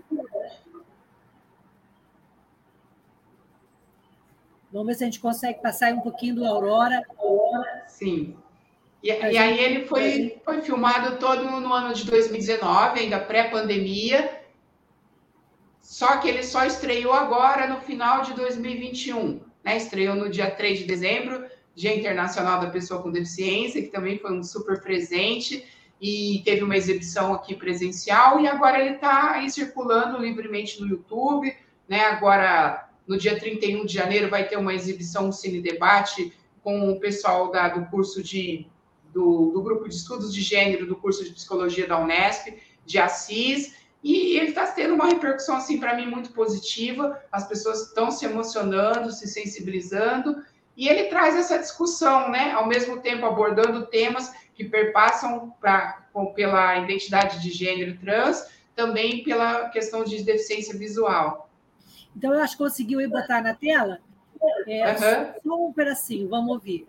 Vamos 4.72 4.88
ver 4.88 4.96
se 4.96 5.04
a 5.04 5.06
gente 5.06 5.20
consegue 5.20 5.62
passar 5.62 5.94
um 5.94 6.00
pouquinho 6.00 6.36
do 6.36 6.46
Aurora. 6.46 7.04
Sim. 7.88 8.36
E, 9.04 9.10
e 9.10 9.38
aí 9.38 9.60
ele 9.60 9.86
foi, 9.86 10.40
foi 10.46 10.62
filmado 10.62 11.18
todo 11.18 11.44
no 11.44 11.74
ano 11.74 11.94
de 11.94 12.06
2019, 12.06 13.00
ainda 13.00 13.20
pré-pandemia. 13.20 14.42
Só 15.82 16.18
que 16.18 16.30
ele 16.30 16.44
só 16.44 16.66
estreou 16.66 17.14
agora 17.14 17.68
no 17.68 17.82
final 17.82 18.22
de 18.22 18.34
2021. 18.34 19.42
Né? 19.64 19.78
Estreou 19.78 20.16
no 20.16 20.30
dia 20.30 20.50
3 20.50 20.80
de 20.80 20.86
dezembro, 20.86 21.46
Dia 21.76 21.96
Internacional 21.96 22.62
da 22.62 22.70
Pessoa 22.70 23.02
com 23.02 23.12
Deficiência, 23.12 23.82
que 23.82 23.90
também 23.90 24.18
foi 24.20 24.32
um 24.32 24.44
super 24.44 24.82
presente. 24.82 25.66
E 26.00 26.42
teve 26.46 26.64
uma 26.64 26.78
exibição 26.78 27.34
aqui 27.34 27.56
presencial. 27.56 28.40
E 28.40 28.48
agora 28.48 28.80
ele 28.80 28.96
está 28.96 29.34
aí 29.34 29.50
circulando 29.50 30.20
livremente 30.20 30.80
no 30.80 30.88
YouTube. 30.88 31.56
Né? 31.90 32.02
Agora 32.06 32.91
no 33.08 33.18
dia 33.18 33.40
31 33.40 33.86
de 33.86 33.94
janeiro 33.94 34.30
vai 34.30 34.48
ter 34.48 34.58
uma 34.58 34.74
exibição, 34.74 35.28
um 35.28 35.32
cine 35.32 35.62
debate 35.62 36.34
com 36.64 36.92
o 36.92 37.00
pessoal 37.00 37.52
da, 37.52 37.70
do 37.70 37.86
curso 37.88 38.22
de 38.22 38.68
do, 39.14 39.52
do, 39.52 39.62
grupo 39.62 39.90
de 39.90 39.96
estudos 39.96 40.34
de 40.34 40.42
gênero 40.42 40.88
do 40.88 40.96
curso 40.96 41.24
de 41.24 41.32
psicologia 41.32 41.86
da 41.86 42.00
Unesp, 42.00 42.58
de 42.86 42.98
Assis, 42.98 43.76
e 44.04 44.38
ele 44.38 44.50
está 44.50 44.66
tendo 44.68 44.96
uma 44.96 45.08
repercussão 45.08 45.58
assim 45.58 45.80
para 45.80 45.96
mim 45.96 46.08
muito 46.08 46.32
positiva. 46.32 47.22
As 47.32 47.48
pessoas 47.48 47.88
estão 47.88 48.10
se 48.10 48.26
emocionando, 48.26 49.12
se 49.12 49.28
sensibilizando, 49.28 50.44
e 50.76 50.88
ele 50.88 51.10
traz 51.10 51.36
essa 51.36 51.60
discussão, 51.60 52.32
né? 52.32 52.52
Ao 52.54 52.66
mesmo 52.66 53.02
tempo 53.02 53.26
abordando 53.26 53.86
temas 53.88 54.32
que 54.56 54.64
perpassam 54.64 55.54
pra, 55.60 56.08
com, 56.12 56.34
pela 56.34 56.78
identidade 56.78 57.42
de 57.42 57.52
gênero 57.52 57.98
trans, 58.00 58.48
também 58.76 59.24
pela 59.24 59.70
questão 59.70 60.04
de 60.04 60.24
deficiência 60.24 60.76
visual. 60.76 61.51
Então, 62.16 62.34
eu 62.34 62.42
acho 62.42 62.58
que 62.58 62.64
conseguiu 62.64 63.00
aí 63.00 63.08
botar 63.08 63.42
na 63.42 63.54
tela. 63.54 64.00
É, 64.68 64.92
uhum. 64.92 65.34
Só 65.44 65.68
um 65.68 65.74
pedacinho, 65.74 66.28
vamos 66.28 66.52
ouvir. 66.52 66.88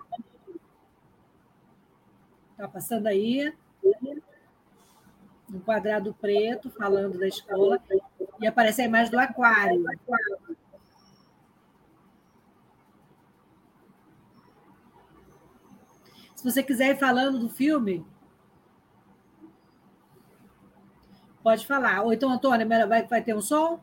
Está 2.52 2.66
passando 2.68 3.06
aí. 3.06 3.52
Um 5.52 5.60
quadrado 5.60 6.14
preto 6.20 6.70
falando 6.70 7.18
da 7.18 7.28
escola. 7.28 7.80
E 8.40 8.46
aparece 8.46 8.82
a 8.82 8.86
imagem 8.86 9.10
do 9.10 9.18
aquário. 9.18 9.84
Se 16.34 16.44
você 16.50 16.62
quiser 16.62 16.90
ir 16.90 16.98
falando 16.98 17.38
do 17.38 17.48
filme, 17.48 18.04
pode 21.42 21.66
falar. 21.66 22.02
Ou 22.02 22.12
então, 22.12 22.30
Antônia, 22.30 22.66
vai, 22.86 23.06
vai 23.06 23.22
ter 23.22 23.34
um 23.34 23.40
som? 23.40 23.80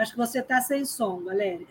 Acho 0.00 0.12
que 0.12 0.18
você 0.18 0.40
está 0.40 0.60
sem 0.62 0.84
som, 0.84 1.20
Valéria. 1.20 1.66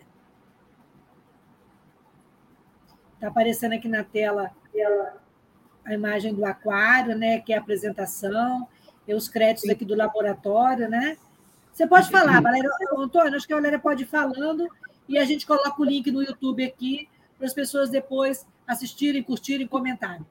Está 3.14 3.26
aparecendo 3.26 3.72
aqui 3.72 3.88
na 3.88 4.04
tela 4.04 4.52
a 5.84 5.92
imagem 5.92 6.32
do 6.32 6.44
aquário, 6.44 7.18
né? 7.18 7.40
Que 7.40 7.52
é 7.52 7.56
a 7.56 7.60
apresentação, 7.60 8.68
e 9.06 9.12
os 9.12 9.28
créditos 9.28 9.68
aqui 9.68 9.84
do 9.84 9.96
laboratório, 9.96 10.88
né? 10.88 11.16
Você 11.72 11.86
pode 11.86 12.08
falar, 12.08 12.40
Valéria. 12.40 12.70
Antônio, 12.96 13.34
acho 13.34 13.46
que 13.46 13.52
a 13.52 13.56
Valéria 13.56 13.78
pode 13.78 14.04
ir 14.04 14.06
falando 14.06 14.68
e 15.08 15.18
a 15.18 15.24
gente 15.24 15.44
coloca 15.44 15.74
o 15.82 15.84
link 15.84 16.10
no 16.12 16.22
YouTube 16.22 16.64
aqui 16.64 17.08
para 17.36 17.46
as 17.46 17.54
pessoas 17.54 17.90
depois 17.90 18.46
assistirem, 18.66 19.24
curtirem, 19.24 19.66
comentarem. 19.66 20.24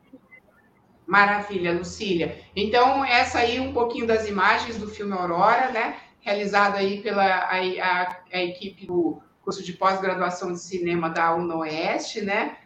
Maravilha, 1.06 1.74
Lucília. 1.74 2.40
Então, 2.56 3.04
essa 3.04 3.40
aí 3.40 3.60
um 3.60 3.74
pouquinho 3.74 4.08
das 4.08 4.28
imagens 4.28 4.78
do 4.78 4.88
filme 4.88 5.12
Aurora, 5.12 5.72
né? 5.72 5.98
Realizado 6.22 6.76
aí 6.76 7.02
pela 7.02 7.24
a, 7.24 7.58
a, 7.58 8.18
a 8.32 8.44
equipe 8.44 8.86
do 8.86 9.22
curso 9.42 9.64
de 9.64 9.74
pós-graduação 9.74 10.54
de 10.54 10.60
cinema 10.60 11.10
da 11.10 11.34
UNOeste, 11.34 12.22
né? 12.22 12.58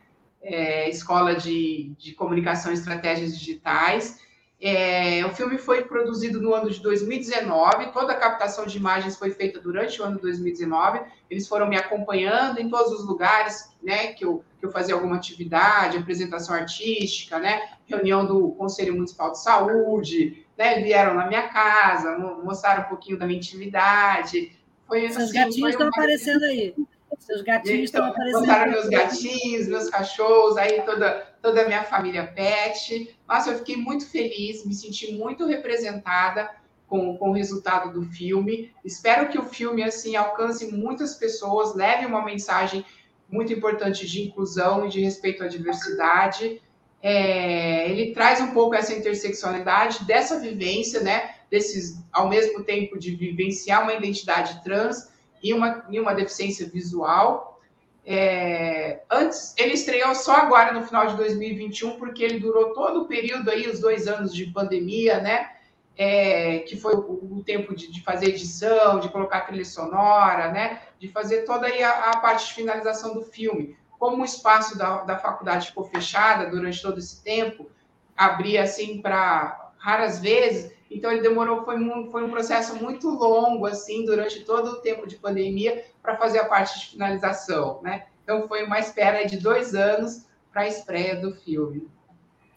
É, 0.41 0.89
Escola 0.89 1.35
de, 1.35 1.93
de 1.97 2.13
Comunicação 2.13 2.71
e 2.71 2.75
Estratégias 2.75 3.37
Digitais. 3.37 4.21
É, 4.65 5.25
o 5.25 5.29
filme 5.35 5.57
foi 5.57 5.83
produzido 5.83 6.41
no 6.41 6.53
ano 6.53 6.69
de 6.69 6.81
2019, 6.81 7.91
toda 7.91 8.13
a 8.13 8.17
captação 8.17 8.65
de 8.65 8.77
imagens 8.77 9.17
foi 9.17 9.29
feita 9.31 9.59
durante 9.59 10.01
o 10.01 10.05
ano 10.05 10.15
de 10.15 10.21
2019. 10.21 11.01
Eles 11.29 11.49
foram 11.49 11.67
me 11.67 11.75
acompanhando 11.75 12.59
em 12.59 12.69
todos 12.69 12.93
os 12.93 13.05
lugares 13.05 13.75
né, 13.83 14.13
que, 14.13 14.23
eu, 14.23 14.41
que 14.57 14.65
eu 14.65 14.71
fazia 14.71 14.95
alguma 14.95 15.17
atividade, 15.17 15.97
apresentação 15.97 16.55
artística, 16.55 17.39
né, 17.39 17.73
reunião 17.85 18.25
do 18.25 18.51
Conselho 18.51 18.93
Municipal 18.93 19.31
de 19.31 19.43
Saúde, 19.43 20.42
né, 20.57 20.79
vieram 20.81 21.15
na 21.15 21.27
minha 21.27 21.47
casa, 21.49 22.17
mostraram 22.17 22.83
um 22.83 22.89
pouquinho 22.89 23.17
da 23.17 23.25
minha 23.25 23.39
intimidade. 23.39 24.51
Foi, 24.87 25.01
Seus 25.09 25.23
assim, 25.23 25.33
gatinhos 25.33 25.69
estão 25.71 25.87
uma... 25.87 25.89
aparecendo 25.89 26.43
aí. 26.43 26.75
Seus 27.19 27.41
gatinhos 27.41 27.83
estão 27.85 28.01
então, 28.01 28.13
aparecendo. 28.13 28.39
Mostraram 28.39 28.71
meus 28.71 28.89
gatinhos, 28.89 29.67
meus 29.67 29.89
cachorros, 29.89 30.57
aí 30.57 30.81
toda, 30.81 31.27
toda 31.41 31.61
a 31.61 31.65
minha 31.65 31.83
família 31.83 32.27
pet. 32.27 33.15
Nossa, 33.27 33.51
eu 33.51 33.57
fiquei 33.59 33.77
muito 33.77 34.05
feliz, 34.09 34.65
me 34.65 34.73
senti 34.73 35.13
muito 35.13 35.45
representada 35.45 36.49
com, 36.87 37.17
com 37.17 37.29
o 37.29 37.33
resultado 37.33 37.93
do 37.93 38.03
filme. 38.03 38.71
Espero 38.83 39.29
que 39.29 39.39
o 39.39 39.45
filme 39.45 39.83
assim 39.83 40.15
alcance 40.15 40.71
muitas 40.71 41.15
pessoas, 41.15 41.75
leve 41.75 42.05
uma 42.05 42.23
mensagem 42.25 42.85
muito 43.29 43.53
importante 43.53 44.07
de 44.07 44.21
inclusão 44.21 44.85
e 44.85 44.89
de 44.89 45.01
respeito 45.01 45.43
à 45.43 45.47
diversidade 45.47 46.61
é, 47.05 47.89
ele 47.91 48.13
traz 48.13 48.39
um 48.39 48.51
pouco 48.51 48.75
essa 48.75 48.93
interseccionalidade 48.93 50.05
dessa 50.05 50.39
vivência, 50.39 51.01
né? 51.01 51.35
Desses, 51.51 52.01
ao 52.13 52.29
mesmo 52.29 52.63
tempo 52.63 52.97
de 52.97 53.13
vivenciar 53.13 53.83
uma 53.83 53.93
identidade 53.93 54.63
trans 54.63 55.11
e 55.43 55.53
uma, 55.53 55.85
e 55.89 55.99
uma 55.99 56.13
deficiência 56.15 56.65
visual. 56.65 57.61
É, 58.05 59.01
antes, 59.11 59.53
ele 59.57 59.73
estreou 59.73 60.15
só 60.15 60.33
agora 60.33 60.71
no 60.71 60.85
final 60.85 61.07
de 61.07 61.17
2021, 61.17 61.97
porque 61.97 62.23
ele 62.23 62.39
durou 62.39 62.73
todo 62.73 63.01
o 63.01 63.05
período 63.05 63.51
aí, 63.51 63.67
os 63.67 63.81
dois 63.81 64.07
anos 64.07 64.33
de 64.33 64.45
pandemia, 64.45 65.19
né? 65.19 65.51
É, 65.97 66.59
que 66.59 66.77
foi 66.77 66.95
o, 66.95 67.37
o 67.37 67.43
tempo 67.45 67.75
de, 67.75 67.91
de, 67.91 68.01
fazer 68.01 68.29
edição, 68.29 68.99
de 69.01 69.09
colocar 69.09 69.41
trilha 69.41 69.65
sonora, 69.65 70.51
né? 70.51 70.81
De 70.97 71.09
fazer 71.09 71.41
toda 71.41 71.67
aí 71.67 71.83
a, 71.83 72.11
a 72.11 72.17
parte 72.17 72.47
de 72.47 72.53
finalização 72.53 73.13
do 73.13 73.23
filme 73.23 73.75
como 74.03 74.21
o 74.21 74.25
espaço 74.25 74.77
da, 74.77 75.01
da 75.03 75.17
faculdade 75.17 75.67
ficou 75.67 75.85
fechada 75.85 76.49
durante 76.49 76.81
todo 76.81 76.99
esse 76.99 77.23
tempo, 77.23 77.71
abria 78.17 78.61
assim 78.61 79.01
para 79.01 79.71
raras 79.77 80.19
vezes. 80.19 80.73
Então 80.91 81.09
ele 81.09 81.21
demorou, 81.21 81.63
foi 81.63 81.81
um, 81.81 82.11
foi 82.11 82.21
um 82.25 82.29
processo 82.29 82.75
muito 82.75 83.07
longo, 83.09 83.65
assim, 83.65 84.05
durante 84.05 84.43
todo 84.43 84.71
o 84.71 84.81
tempo 84.81 85.07
de 85.07 85.15
pandemia, 85.15 85.85
para 86.01 86.17
fazer 86.17 86.39
a 86.39 86.45
parte 86.49 86.81
de 86.81 86.87
finalização, 86.87 87.81
né? 87.81 88.07
Então 88.21 88.45
foi 88.45 88.65
uma 88.65 88.77
espera 88.77 89.25
de 89.25 89.37
dois 89.37 89.73
anos 89.73 90.25
para 90.51 90.63
a 90.63 90.67
estreia 90.67 91.15
do 91.15 91.33
filme. 91.33 91.87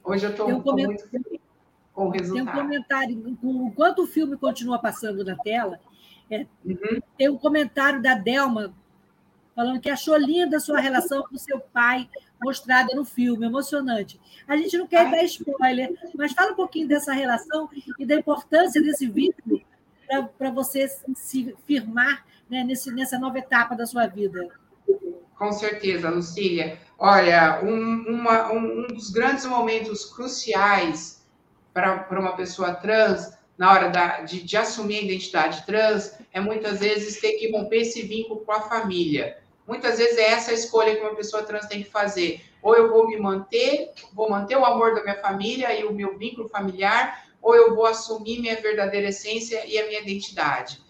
Hoje 0.02 0.26
eu 0.26 0.30
estou 0.30 0.48
um 0.48 0.60
muito 0.60 1.08
feliz 1.08 1.40
com 1.92 2.08
o 2.08 2.10
resultado. 2.10 2.44
Tem 2.44 2.54
um 2.54 2.56
comentário, 2.56 3.38
enquanto 3.44 4.00
o 4.00 4.06
filme 4.08 4.36
continua 4.36 4.80
passando 4.80 5.24
na 5.24 5.36
tela, 5.36 5.78
é, 6.28 6.44
uhum. 6.64 7.00
tem 7.16 7.28
um 7.28 7.38
comentário 7.38 8.02
da 8.02 8.16
Delma 8.16 8.74
falando 9.56 9.80
que 9.80 9.88
achou 9.88 10.16
linda 10.18 10.58
a 10.58 10.60
sua 10.60 10.78
relação 10.78 11.22
com 11.22 11.38
seu 11.38 11.58
pai, 11.58 12.06
mostrada 12.44 12.94
no 12.94 13.06
filme, 13.06 13.46
emocionante. 13.46 14.20
A 14.46 14.54
gente 14.54 14.76
não 14.76 14.86
quer 14.86 15.10
dar 15.10 15.24
spoiler, 15.24 15.92
mas 16.14 16.32
fala 16.32 16.52
um 16.52 16.56
pouquinho 16.56 16.86
dessa 16.86 17.14
relação 17.14 17.68
e 17.98 18.04
da 18.04 18.14
importância 18.16 18.82
desse 18.82 19.08
vínculo 19.08 19.62
para 20.38 20.50
você 20.50 20.86
se 21.14 21.56
firmar 21.66 22.26
né, 22.48 22.62
nesse, 22.62 22.92
nessa 22.92 23.18
nova 23.18 23.38
etapa 23.38 23.74
da 23.74 23.86
sua 23.86 24.06
vida. 24.06 24.46
Com 25.36 25.52
certeza, 25.52 26.10
Lucília. 26.10 26.78
Olha, 26.98 27.60
um, 27.64 28.04
uma, 28.08 28.52
um 28.52 28.86
dos 28.88 29.10
grandes 29.10 29.46
momentos 29.46 30.04
cruciais 30.04 31.26
para 31.72 32.06
uma 32.20 32.36
pessoa 32.36 32.74
trans 32.74 33.36
na 33.58 33.72
hora 33.72 33.88
da, 33.88 34.20
de, 34.20 34.42
de, 34.42 34.56
assumir 34.56 34.98
a 34.98 35.02
identidade 35.02 35.64
trans 35.64 36.14
é 36.32 36.40
muitas 36.40 36.80
vezes 36.80 37.20
ter 37.20 37.32
que 37.32 37.50
romper 37.50 37.78
esse 37.78 38.02
vínculo 38.02 38.40
com 38.40 38.52
a 38.52 38.60
família. 38.62 39.38
Muitas 39.66 39.98
vezes 39.98 40.16
é 40.16 40.30
essa 40.30 40.50
a 40.50 40.54
escolha 40.54 40.94
que 40.94 41.02
uma 41.02 41.14
pessoa 41.14 41.42
trans 41.42 41.66
tem 41.66 41.82
que 41.82 41.90
fazer. 41.90 42.40
Ou 42.62 42.74
eu 42.74 42.90
vou 42.90 43.08
me 43.08 43.16
manter, 43.16 43.90
vou 44.12 44.30
manter 44.30 44.56
o 44.56 44.64
amor 44.64 44.94
da 44.94 45.02
minha 45.02 45.20
família 45.20 45.78
e 45.78 45.84
o 45.84 45.92
meu 45.92 46.16
vínculo 46.16 46.48
familiar, 46.48 47.26
ou 47.42 47.54
eu 47.54 47.74
vou 47.74 47.86
assumir 47.86 48.40
minha 48.40 48.56
verdadeira 48.60 49.08
essência 49.08 49.64
e 49.66 49.78
a 49.78 49.86
minha 49.86 50.00
identidade, 50.00 50.82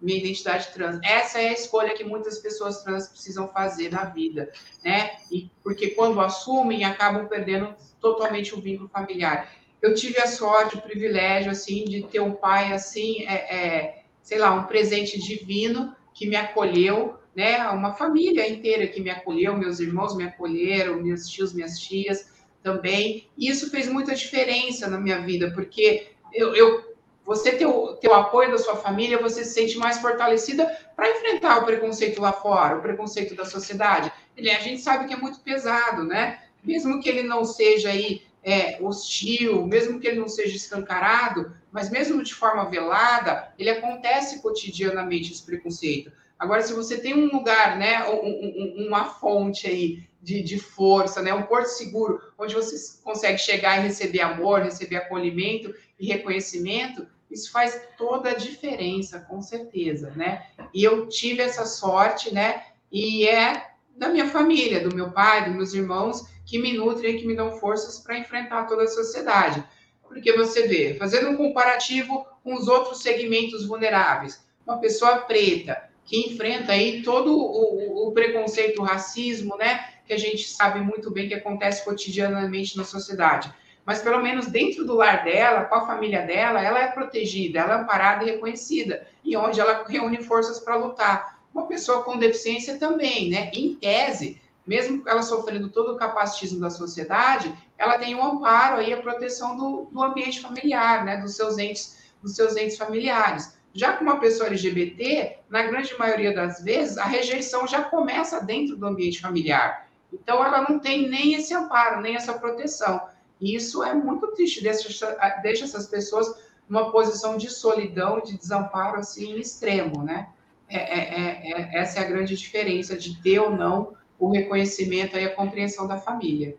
minha 0.00 0.18
identidade 0.18 0.68
trans. 0.72 1.00
Essa 1.02 1.40
é 1.40 1.48
a 1.48 1.52
escolha 1.52 1.94
que 1.94 2.04
muitas 2.04 2.38
pessoas 2.38 2.82
trans 2.82 3.08
precisam 3.08 3.48
fazer 3.48 3.90
na 3.90 4.04
vida, 4.04 4.52
né? 4.84 5.16
E 5.30 5.50
porque 5.62 5.90
quando 5.90 6.20
assumem, 6.20 6.84
acabam 6.84 7.26
perdendo 7.26 7.74
totalmente 8.00 8.54
o 8.54 8.60
vínculo 8.60 8.88
familiar. 8.88 9.52
Eu 9.80 9.94
tive 9.94 10.20
a 10.20 10.26
sorte, 10.26 10.76
o 10.76 10.82
privilégio, 10.82 11.50
assim, 11.50 11.84
de 11.84 12.02
ter 12.04 12.20
um 12.20 12.32
pai, 12.32 12.72
assim, 12.72 13.24
é, 13.26 13.56
é 13.56 14.04
sei 14.22 14.38
lá, 14.38 14.52
um 14.52 14.64
presente 14.64 15.20
divino 15.20 15.94
que 16.14 16.26
me 16.26 16.36
acolheu, 16.36 17.18
né? 17.34 17.68
Uma 17.70 17.94
família 17.94 18.48
inteira 18.48 18.86
que 18.86 19.00
me 19.00 19.10
acolheu, 19.10 19.56
meus 19.56 19.80
irmãos 19.80 20.16
me 20.16 20.24
acolheram, 20.24 21.02
meus 21.02 21.28
tios, 21.28 21.52
minhas 21.52 21.78
tias 21.78 22.32
também. 22.62 23.28
E 23.36 23.48
isso 23.48 23.70
fez 23.70 23.88
muita 23.88 24.14
diferença 24.14 24.88
na 24.88 24.98
minha 24.98 25.20
vida, 25.20 25.50
porque 25.52 26.08
eu, 26.32 26.54
eu 26.54 26.94
você 27.24 27.52
ter 27.52 27.66
o, 27.66 27.94
ter 27.94 28.08
o 28.08 28.14
apoio 28.14 28.50
da 28.50 28.58
sua 28.58 28.76
família, 28.76 29.20
você 29.20 29.44
se 29.44 29.54
sente 29.54 29.78
mais 29.78 29.98
fortalecida 29.98 30.66
para 30.94 31.10
enfrentar 31.10 31.58
o 31.58 31.64
preconceito 31.64 32.20
lá 32.20 32.32
fora, 32.32 32.76
o 32.76 32.82
preconceito 32.82 33.34
da 33.34 33.46
sociedade. 33.46 34.12
Ele, 34.36 34.50
a 34.50 34.60
gente 34.60 34.82
sabe 34.82 35.06
que 35.06 35.14
é 35.14 35.16
muito 35.16 35.40
pesado, 35.40 36.04
né? 36.04 36.42
Mesmo 36.62 37.00
que 37.00 37.08
ele 37.08 37.22
não 37.22 37.44
seja 37.44 37.88
aí 37.88 38.22
é, 38.42 38.78
hostil, 38.80 39.66
mesmo 39.66 39.98
que 39.98 40.06
ele 40.06 40.20
não 40.20 40.28
seja 40.28 40.54
escancarado, 40.54 41.56
mas 41.72 41.90
mesmo 41.90 42.22
de 42.22 42.34
forma 42.34 42.68
velada, 42.68 43.52
ele 43.58 43.70
acontece 43.70 44.42
cotidianamente 44.42 45.32
esse 45.32 45.42
preconceito. 45.42 46.12
Agora, 46.44 46.60
se 46.60 46.74
você 46.74 46.98
tem 46.98 47.14
um 47.14 47.32
lugar, 47.34 47.78
né, 47.78 48.06
um, 48.06 48.82
um, 48.82 48.86
uma 48.86 49.06
fonte 49.06 49.66
aí 49.66 50.06
de, 50.20 50.42
de, 50.42 50.58
força, 50.58 51.22
né, 51.22 51.32
um 51.32 51.44
porto 51.44 51.68
seguro, 51.68 52.20
onde 52.38 52.54
você 52.54 53.00
consegue 53.02 53.38
chegar 53.38 53.78
e 53.78 53.82
receber 53.84 54.20
amor, 54.20 54.60
receber 54.60 54.96
acolhimento 54.96 55.74
e 55.98 56.06
reconhecimento, 56.06 57.06
isso 57.30 57.50
faz 57.50 57.80
toda 57.96 58.28
a 58.28 58.34
diferença, 58.34 59.20
com 59.20 59.40
certeza, 59.40 60.10
né? 60.10 60.46
E 60.74 60.84
eu 60.84 61.08
tive 61.08 61.40
essa 61.40 61.64
sorte, 61.64 62.32
né? 62.32 62.62
E 62.92 63.26
é 63.26 63.70
da 63.96 64.10
minha 64.10 64.28
família, 64.28 64.86
do 64.86 64.94
meu 64.94 65.12
pai, 65.12 65.46
dos 65.46 65.54
meus 65.54 65.72
irmãos, 65.72 66.28
que 66.44 66.58
me 66.58 66.74
nutrem, 66.74 67.16
que 67.16 67.26
me 67.26 67.34
dão 67.34 67.52
forças 67.52 68.00
para 68.00 68.18
enfrentar 68.18 68.64
toda 68.64 68.82
a 68.82 68.86
sociedade. 68.86 69.64
Porque 70.02 70.30
você 70.34 70.68
vê, 70.68 70.94
fazendo 70.98 71.30
um 71.30 71.36
comparativo 71.38 72.26
com 72.42 72.54
os 72.54 72.68
outros 72.68 73.00
segmentos 73.00 73.66
vulneráveis, 73.66 74.44
uma 74.66 74.78
pessoa 74.78 75.20
preta 75.20 75.93
que 76.04 76.18
enfrenta 76.28 76.72
aí 76.72 77.02
todo 77.02 77.36
o, 77.36 78.08
o, 78.08 78.12
preconceito, 78.12 78.80
o 78.80 78.84
racismo, 78.84 79.56
né, 79.56 79.88
que 80.06 80.12
a 80.12 80.18
gente 80.18 80.48
sabe 80.48 80.80
muito 80.80 81.10
bem 81.10 81.28
que 81.28 81.34
acontece 81.34 81.84
cotidianamente 81.84 82.76
na 82.76 82.84
sociedade. 82.84 83.52
Mas 83.86 84.02
pelo 84.02 84.22
menos 84.22 84.46
dentro 84.46 84.84
do 84.84 84.94
lar 84.94 85.24
dela, 85.24 85.64
com 85.64 85.74
a 85.74 85.86
família 85.86 86.22
dela, 86.22 86.62
ela 86.62 86.80
é 86.80 86.88
protegida, 86.88 87.60
ela 87.60 87.74
é 87.74 87.80
amparada 87.80 88.24
e 88.24 88.30
reconhecida, 88.30 89.06
e 89.22 89.36
onde 89.36 89.60
ela 89.60 89.84
reúne 89.86 90.22
forças 90.22 90.58
para 90.60 90.76
lutar. 90.76 91.38
Uma 91.52 91.66
pessoa 91.66 92.02
com 92.02 92.18
deficiência 92.18 92.78
também, 92.78 93.30
né? 93.30 93.50
Em 93.52 93.74
tese, 93.74 94.40
mesmo 94.66 95.02
ela 95.06 95.22
sofrendo 95.22 95.68
todo 95.68 95.92
o 95.92 95.96
capacitismo 95.96 96.60
da 96.60 96.70
sociedade, 96.70 97.54
ela 97.76 97.98
tem 97.98 98.14
o 98.14 98.18
um 98.18 98.24
amparo 98.24 98.76
aí, 98.76 98.92
a 98.92 99.02
proteção 99.02 99.56
do, 99.56 99.88
do 99.92 100.02
ambiente 100.02 100.40
familiar, 100.40 101.04
né, 101.04 101.18
dos 101.18 101.36
seus 101.36 101.58
entes, 101.58 101.98
dos 102.22 102.34
seus 102.34 102.56
entes 102.56 102.78
familiares. 102.78 103.54
Já 103.74 103.94
com 103.94 104.04
uma 104.04 104.20
pessoa 104.20 104.46
LGBT, 104.48 105.38
na 105.50 105.64
grande 105.64 105.98
maioria 105.98 106.32
das 106.32 106.62
vezes, 106.62 106.96
a 106.96 107.04
rejeição 107.04 107.66
já 107.66 107.82
começa 107.82 108.40
dentro 108.40 108.76
do 108.76 108.86
ambiente 108.86 109.20
familiar. 109.20 109.88
Então, 110.12 110.44
ela 110.44 110.62
não 110.62 110.78
tem 110.78 111.08
nem 111.08 111.34
esse 111.34 111.52
amparo, 111.52 112.00
nem 112.00 112.14
essa 112.14 112.34
proteção. 112.34 113.02
E 113.40 113.56
isso 113.56 113.82
é 113.82 113.92
muito 113.92 114.28
triste, 114.28 114.62
deixa, 114.62 115.64
essas 115.64 115.88
pessoas 115.88 116.32
numa 116.68 116.92
posição 116.92 117.36
de 117.36 117.50
solidão, 117.50 118.20
de 118.20 118.38
desamparo, 118.38 119.00
assim, 119.00 119.34
extremo, 119.34 120.04
né? 120.04 120.28
É, 120.68 120.78
é, 120.78 120.98
é, 121.20 121.50
é 121.50 121.78
essa 121.78 121.98
é 121.98 122.04
a 122.04 122.08
grande 122.08 122.36
diferença 122.36 122.96
de 122.96 123.20
ter 123.20 123.40
ou 123.40 123.50
não 123.50 123.92
o 124.18 124.30
reconhecimento 124.30 125.16
e 125.16 125.24
a 125.24 125.34
compreensão 125.34 125.86
da 125.86 125.98
família. 125.98 126.56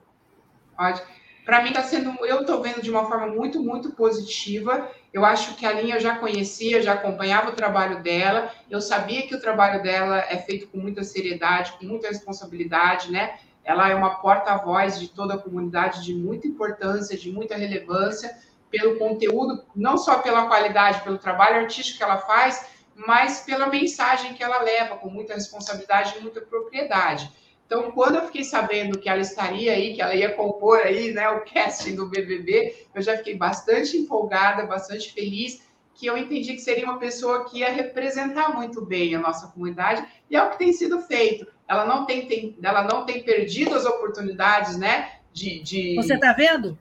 Pode. 0.76 1.02
Para 1.50 1.62
mim 1.62 1.70
está 1.70 1.82
sendo, 1.82 2.24
eu 2.24 2.42
estou 2.42 2.62
vendo 2.62 2.80
de 2.80 2.92
uma 2.92 3.08
forma 3.08 3.26
muito, 3.26 3.60
muito 3.60 3.90
positiva. 3.90 4.88
Eu 5.12 5.24
acho 5.24 5.56
que 5.56 5.66
a 5.66 5.72
linha 5.72 5.96
eu 5.96 6.00
já 6.00 6.14
conhecia, 6.14 6.80
já 6.80 6.92
acompanhava 6.92 7.48
o 7.48 7.56
trabalho 7.56 8.04
dela. 8.04 8.52
Eu 8.70 8.80
sabia 8.80 9.26
que 9.26 9.34
o 9.34 9.40
trabalho 9.40 9.82
dela 9.82 10.18
é 10.28 10.38
feito 10.38 10.68
com 10.68 10.78
muita 10.78 11.02
seriedade, 11.02 11.72
com 11.72 11.86
muita 11.86 12.06
responsabilidade, 12.06 13.10
né? 13.10 13.36
Ela 13.64 13.88
é 13.88 13.96
uma 13.96 14.20
porta-voz 14.20 15.00
de 15.00 15.08
toda 15.08 15.34
a 15.34 15.38
comunidade, 15.38 16.04
de 16.04 16.14
muita 16.14 16.46
importância, 16.46 17.18
de 17.18 17.32
muita 17.32 17.56
relevância, 17.56 18.32
pelo 18.70 18.96
conteúdo, 18.96 19.64
não 19.74 19.98
só 19.98 20.18
pela 20.18 20.46
qualidade, 20.46 21.00
pelo 21.00 21.18
trabalho 21.18 21.56
artístico 21.56 21.98
que 21.98 22.04
ela 22.04 22.18
faz, 22.18 22.64
mas 22.94 23.40
pela 23.40 23.66
mensagem 23.66 24.34
que 24.34 24.44
ela 24.44 24.62
leva, 24.62 24.96
com 24.98 25.10
muita 25.10 25.34
responsabilidade 25.34 26.14
e 26.16 26.20
muita 26.20 26.40
propriedade. 26.42 27.28
Então, 27.70 27.92
quando 27.92 28.16
eu 28.16 28.26
fiquei 28.26 28.42
sabendo 28.42 28.98
que 28.98 29.08
ela 29.08 29.20
estaria 29.20 29.72
aí, 29.72 29.94
que 29.94 30.02
ela 30.02 30.12
ia 30.12 30.34
compor 30.34 30.80
aí, 30.80 31.12
né, 31.12 31.30
o 31.30 31.44
casting 31.44 31.94
do 31.94 32.08
BBB, 32.08 32.88
eu 32.92 33.00
já 33.00 33.16
fiquei 33.16 33.36
bastante 33.36 33.96
empolgada, 33.96 34.66
bastante 34.66 35.12
feliz, 35.12 35.62
que 35.94 36.04
eu 36.04 36.18
entendi 36.18 36.54
que 36.54 36.58
seria 36.58 36.84
uma 36.84 36.98
pessoa 36.98 37.48
que 37.48 37.60
ia 37.60 37.70
representar 37.70 38.52
muito 38.56 38.84
bem 38.84 39.14
a 39.14 39.20
nossa 39.20 39.46
comunidade, 39.46 40.04
e 40.28 40.34
é 40.34 40.42
o 40.42 40.50
que 40.50 40.58
tem 40.58 40.72
sido 40.72 41.00
feito. 41.02 41.46
Ela 41.68 41.86
não 41.86 42.06
tem, 42.06 42.26
tem 42.26 42.58
ela 42.60 42.82
não 42.82 43.06
tem 43.06 43.22
perdido 43.22 43.76
as 43.76 43.86
oportunidades, 43.86 44.76
né, 44.76 45.12
de... 45.32 45.62
de 45.62 45.94
Você 45.94 46.14
está 46.14 46.32
vendo? 46.32 46.76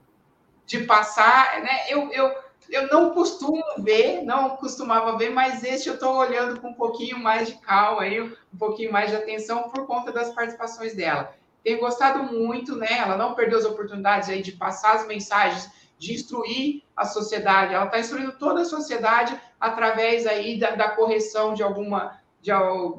De 0.65 0.85
passar, 0.85 1.61
né, 1.61 1.81
eu, 1.87 2.11
eu 2.11 2.33
eu 2.69 2.87
não 2.87 3.11
costumo 3.11 3.63
ver, 3.79 4.23
não 4.23 4.57
costumava 4.57 5.17
ver, 5.17 5.31
mas 5.31 5.63
este 5.63 5.89
eu 5.89 5.95
estou 5.95 6.15
olhando 6.15 6.59
com 6.59 6.69
um 6.69 6.73
pouquinho 6.73 7.17
mais 7.17 7.47
de 7.47 7.55
calma, 7.55 8.03
aí, 8.03 8.21
um 8.21 8.57
pouquinho 8.57 8.91
mais 8.91 9.09
de 9.09 9.15
atenção 9.15 9.69
por 9.69 9.85
conta 9.87 10.11
das 10.11 10.33
participações 10.33 10.95
dela. 10.95 11.33
Tenho 11.63 11.79
gostado 11.79 12.23
muito, 12.23 12.75
né? 12.75 12.99
Ela 12.99 13.17
não 13.17 13.33
perdeu 13.33 13.57
as 13.57 13.65
oportunidades 13.65 14.29
aí 14.29 14.41
de 14.41 14.53
passar 14.53 14.95
as 14.95 15.07
mensagens, 15.07 15.69
de 15.97 16.13
instruir 16.13 16.83
a 16.95 17.05
sociedade. 17.05 17.73
Ela 17.73 17.85
está 17.85 17.99
instruindo 17.99 18.31
toda 18.33 18.61
a 18.61 18.65
sociedade 18.65 19.37
através 19.59 20.25
aí 20.25 20.57
da, 20.57 20.71
da 20.71 20.89
correção 20.89 21.53
de 21.53 21.63
alguma 21.63 22.17
de, 22.41 22.51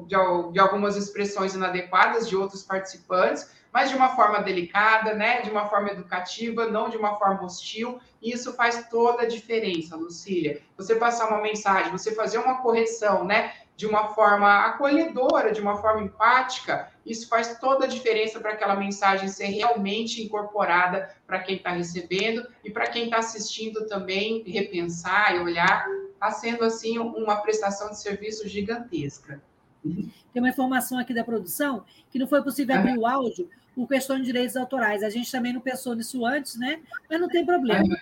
de, 0.05 0.51
de 0.51 0.59
algumas 0.59 0.95
expressões 0.95 1.55
inadequadas 1.55 2.29
de 2.29 2.35
outros 2.35 2.61
participantes 2.61 3.49
mas 3.71 3.89
de 3.89 3.95
uma 3.95 4.15
forma 4.15 4.41
delicada, 4.41 5.13
né? 5.13 5.41
De 5.41 5.49
uma 5.49 5.67
forma 5.67 5.89
educativa, 5.89 6.67
não 6.67 6.89
de 6.89 6.97
uma 6.97 7.17
forma 7.17 7.43
hostil. 7.43 7.99
E 8.21 8.31
isso 8.31 8.53
faz 8.53 8.87
toda 8.89 9.23
a 9.23 9.27
diferença, 9.27 9.95
Lucília. 9.95 10.61
Você 10.77 10.95
passar 10.95 11.27
uma 11.27 11.41
mensagem, 11.41 11.91
você 11.91 12.13
fazer 12.13 12.37
uma 12.37 12.61
correção, 12.61 13.23
né? 13.23 13.53
De 13.75 13.87
uma 13.87 14.09
forma 14.09 14.65
acolhedora, 14.65 15.51
de 15.51 15.61
uma 15.61 15.77
forma 15.81 16.03
empática, 16.03 16.91
isso 17.05 17.27
faz 17.27 17.57
toda 17.57 17.85
a 17.85 17.87
diferença 17.87 18.39
para 18.39 18.51
aquela 18.51 18.75
mensagem 18.75 19.27
ser 19.27 19.45
realmente 19.45 20.21
incorporada 20.21 21.09
para 21.25 21.39
quem 21.39 21.55
está 21.55 21.71
recebendo 21.71 22.45
e 22.63 22.69
para 22.69 22.87
quem 22.87 23.05
está 23.05 23.17
assistindo 23.17 23.87
também 23.87 24.43
repensar 24.43 25.35
e 25.35 25.39
olhar. 25.39 25.87
Está 26.13 26.29
sendo 26.29 26.63
assim 26.63 26.99
uma 26.99 27.37
prestação 27.37 27.89
de 27.89 27.99
serviço 27.99 28.47
gigantesca. 28.47 29.41
Tem 29.83 30.41
uma 30.41 30.49
informação 30.49 30.99
aqui 30.99 31.13
da 31.13 31.23
produção 31.23 31.83
que 32.09 32.19
não 32.19 32.27
foi 32.27 32.41
possível 32.43 32.75
abrir 32.75 32.97
o 32.97 33.05
áudio 33.05 33.49
por 33.75 33.87
questão 33.87 34.17
de 34.17 34.25
direitos 34.25 34.55
autorais. 34.55 35.03
A 35.03 35.09
gente 35.09 35.31
também 35.31 35.53
não 35.53 35.61
pensou 35.61 35.95
nisso 35.95 36.25
antes, 36.25 36.57
né? 36.57 36.81
Mas 37.09 37.19
não 37.19 37.27
tem 37.27 37.45
problema. 37.45 37.97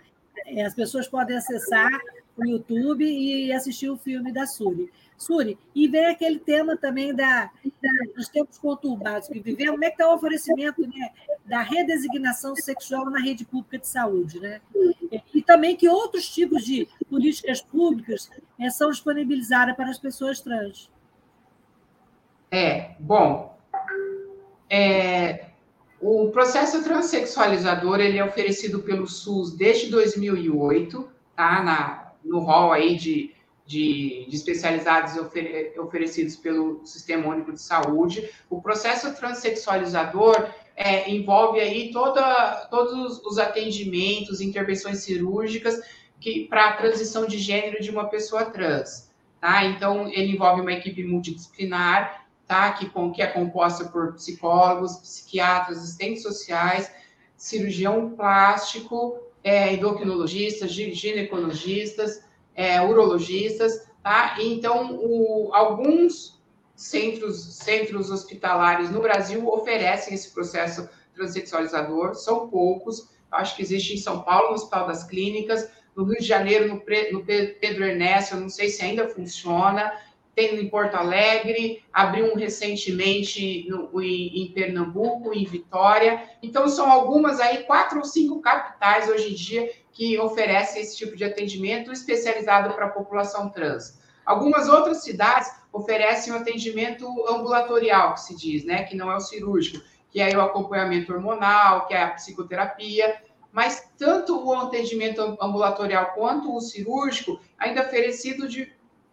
É, 0.46 0.64
as 0.64 0.74
pessoas 0.74 1.08
podem 1.08 1.38
acessar 1.38 1.90
o 2.38 2.46
YouTube 2.46 3.06
e 3.06 3.52
assistir 3.52 3.90
o 3.90 3.98
filme 3.98 4.32
da 4.32 4.46
Suri. 4.46 4.90
Suri, 5.18 5.58
e 5.76 5.88
vem 5.88 6.06
aquele 6.06 6.40
tema 6.40 6.78
também 6.78 7.14
da, 7.14 7.52
da, 7.82 8.14
dos 8.16 8.30
tempos 8.30 8.58
conturbados 8.58 9.28
que 9.28 9.40
vivemos, 9.40 9.72
como 9.72 9.84
é 9.84 9.90
que 9.90 9.96
está 9.96 10.10
o 10.10 10.16
oferecimento 10.16 10.82
né, 10.88 11.12
da 11.46 11.62
redesignação 11.62 12.56
sexual 12.56 13.10
na 13.10 13.20
rede 13.20 13.44
pública 13.44 13.80
de 13.80 13.88
saúde, 13.88 14.40
né? 14.40 14.62
E 15.34 15.42
também 15.42 15.76
que 15.76 15.90
outros 15.90 16.30
tipos 16.30 16.64
de 16.64 16.88
políticas 17.10 17.62
públicas 17.62 18.30
é, 18.58 18.70
são 18.70 18.90
disponibilizadas 18.92 19.76
para 19.76 19.90
as 19.90 20.00
pessoas 20.00 20.40
trans. 20.40 20.90
É, 22.52 22.92
bom, 23.00 23.58
é, 24.70 25.46
o 26.02 26.30
processo 26.30 26.84
transexualizador 26.84 28.00
ele 28.00 28.18
é 28.18 28.26
oferecido 28.26 28.80
pelo 28.80 29.08
SUS 29.08 29.56
desde 29.56 29.90
2008, 29.90 31.10
tá? 31.36 31.64
Na, 31.64 32.14
no 32.24 32.40
rol 32.40 32.72
aí 32.72 32.96
de, 32.96 33.36
de, 33.66 34.26
de 34.28 34.36
especializados 34.36 35.18
ofer, 35.18 35.74
oferecidos 35.80 36.36
pelo 36.36 36.86
Sistema 36.86 37.28
Único 37.28 37.52
de 37.52 37.62
Saúde. 37.62 38.30
O 38.50 38.62
processo 38.62 39.14
transexualizador 39.16 40.50
é, 40.76 41.10
envolve 41.10 41.60
aí 41.60 41.92
toda, 41.92 42.68
todos 42.72 43.22
os 43.26 43.38
atendimentos, 43.38 44.42
intervenções 44.42 45.00
cirúrgicas 45.00 45.82
que 46.20 46.48
para 46.48 46.70
a 46.70 46.74
transição 46.74 47.26
de 47.26 47.38
gênero 47.38 47.82
de 47.82 47.92
uma 47.92 48.10
pessoa 48.10 48.46
trans. 48.46 49.10
Tá? 49.40 49.66
Então, 49.66 50.08
ele 50.10 50.34
envolve 50.34 50.62
uma 50.62 50.74
equipe 50.74 51.04
multidisciplinar 51.04 52.26
tá? 52.50 52.74
que, 52.74 52.90
que 53.14 53.22
é 53.22 53.28
composta 53.28 53.86
por 53.86 54.14
psicólogos, 54.16 54.98
psiquiatras, 54.98 55.78
assistentes 55.78 56.24
sociais, 56.24 56.92
cirurgião 57.38 58.10
plástico, 58.10 59.20
é, 59.44 59.72
endocrinologistas, 59.76 60.72
ginecologistas, 60.72 62.24
é, 62.56 62.82
urologistas, 62.82 63.88
tá? 64.02 64.36
Então, 64.40 65.00
o, 65.00 65.52
alguns 65.54 66.42
centros, 66.76 67.56
centros 67.58 68.10
hospitalares 68.10 68.90
no 68.90 69.00
Brasil 69.00 69.48
oferecem 69.48 70.16
esse 70.16 70.32
processo 70.32 70.90
transexualizador, 71.14 72.16
são 72.16 72.50
poucos, 72.50 73.10
acho 73.32 73.56
que 73.56 73.62
existe 73.62 73.94
em 73.94 73.98
São 73.98 74.24
Paulo, 74.24 74.50
no 74.50 74.56
Hospital 74.56 74.88
das 74.88 75.04
Clínicas, 75.04 75.70
no 75.96 76.04
Rio 76.04 76.18
de 76.18 76.26
Janeiro, 76.26 76.68
no, 76.68 76.76
no 77.12 77.26
Pedro 77.26 77.86
Ernesto, 77.86 78.34
eu 78.34 78.42
não 78.42 78.50
sei 78.50 78.70
se 78.70 78.84
ainda 78.84 79.08
funciona, 79.08 79.94
tem 80.40 80.56
em 80.58 80.70
Porto 80.70 80.96
Alegre, 80.96 81.84
abriu 81.92 82.32
um 82.32 82.36
recentemente 82.36 83.68
no, 83.70 84.02
em, 84.02 84.44
em, 84.44 84.52
Pernambuco, 84.54 85.34
em 85.34 85.44
Vitória. 85.44 86.24
Então, 86.42 86.70
são 86.70 86.90
algumas 86.90 87.42
aí, 87.42 87.64
quatro 87.64 88.00
ou 88.00 88.06
cinco 88.06 88.40
capitais 88.40 89.10
hoje 89.10 89.34
em 89.34 89.36
dia 89.36 89.70
que 89.92 90.18
oferecem 90.18 90.82
esse 90.82 90.96
tipo 90.96 91.18
de 91.18 91.26
atendimento 91.26 91.92
especializado 91.92 92.74
para 92.74 92.86
a 92.86 92.90
população 92.90 93.50
trans. 93.50 94.00
Algumas 94.26 94.70
outras 94.70 95.04
cidades 95.04 95.52
oferecem 95.74 96.32
o 96.32 96.38
um 96.38 96.40
atendimento 96.40 97.06
ambulatorial, 97.28 98.14
que 98.14 98.22
se 98.22 98.36
diz, 98.36 98.64
né? 98.64 98.84
Que 98.84 98.96
não 98.96 99.12
é 99.12 99.18
o 99.18 99.20
cirúrgico, 99.20 99.84
que 100.10 100.22
é 100.22 100.38
o 100.38 100.42
acompanhamento 100.42 101.12
hormonal, 101.12 101.86
que 101.86 101.94
é 101.94 102.02
a 102.02 102.12
psicoterapia. 102.12 103.22
Mas 103.52 103.92
tanto 103.98 104.42
o 104.42 104.54
atendimento 104.54 105.38
ambulatorial 105.42 106.14
quanto 106.14 106.56
o 106.56 106.62
cirúrgico 106.62 107.42
ainda 107.58 107.82
oferecido 107.82 108.48
de 108.48 108.72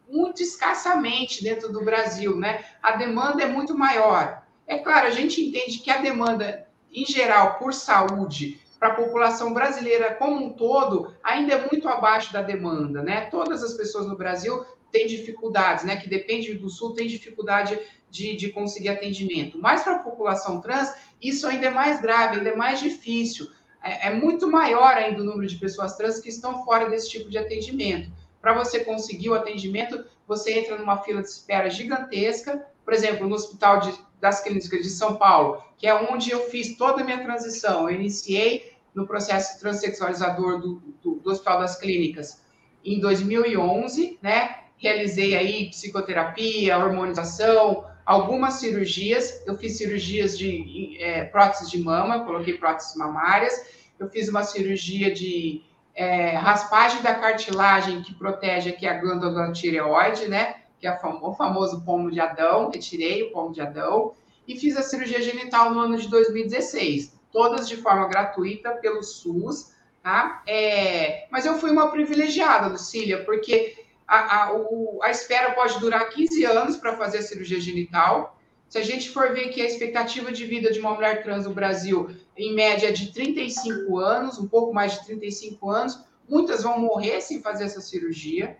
muito 0.09 0.43
escassamente 0.43 1.43
dentro 1.43 1.73
do 1.73 1.85
Brasil, 1.85 2.37
né? 2.37 2.65
A 2.83 2.93
demanda 2.93 3.43
é 3.43 3.47
muito 3.47 3.77
maior. 3.77 4.43
É 4.67 4.79
claro, 4.79 5.07
a 5.07 5.11
gente 5.11 5.41
entende 5.41 5.79
que 5.79 5.91
a 5.91 5.99
demanda, 5.99 6.67
em 6.93 7.05
geral, 7.05 7.59
por 7.59 7.73
saúde, 7.73 8.61
para 8.79 8.89
a 8.89 8.95
população 8.95 9.55
brasileira 9.55 10.15
como 10.15 10.45
um 10.45 10.51
todo, 10.51 11.15
ainda 11.23 11.55
é 11.55 11.71
muito 11.71 11.89
abaixo 11.89 12.33
da 12.33 12.43
demanda, 12.43 13.03
né? 13.03 13.23
Todas 13.27 13.63
as 13.63 13.75
pessoas 13.75 14.07
no 14.07 14.17
Brasil 14.17 14.65
têm 14.93 15.07
dificuldades, 15.07 15.85
né? 15.85 15.97
Que 15.97 16.09
depende 16.09 16.55
do 16.55 16.69
Sul, 16.69 16.95
tem 16.95 17.07
dificuldade 17.07 17.79
de, 18.11 18.37
de 18.37 18.51
conseguir 18.51 18.91
atendimento. 18.91 19.59
Mas 19.59 19.83
para 19.83 19.97
a 19.97 19.99
população 20.01 20.61
trans, 20.61 20.95
isso 21.21 21.47
ainda 21.47 21.67
é 21.67 21.71
mais 21.71 22.01
grave, 22.01 22.39
ainda 22.39 22.51
é 22.51 22.57
mais 22.57 22.81
difícil. 22.81 23.49
É, 23.83 24.09
é 24.09 24.15
muito 24.15 24.49
maior 24.49 24.95
ainda 24.95 25.23
o 25.23 25.25
número 25.25 25.47
de 25.47 25.57
pessoas 25.57 25.97
trans 25.97 26.21
que 26.21 26.29
estão 26.29 26.65
fora 26.65 26.89
desse 26.89 27.11
tipo 27.11 27.31
de 27.31 27.39
atendimento. 27.39 28.11
Para 28.47 28.55
você 28.55 28.85
conseguir 28.85 29.31
o 29.31 29.35
atendimento, 29.35 30.05
você 30.25 30.57
entra 30.57 30.79
numa 30.79 30.99
fila 30.99 31.21
de 31.21 31.27
espera 31.27 31.69
gigantesca. 31.69 32.65
Por 32.85 32.95
exemplo, 32.95 33.27
no 33.27 33.35
Hospital 33.35 33.81
de, 33.81 33.93
das 34.21 34.41
Clínicas 34.41 34.83
de 34.85 34.89
São 34.89 35.17
Paulo, 35.17 35.61
que 35.77 35.85
é 35.85 35.93
onde 35.93 36.31
eu 36.31 36.49
fiz 36.49 36.77
toda 36.77 37.03
a 37.03 37.05
minha 37.05 37.25
transição. 37.25 37.91
Eu 37.91 37.97
iniciei 37.97 38.77
no 38.95 39.05
processo 39.05 39.59
transexualizador 39.59 40.61
do, 40.61 40.75
do, 41.03 41.17
do 41.17 41.29
Hospital 41.29 41.59
das 41.59 41.77
Clínicas 41.77 42.41
em 42.85 43.01
2011, 43.01 44.17
né? 44.23 44.61
Realizei 44.77 45.37
aí 45.37 45.69
psicoterapia, 45.71 46.79
hormonização, 46.79 47.85
algumas 48.05 48.55
cirurgias. 48.55 49.43
Eu 49.45 49.59
fiz 49.59 49.77
cirurgias 49.77 50.39
de 50.39 50.97
é, 51.01 51.25
próteses 51.25 51.69
de 51.69 51.83
mama, 51.83 52.25
coloquei 52.25 52.55
próteses 52.57 52.95
mamárias. 52.95 53.67
Eu 53.99 54.09
fiz 54.09 54.29
uma 54.29 54.45
cirurgia 54.45 55.13
de 55.13 55.65
é, 55.97 56.37
raspagem 56.37 57.01
da 57.01 57.15
cartilagem 57.15 58.03
que 58.03 58.15
protege 58.15 58.69
aqui 58.69 58.87
a 58.87 58.99
glândula 58.99 59.51
tireoide, 59.51 60.29
né? 60.29 60.57
Que 60.79 60.87
é 60.87 60.93
o 60.93 61.35
famoso 61.35 61.83
pomo 61.85 62.11
de 62.11 62.21
Adão, 62.21 62.71
retirei 62.71 63.23
o 63.23 63.33
pomo 63.33 63.51
de 63.51 63.63
Adão, 63.63 64.13
e 64.47 64.61
fiz 64.61 64.77
a 64.77 64.83
cirurgia 64.83 65.23
genital 65.23 65.71
no 65.71 65.81
ano 65.81 65.97
de 65.97 66.07
2016, 66.09 67.19
todas 67.33 67.67
de 67.67 67.79
forma 67.79 68.07
gratuita 68.09 68.73
pelo 68.73 69.03
SUS, 69.03 69.73
tá? 70.03 70.43
É, 70.47 71.27
mas 71.31 71.47
eu 71.47 71.59
fui 71.59 71.71
uma 71.71 71.91
privilegiada, 71.91 72.69
Lucília, 72.69 73.25
porque 73.25 73.87
a, 74.07 74.45
a, 74.45 74.53
o, 74.53 75.01
a 75.03 75.11
espera 75.11 75.55
pode 75.55 75.81
durar 75.81 76.11
15 76.11 76.45
anos 76.45 76.77
para 76.77 76.95
fazer 76.97 77.19
a 77.19 77.23
cirurgia 77.23 77.59
genital. 77.59 78.39
Se 78.69 78.79
a 78.79 78.83
gente 78.83 79.11
for 79.11 79.33
ver 79.33 79.49
que 79.49 79.63
a 79.63 79.67
expectativa 79.67 80.31
de 80.31 80.45
vida 80.45 80.71
de 80.71 80.79
uma 80.79 80.93
mulher 80.95 81.23
trans 81.23 81.47
no 81.47 81.55
Brasil 81.55 82.11
em 82.37 82.55
média 82.55 82.93
de 82.93 83.13
35 83.13 83.99
anos, 83.99 84.39
um 84.39 84.47
pouco 84.47 84.75
mais 84.75 84.93
de 84.93 85.07
35 85.07 85.71
anos. 85.71 85.99
Muitas 86.29 86.63
vão 86.63 86.79
morrer 86.79 87.21
sem 87.21 87.41
fazer 87.41 87.65
essa 87.65 87.81
cirurgia. 87.81 88.57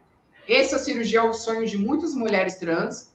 Essa 0.49 0.79
cirurgia 0.79 1.21
é 1.21 1.23
o 1.23 1.33
sonho 1.33 1.67
de 1.67 1.77
muitas 1.77 2.15
mulheres 2.15 2.57
trans, 2.57 3.13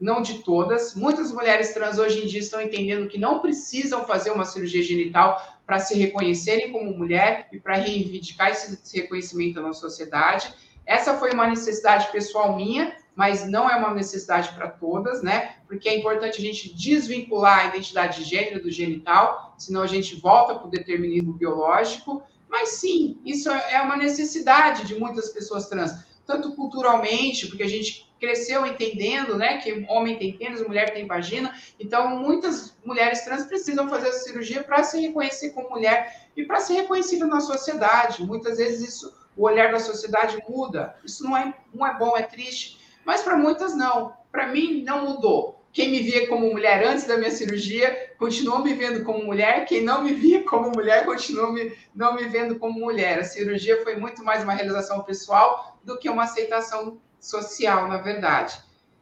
não 0.00 0.22
de 0.22 0.38
todas. 0.38 0.94
Muitas 0.94 1.32
mulheres 1.32 1.74
trans 1.74 1.98
hoje 1.98 2.22
em 2.22 2.26
dia 2.26 2.40
estão 2.40 2.60
entendendo 2.60 3.08
que 3.08 3.18
não 3.18 3.40
precisam 3.40 4.06
fazer 4.06 4.30
uma 4.30 4.44
cirurgia 4.44 4.82
genital 4.82 5.42
para 5.66 5.80
se 5.80 5.98
reconhecerem 5.98 6.72
como 6.72 6.96
mulher 6.96 7.48
e 7.52 7.58
para 7.58 7.74
reivindicar 7.74 8.50
esse 8.50 8.96
reconhecimento 8.96 9.60
na 9.60 9.72
sociedade. 9.72 10.54
Essa 10.86 11.18
foi 11.18 11.32
uma 11.32 11.46
necessidade 11.46 12.10
pessoal 12.10 12.56
minha, 12.56 12.96
mas 13.18 13.44
não 13.50 13.68
é 13.68 13.74
uma 13.74 13.92
necessidade 13.92 14.50
para 14.50 14.68
todas, 14.68 15.24
né? 15.24 15.56
Porque 15.66 15.88
é 15.88 15.98
importante 15.98 16.38
a 16.38 16.40
gente 16.40 16.72
desvincular 16.72 17.58
a 17.58 17.64
identidade 17.64 18.22
de 18.22 18.30
gênero 18.30 18.62
do 18.62 18.70
genital, 18.70 19.56
senão 19.58 19.82
a 19.82 19.88
gente 19.88 20.14
volta 20.20 20.54
para 20.54 20.68
o 20.68 20.70
determinismo 20.70 21.32
biológico. 21.32 22.22
Mas 22.48 22.68
sim, 22.74 23.18
isso 23.24 23.50
é 23.50 23.82
uma 23.82 23.96
necessidade 23.96 24.86
de 24.86 24.94
muitas 24.94 25.30
pessoas 25.30 25.68
trans, 25.68 25.90
tanto 26.24 26.54
culturalmente, 26.54 27.48
porque 27.48 27.64
a 27.64 27.68
gente 27.68 28.08
cresceu 28.20 28.64
entendendo, 28.64 29.36
né, 29.36 29.58
que 29.58 29.84
homem 29.88 30.16
tem 30.16 30.38
pênis, 30.38 30.64
mulher 30.64 30.94
tem 30.94 31.04
vagina. 31.04 31.52
Então, 31.80 32.20
muitas 32.20 32.76
mulheres 32.84 33.24
trans 33.24 33.46
precisam 33.46 33.88
fazer 33.88 34.10
essa 34.10 34.28
cirurgia 34.28 34.62
para 34.62 34.84
se 34.84 35.00
reconhecer 35.00 35.50
como 35.50 35.70
mulher 35.70 36.28
e 36.36 36.44
para 36.44 36.60
ser 36.60 36.74
reconhecida 36.74 37.26
na 37.26 37.40
sociedade. 37.40 38.24
Muitas 38.24 38.58
vezes 38.58 38.88
isso 38.88 39.12
o 39.38 39.44
olhar 39.44 39.70
da 39.70 39.78
sociedade 39.78 40.36
muda. 40.48 40.96
Isso 41.04 41.22
não 41.22 41.36
é, 41.36 41.54
não 41.72 41.86
é 41.86 41.96
bom, 41.96 42.16
é 42.16 42.22
triste. 42.22 42.77
Mas 43.08 43.22
para 43.22 43.38
muitas, 43.38 43.74
não. 43.74 44.12
Para 44.30 44.48
mim, 44.48 44.82
não 44.82 45.06
mudou. 45.06 45.64
Quem 45.72 45.90
me 45.90 46.00
via 46.00 46.28
como 46.28 46.50
mulher 46.50 46.86
antes 46.86 47.06
da 47.06 47.16
minha 47.16 47.30
cirurgia 47.30 48.12
continuou 48.18 48.58
me 48.62 48.74
vendo 48.74 49.02
como 49.02 49.24
mulher. 49.24 49.64
Quem 49.64 49.82
não 49.82 50.02
me 50.02 50.12
via 50.12 50.44
como 50.44 50.70
mulher 50.70 51.06
continuou 51.06 51.50
me, 51.50 51.72
não 51.94 52.14
me 52.14 52.24
vendo 52.24 52.58
como 52.58 52.78
mulher. 52.78 53.20
A 53.20 53.24
cirurgia 53.24 53.82
foi 53.82 53.96
muito 53.96 54.22
mais 54.22 54.44
uma 54.44 54.52
realização 54.52 55.04
pessoal 55.04 55.80
do 55.82 55.98
que 55.98 56.10
uma 56.10 56.24
aceitação 56.24 57.00
social, 57.18 57.88
na 57.88 57.96
verdade. 57.96 58.58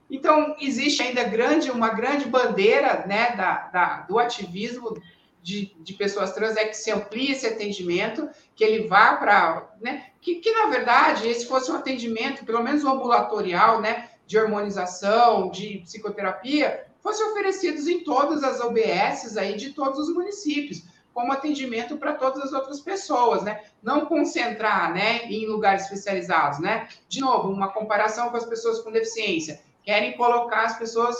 Então, 0.09 0.55
existe 0.61 1.03
ainda 1.03 1.25
grande, 1.25 1.69
uma 1.69 1.89
grande 1.89 2.27
bandeira 2.27 3.05
né, 3.09 3.35
da, 3.35 3.55
da 3.73 4.01
do 4.03 4.21
ativismo 4.21 5.03
de, 5.47 5.77
de, 5.79 5.93
pessoas 5.93 6.33
trans 6.33 6.57
é 6.57 6.65
que 6.65 6.77
se 6.77 6.91
amplie 6.91 7.31
esse 7.31 7.47
atendimento, 7.47 8.29
que 8.57 8.65
ele 8.65 8.89
vá 8.89 9.15
para. 9.15 9.77
Né, 9.81 10.07
que, 10.21 10.41
que, 10.41 10.51
na 10.51 10.67
verdade, 10.67 11.29
esse 11.29 11.47
fosse 11.47 11.71
um 11.71 11.77
atendimento, 11.77 12.45
pelo 12.45 12.65
menos 12.65 12.85
ambulatorial, 12.85 13.81
né, 13.81 14.11
de 14.27 14.37
hormonização, 14.37 15.49
de 15.49 15.79
psicoterapia, 15.85 16.85
fosse 17.01 17.23
oferecidos 17.23 17.87
em 17.87 18.03
todas 18.03 18.43
as 18.43 18.61
OBSs 18.61 19.39
aí 19.39 19.57
de 19.57 19.73
todos 19.73 20.01
os 20.01 20.13
municípios, 20.13 20.83
como 21.15 21.33
atendimento 21.33 21.97
para 21.97 22.15
todas 22.15 22.43
as 22.43 22.53
outras 22.53 22.81
pessoas, 22.81 23.45
né? 23.45 23.63
Não 23.81 24.05
concentrar, 24.05 24.93
né, 24.93 25.27
em 25.27 25.47
lugares 25.47 25.85
especializados, 25.85 26.59
né? 26.59 26.89
De 27.09 27.21
novo, 27.21 27.49
uma 27.51 27.69
comparação 27.69 28.31
com 28.31 28.37
as 28.37 28.45
pessoas 28.45 28.81
com 28.81 28.91
deficiência. 28.91 29.61
Querem 29.87 30.17
colocar 30.19 30.65
as 30.65 30.79
pessoas 30.79 31.17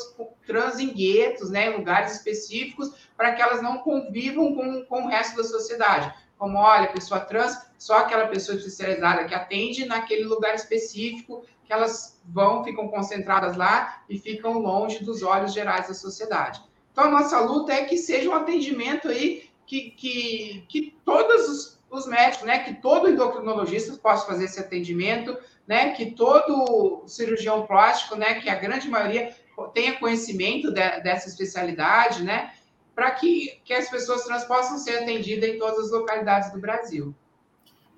trans 0.47 0.79
em 0.79 0.93
guetos, 0.93 1.51
né, 1.51 1.69
em 1.71 1.77
lugares 1.77 2.13
específicos, 2.13 2.93
para 3.17 3.33
que 3.33 3.41
elas 3.41 3.63
não 3.63 3.79
convivam 3.79 4.55
com, 4.55 4.85
com 4.85 5.05
o 5.05 5.09
resto 5.09 5.37
da 5.37 5.45
sociedade 5.45 6.13
como 6.39 6.59
olha, 6.59 6.93
pessoa 6.93 7.21
trans, 7.21 7.59
só 7.79 7.99
aquela 7.99 8.27
pessoa 8.27 8.57
especializada 8.57 9.25
que 9.25 9.35
atende 9.35 9.87
naquele 9.87 10.25
lugar 10.25 10.55
específico, 10.55 11.45
que 11.65 11.73
elas 11.73 12.21
vão, 12.25 12.63
ficam 12.63 12.89
concentradas 12.89 13.57
lá 13.57 14.03
e 14.09 14.19
ficam 14.19 14.59
longe 14.59 15.05
dos 15.05 15.23
olhos 15.23 15.53
gerais 15.53 15.89
da 15.89 15.95
sociedade. 15.95 16.63
Então, 16.93 17.05
a 17.05 17.11
nossa 17.11 17.41
luta 17.41 17.73
é 17.73 17.85
que 17.85 17.97
seja 17.97 18.29
um 18.29 18.35
atendimento 18.35 19.09
aí 19.09 19.49
que, 19.67 19.91
que, 19.91 20.65
que 20.69 20.97
todos 21.05 21.49
os, 21.49 21.76
os 21.91 22.07
médicos, 22.07 22.47
né, 22.47 22.59
que 22.61 22.75
todo 22.75 23.09
endocrinologista 23.09 23.97
possa 23.97 24.27
fazer 24.27 24.45
esse 24.45 24.61
atendimento, 24.61 25.37
né, 25.67 25.93
que 25.93 26.11
todo 26.11 27.05
cirurgião 27.07 27.67
plástico, 27.67 28.17
né, 28.17 28.35
que 28.41 28.49
a 28.49 28.57
grande 28.57 28.89
maioria 28.89 29.35
tenha 29.73 29.99
conhecimento 29.99 30.71
de, 30.71 31.01
dessa 31.01 31.29
especialidade, 31.29 32.23
né, 32.23 32.53
para 32.95 33.11
que, 33.13 33.61
que 33.65 33.73
as 33.73 33.89
pessoas 33.89 34.25
trans 34.25 34.45
possam 34.45 34.79
ser 34.79 35.03
atendidas 35.03 35.49
em 35.49 35.59
todas 35.59 35.87
as 35.87 35.91
localidades 35.91 36.53
do 36.53 36.59
Brasil. 36.59 37.15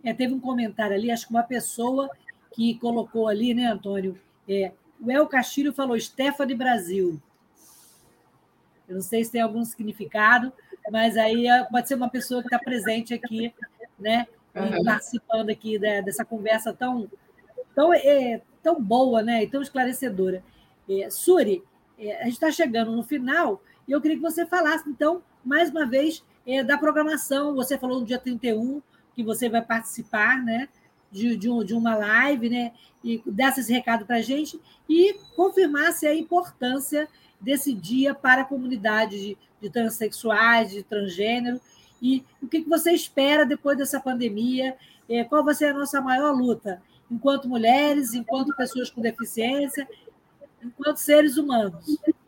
É, 0.04 0.12
teve 0.12 0.34
um 0.34 0.40
comentário 0.40 0.94
ali, 0.94 1.10
acho 1.10 1.26
que 1.26 1.32
uma 1.32 1.42
pessoa 1.42 2.08
que 2.52 2.78
colocou 2.78 3.28
ali, 3.28 3.54
né, 3.54 3.66
Antônio? 3.66 4.18
É, 4.48 4.72
o 5.00 5.10
El 5.10 5.26
Castilho 5.26 5.72
falou 5.72 5.98
Stephanie 5.98 6.56
Brasil. 6.56 7.20
Eu 8.88 8.96
não 8.96 9.02
sei 9.02 9.22
se 9.24 9.30
tem 9.30 9.40
algum 9.40 9.64
significado, 9.64 10.52
mas 10.90 11.16
aí 11.16 11.46
é, 11.46 11.64
pode 11.64 11.86
ser 11.86 11.94
uma 11.94 12.08
pessoa 12.08 12.40
que 12.40 12.48
está 12.48 12.58
presente 12.58 13.12
aqui, 13.14 13.52
né? 13.98 14.26
Uhum. 14.54 14.84
Participando 14.84 15.50
aqui 15.50 15.78
dessa 15.78 16.24
conversa 16.24 16.72
tão, 16.72 17.08
tão, 17.74 17.92
é, 17.92 18.40
tão 18.62 18.80
boa, 18.80 19.22
né? 19.22 19.42
E 19.42 19.46
tão 19.46 19.62
esclarecedora. 19.62 20.42
É, 20.88 21.10
Suri, 21.10 21.62
é, 21.98 22.20
a 22.20 22.24
gente 22.24 22.34
está 22.34 22.50
chegando 22.50 22.92
no 22.92 23.02
final 23.02 23.62
e 23.86 23.92
eu 23.92 24.00
queria 24.00 24.16
que 24.16 24.22
você 24.22 24.46
falasse, 24.46 24.88
então, 24.88 25.22
mais 25.44 25.70
uma 25.70 25.86
vez, 25.86 26.24
é, 26.46 26.62
da 26.64 26.78
programação. 26.78 27.54
Você 27.54 27.78
falou 27.78 28.00
no 28.00 28.06
dia 28.06 28.18
31 28.18 28.82
que 29.14 29.22
você 29.22 29.48
vai 29.48 29.62
participar, 29.62 30.42
né? 30.42 30.68
De, 31.10 31.36
de, 31.36 31.48
um, 31.48 31.64
de 31.64 31.74
uma 31.74 31.94
live, 31.94 32.50
né? 32.50 32.72
E 33.02 33.22
desse 33.26 33.60
esse 33.60 33.72
recado 33.72 34.04
para 34.04 34.16
a 34.16 34.22
gente 34.22 34.60
e 34.88 35.14
confirmasse 35.34 36.06
a 36.06 36.14
importância 36.14 37.08
desse 37.40 37.72
dia 37.72 38.14
para 38.14 38.42
a 38.42 38.44
comunidade 38.44 39.18
de, 39.18 39.38
de 39.60 39.70
transexuais, 39.70 40.70
de 40.70 40.82
transgênero. 40.82 41.60
E 42.00 42.24
o 42.42 42.46
que, 42.46 42.60
você 42.60 42.92
espera 42.92 43.44
depois 43.44 43.76
dessa 43.76 44.00
pandemia? 44.00 44.76
É, 45.08 45.24
qual 45.24 45.44
vai 45.44 45.54
ser 45.54 45.66
a 45.66 45.74
nossa 45.74 46.00
maior 46.00 46.32
luta? 46.32 46.82
Enquanto 47.10 47.48
mulheres, 47.48 48.14
enquanto 48.14 48.54
pessoas 48.54 48.90
com 48.90 49.00
deficiência, 49.00 49.88
enquanto 50.62 50.98
seres 50.98 51.36
humanos. 51.36 51.98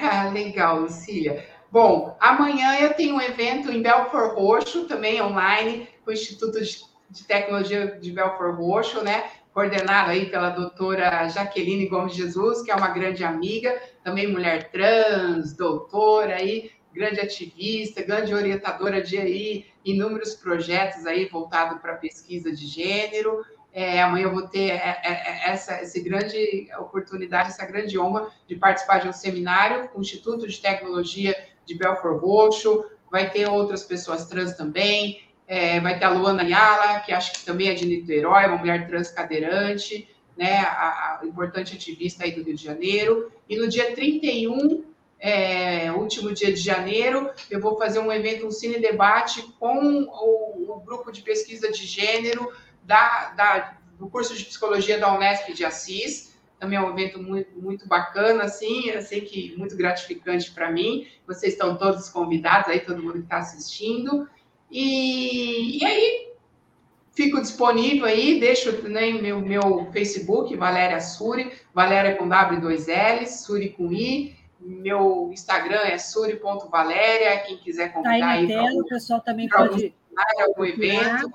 Ah, 0.00 0.30
legal, 0.30 0.80
Lucília. 0.80 1.44
Bom, 1.70 2.16
amanhã 2.18 2.78
eu 2.80 2.94
tenho 2.94 3.16
um 3.16 3.20
evento 3.20 3.70
em 3.70 3.82
Belfort 3.82 4.34
Roxo, 4.34 4.84
também 4.84 5.20
online, 5.20 5.86
com 6.04 6.10
o 6.10 6.14
Instituto 6.14 6.58
de 6.60 7.24
Tecnologia 7.24 7.98
de 8.00 8.10
Belfort 8.10 8.56
Roxo, 8.56 9.02
né? 9.02 9.24
Coordenado 9.52 10.10
aí 10.10 10.30
pela 10.30 10.48
doutora 10.48 11.28
Jaqueline 11.28 11.88
Gomes 11.88 12.14
Jesus, 12.14 12.62
que 12.62 12.70
é 12.70 12.74
uma 12.74 12.88
grande 12.88 13.22
amiga, 13.22 13.78
também 14.02 14.26
mulher 14.26 14.70
trans, 14.70 15.54
doutora 15.54 16.36
aí, 16.36 16.70
grande 16.92 17.20
ativista, 17.20 18.02
grande 18.02 18.34
orientadora 18.34 19.02
de 19.02 19.18
aí 19.18 19.66
inúmeros 19.84 20.34
projetos 20.34 21.06
aí 21.06 21.26
voltado 21.26 21.80
para 21.80 21.94
pesquisa 21.94 22.52
de 22.52 22.66
gênero. 22.66 23.44
É, 23.72 24.02
amanhã 24.02 24.24
eu 24.24 24.32
vou 24.32 24.46
ter 24.46 24.70
é, 24.70 25.00
é, 25.02 25.10
é, 25.10 25.50
essa, 25.50 25.74
essa 25.74 25.98
grande 26.00 26.68
oportunidade, 26.78 27.48
essa 27.48 27.64
grande 27.64 27.98
honra 27.98 28.28
de 28.46 28.54
participar 28.56 28.98
de 28.98 29.08
um 29.08 29.12
seminário 29.12 29.88
com 29.88 29.98
o 29.98 30.02
Instituto 30.02 30.46
de 30.46 30.60
Tecnologia 30.60 31.34
de 31.64 31.74
Belfort 31.74 32.20
Roxo. 32.20 32.84
Vai 33.10 33.30
ter 33.30 33.48
outras 33.48 33.82
pessoas 33.82 34.26
trans 34.26 34.54
também. 34.54 35.22
É, 35.46 35.80
vai 35.80 35.98
ter 35.98 36.04
a 36.04 36.10
Luana 36.10 36.42
Yala, 36.42 37.00
que 37.00 37.12
acho 37.12 37.32
que 37.32 37.44
também 37.44 37.68
é 37.68 37.74
de 37.74 37.86
Niterói, 37.86 38.46
uma 38.46 38.58
mulher 38.58 38.86
trans 38.86 39.10
cadeirante, 39.10 40.08
né, 40.36 40.58
a, 40.60 41.20
a 41.20 41.26
importante 41.26 41.74
ativista 41.74 42.24
aí 42.24 42.32
do 42.32 42.42
Rio 42.42 42.54
de 42.54 42.64
Janeiro. 42.64 43.30
E 43.48 43.56
no 43.56 43.68
dia 43.68 43.94
31, 43.94 44.84
é, 45.24 45.92
último 45.92 46.34
dia 46.34 46.52
de 46.52 46.60
janeiro, 46.60 47.30
eu 47.48 47.60
vou 47.60 47.78
fazer 47.78 48.00
um 48.00 48.12
evento, 48.12 48.44
um 48.44 48.50
cine 48.50 48.80
debate 48.80 49.40
com 49.60 50.02
o, 50.02 50.72
o 50.72 50.80
grupo 50.80 51.12
de 51.12 51.22
pesquisa 51.22 51.70
de 51.70 51.86
gênero 51.86 52.52
da, 52.82 53.30
da, 53.30 53.78
do 53.96 54.10
curso 54.10 54.36
de 54.36 54.44
psicologia 54.44 54.98
da 54.98 55.14
Unesp 55.14 55.52
de 55.52 55.64
Assis. 55.64 56.36
Também 56.58 56.76
é 56.76 56.82
um 56.82 56.90
evento 56.90 57.22
muito, 57.22 57.56
muito 57.56 57.86
bacana, 57.86 58.42
assim, 58.42 58.88
eu 58.88 59.00
sei 59.00 59.20
que 59.20 59.54
muito 59.56 59.76
gratificante 59.76 60.50
para 60.50 60.72
mim. 60.72 61.06
Vocês 61.24 61.52
estão 61.52 61.76
todos 61.76 62.08
convidados 62.08 62.68
aí, 62.68 62.80
todo 62.80 63.00
mundo 63.00 63.14
que 63.14 63.18
está 63.20 63.38
assistindo. 63.38 64.28
E, 64.68 65.78
e 65.78 65.84
aí, 65.84 66.32
fico 67.12 67.40
disponível 67.40 68.06
aí, 68.06 68.40
deixo 68.40 68.72
né, 68.88 69.12
meu, 69.12 69.40
meu 69.40 69.88
Facebook, 69.92 70.56
Valéria 70.56 71.00
Suri, 71.00 71.52
Valéria 71.72 72.16
com 72.16 72.28
W2L, 72.28 73.24
Suri 73.26 73.68
com 73.68 73.92
I. 73.92 74.41
Meu 74.64 75.30
Instagram 75.32 75.80
é 75.80 75.98
suri.valéria, 75.98 77.40
quem 77.42 77.58
quiser 77.58 77.92
convidar 77.92 78.18
tá 78.18 78.30
aí. 78.30 78.54
aí 78.54 78.78
o 78.78 78.84
pessoal 78.84 79.20
também 79.20 79.48
pode. 79.48 79.94
Algum 80.38 80.64
evento. 80.64 81.32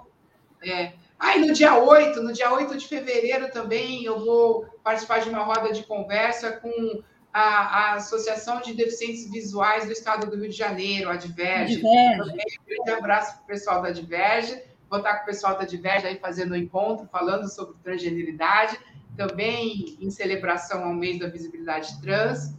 É, 0.63 0.93
Aí 1.19 1.45
no 1.45 1.51
dia 1.51 1.75
8, 1.75 2.21
no 2.21 2.31
dia 2.31 2.53
8 2.53 2.77
de 2.77 2.87
fevereiro 2.87 3.49
também 3.51 4.03
eu 4.03 4.23
vou 4.23 4.65
participar 4.83 5.19
de 5.19 5.29
uma 5.29 5.43
roda 5.43 5.73
de 5.73 5.83
conversa 5.83 6.51
com 6.51 7.01
a, 7.33 7.41
a 7.41 7.93
Associação 7.95 8.61
de 8.61 8.73
Deficientes 8.73 9.29
Visuais 9.29 9.85
do 9.85 9.91
Estado 9.91 10.29
do 10.29 10.37
Rio 10.37 10.49
de 10.49 10.55
Janeiro, 10.55 11.09
a 11.09 11.15
Diverge. 11.15 11.77
Diverge. 11.77 12.21
Um 12.21 12.65
grande 12.65 12.91
abraço 12.91 13.35
para 13.35 13.43
o 13.43 13.47
pessoal 13.47 13.81
da 13.81 13.91
Diverge. 13.91 14.61
Vou 14.89 14.99
estar 14.99 15.17
com 15.17 15.23
o 15.23 15.25
pessoal 15.25 15.57
da 15.57 15.65
Diverge 15.65 16.07
aí 16.07 16.17
fazendo 16.17 16.53
um 16.53 16.55
encontro, 16.55 17.07
falando 17.11 17.49
sobre 17.49 17.75
transgeneridade, 17.83 18.79
também 19.15 19.97
em 19.99 20.09
celebração 20.11 20.83
ao 20.83 20.93
mês 20.93 21.19
da 21.19 21.27
visibilidade 21.27 21.99
trans. 21.99 22.53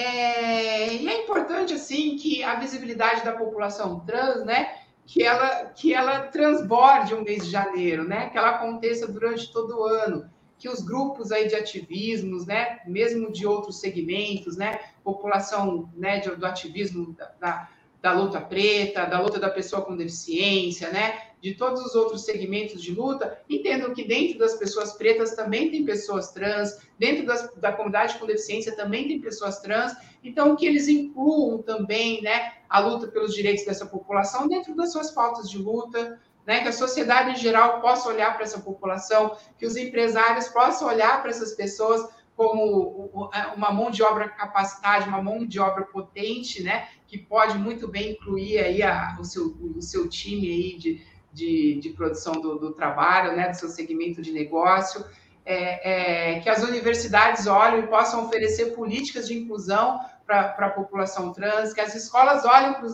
É, 0.00 0.94
e 0.94 1.08
é 1.08 1.22
importante, 1.22 1.74
assim, 1.74 2.16
que 2.16 2.42
a 2.42 2.54
visibilidade 2.54 3.22
da 3.22 3.32
população 3.32 4.00
trans, 4.00 4.46
né, 4.46 4.74
que 5.04 5.22
ela, 5.22 5.66
que 5.66 5.92
ela 5.92 6.20
transborde 6.20 7.14
um 7.14 7.22
mês 7.22 7.44
de 7.44 7.50
janeiro, 7.50 8.04
né? 8.04 8.30
Que 8.30 8.38
ela 8.38 8.50
aconteça 8.50 9.10
durante 9.10 9.52
todo 9.52 9.80
o 9.80 9.84
ano, 9.84 10.30
que 10.56 10.68
os 10.68 10.80
grupos 10.80 11.32
aí 11.32 11.48
de 11.48 11.56
ativismos, 11.56 12.46
né? 12.46 12.78
Mesmo 12.86 13.32
de 13.32 13.46
outros 13.46 13.80
segmentos, 13.80 14.56
né? 14.56 14.78
População, 15.02 15.90
né? 15.96 16.20
Do 16.20 16.46
ativismo 16.46 17.12
da, 17.14 17.32
da, 17.40 17.68
da 18.02 18.12
luta 18.12 18.40
preta, 18.40 19.04
da 19.04 19.20
luta 19.20 19.38
da 19.38 19.50
pessoa 19.50 19.82
com 19.82 19.96
deficiência, 19.96 20.90
né? 20.90 21.30
De 21.40 21.54
todos 21.54 21.84
os 21.84 21.94
outros 21.94 22.24
segmentos 22.24 22.82
de 22.82 22.92
luta, 22.92 23.38
entendam 23.48 23.94
que 23.94 24.04
dentro 24.04 24.38
das 24.38 24.54
pessoas 24.54 24.92
pretas 24.94 25.34
também 25.34 25.70
tem 25.70 25.84
pessoas 25.84 26.32
trans, 26.32 26.78
dentro 26.98 27.26
das, 27.26 27.50
da 27.56 27.72
comunidade 27.72 28.18
com 28.18 28.26
deficiência 28.26 28.76
também 28.76 29.08
tem 29.08 29.20
pessoas 29.20 29.58
trans, 29.60 29.94
então 30.22 30.56
que 30.56 30.66
eles 30.66 30.88
incluam 30.88 31.62
também, 31.62 32.20
né? 32.22 32.52
a 32.68 32.78
luta 32.78 33.08
pelos 33.08 33.34
direitos 33.34 33.64
dessa 33.64 33.86
população 33.86 34.48
dentro 34.48 34.74
das 34.76 34.92
suas 34.92 35.10
pautas 35.10 35.50
de 35.50 35.58
luta, 35.58 36.20
né? 36.46 36.60
que 36.62 36.68
a 36.68 36.72
sociedade 36.72 37.30
em 37.30 37.36
geral 37.36 37.80
possa 37.80 38.08
olhar 38.08 38.34
para 38.34 38.44
essa 38.44 38.60
população, 38.60 39.36
que 39.58 39.66
os 39.66 39.76
empresários 39.76 40.48
possam 40.48 40.88
olhar 40.88 41.20
para 41.20 41.30
essas 41.30 41.54
pessoas 41.54 42.06
como 42.40 43.30
é, 43.34 43.48
uma 43.48 43.70
mão 43.70 43.90
de 43.90 44.02
obra 44.02 44.26
capacitada, 44.26 45.04
uma 45.04 45.20
mão 45.20 45.44
de 45.44 45.60
obra 45.60 45.84
potente, 45.84 46.62
né? 46.62 46.88
que 47.06 47.18
pode 47.18 47.58
muito 47.58 47.86
bem 47.86 48.12
incluir 48.12 48.58
aí 48.58 48.82
a, 48.82 49.18
o, 49.20 49.24
seu, 49.24 49.54
o 49.76 49.82
seu 49.82 50.08
time 50.08 50.48
aí 50.48 50.78
de, 50.78 51.02
de, 51.30 51.78
de 51.82 51.90
produção 51.90 52.32
do, 52.32 52.58
do, 52.58 52.72
trabalho, 52.72 53.36
né, 53.36 53.50
do 53.50 53.56
seu 53.56 53.68
segmento 53.68 54.22
de 54.22 54.32
negócio, 54.32 55.04
é, 55.44 56.36
é, 56.36 56.40
que 56.40 56.48
as 56.48 56.62
universidades 56.62 57.46
olhem 57.46 57.80
e 57.80 57.86
possam 57.88 58.24
oferecer 58.24 58.74
políticas 58.74 59.28
de 59.28 59.36
inclusão 59.36 60.00
para 60.24 60.54
a 60.56 60.70
população 60.70 61.34
trans, 61.34 61.74
que 61.74 61.80
as 61.80 61.94
escolas 61.94 62.46
olhem 62.46 62.72
para 62.72 62.86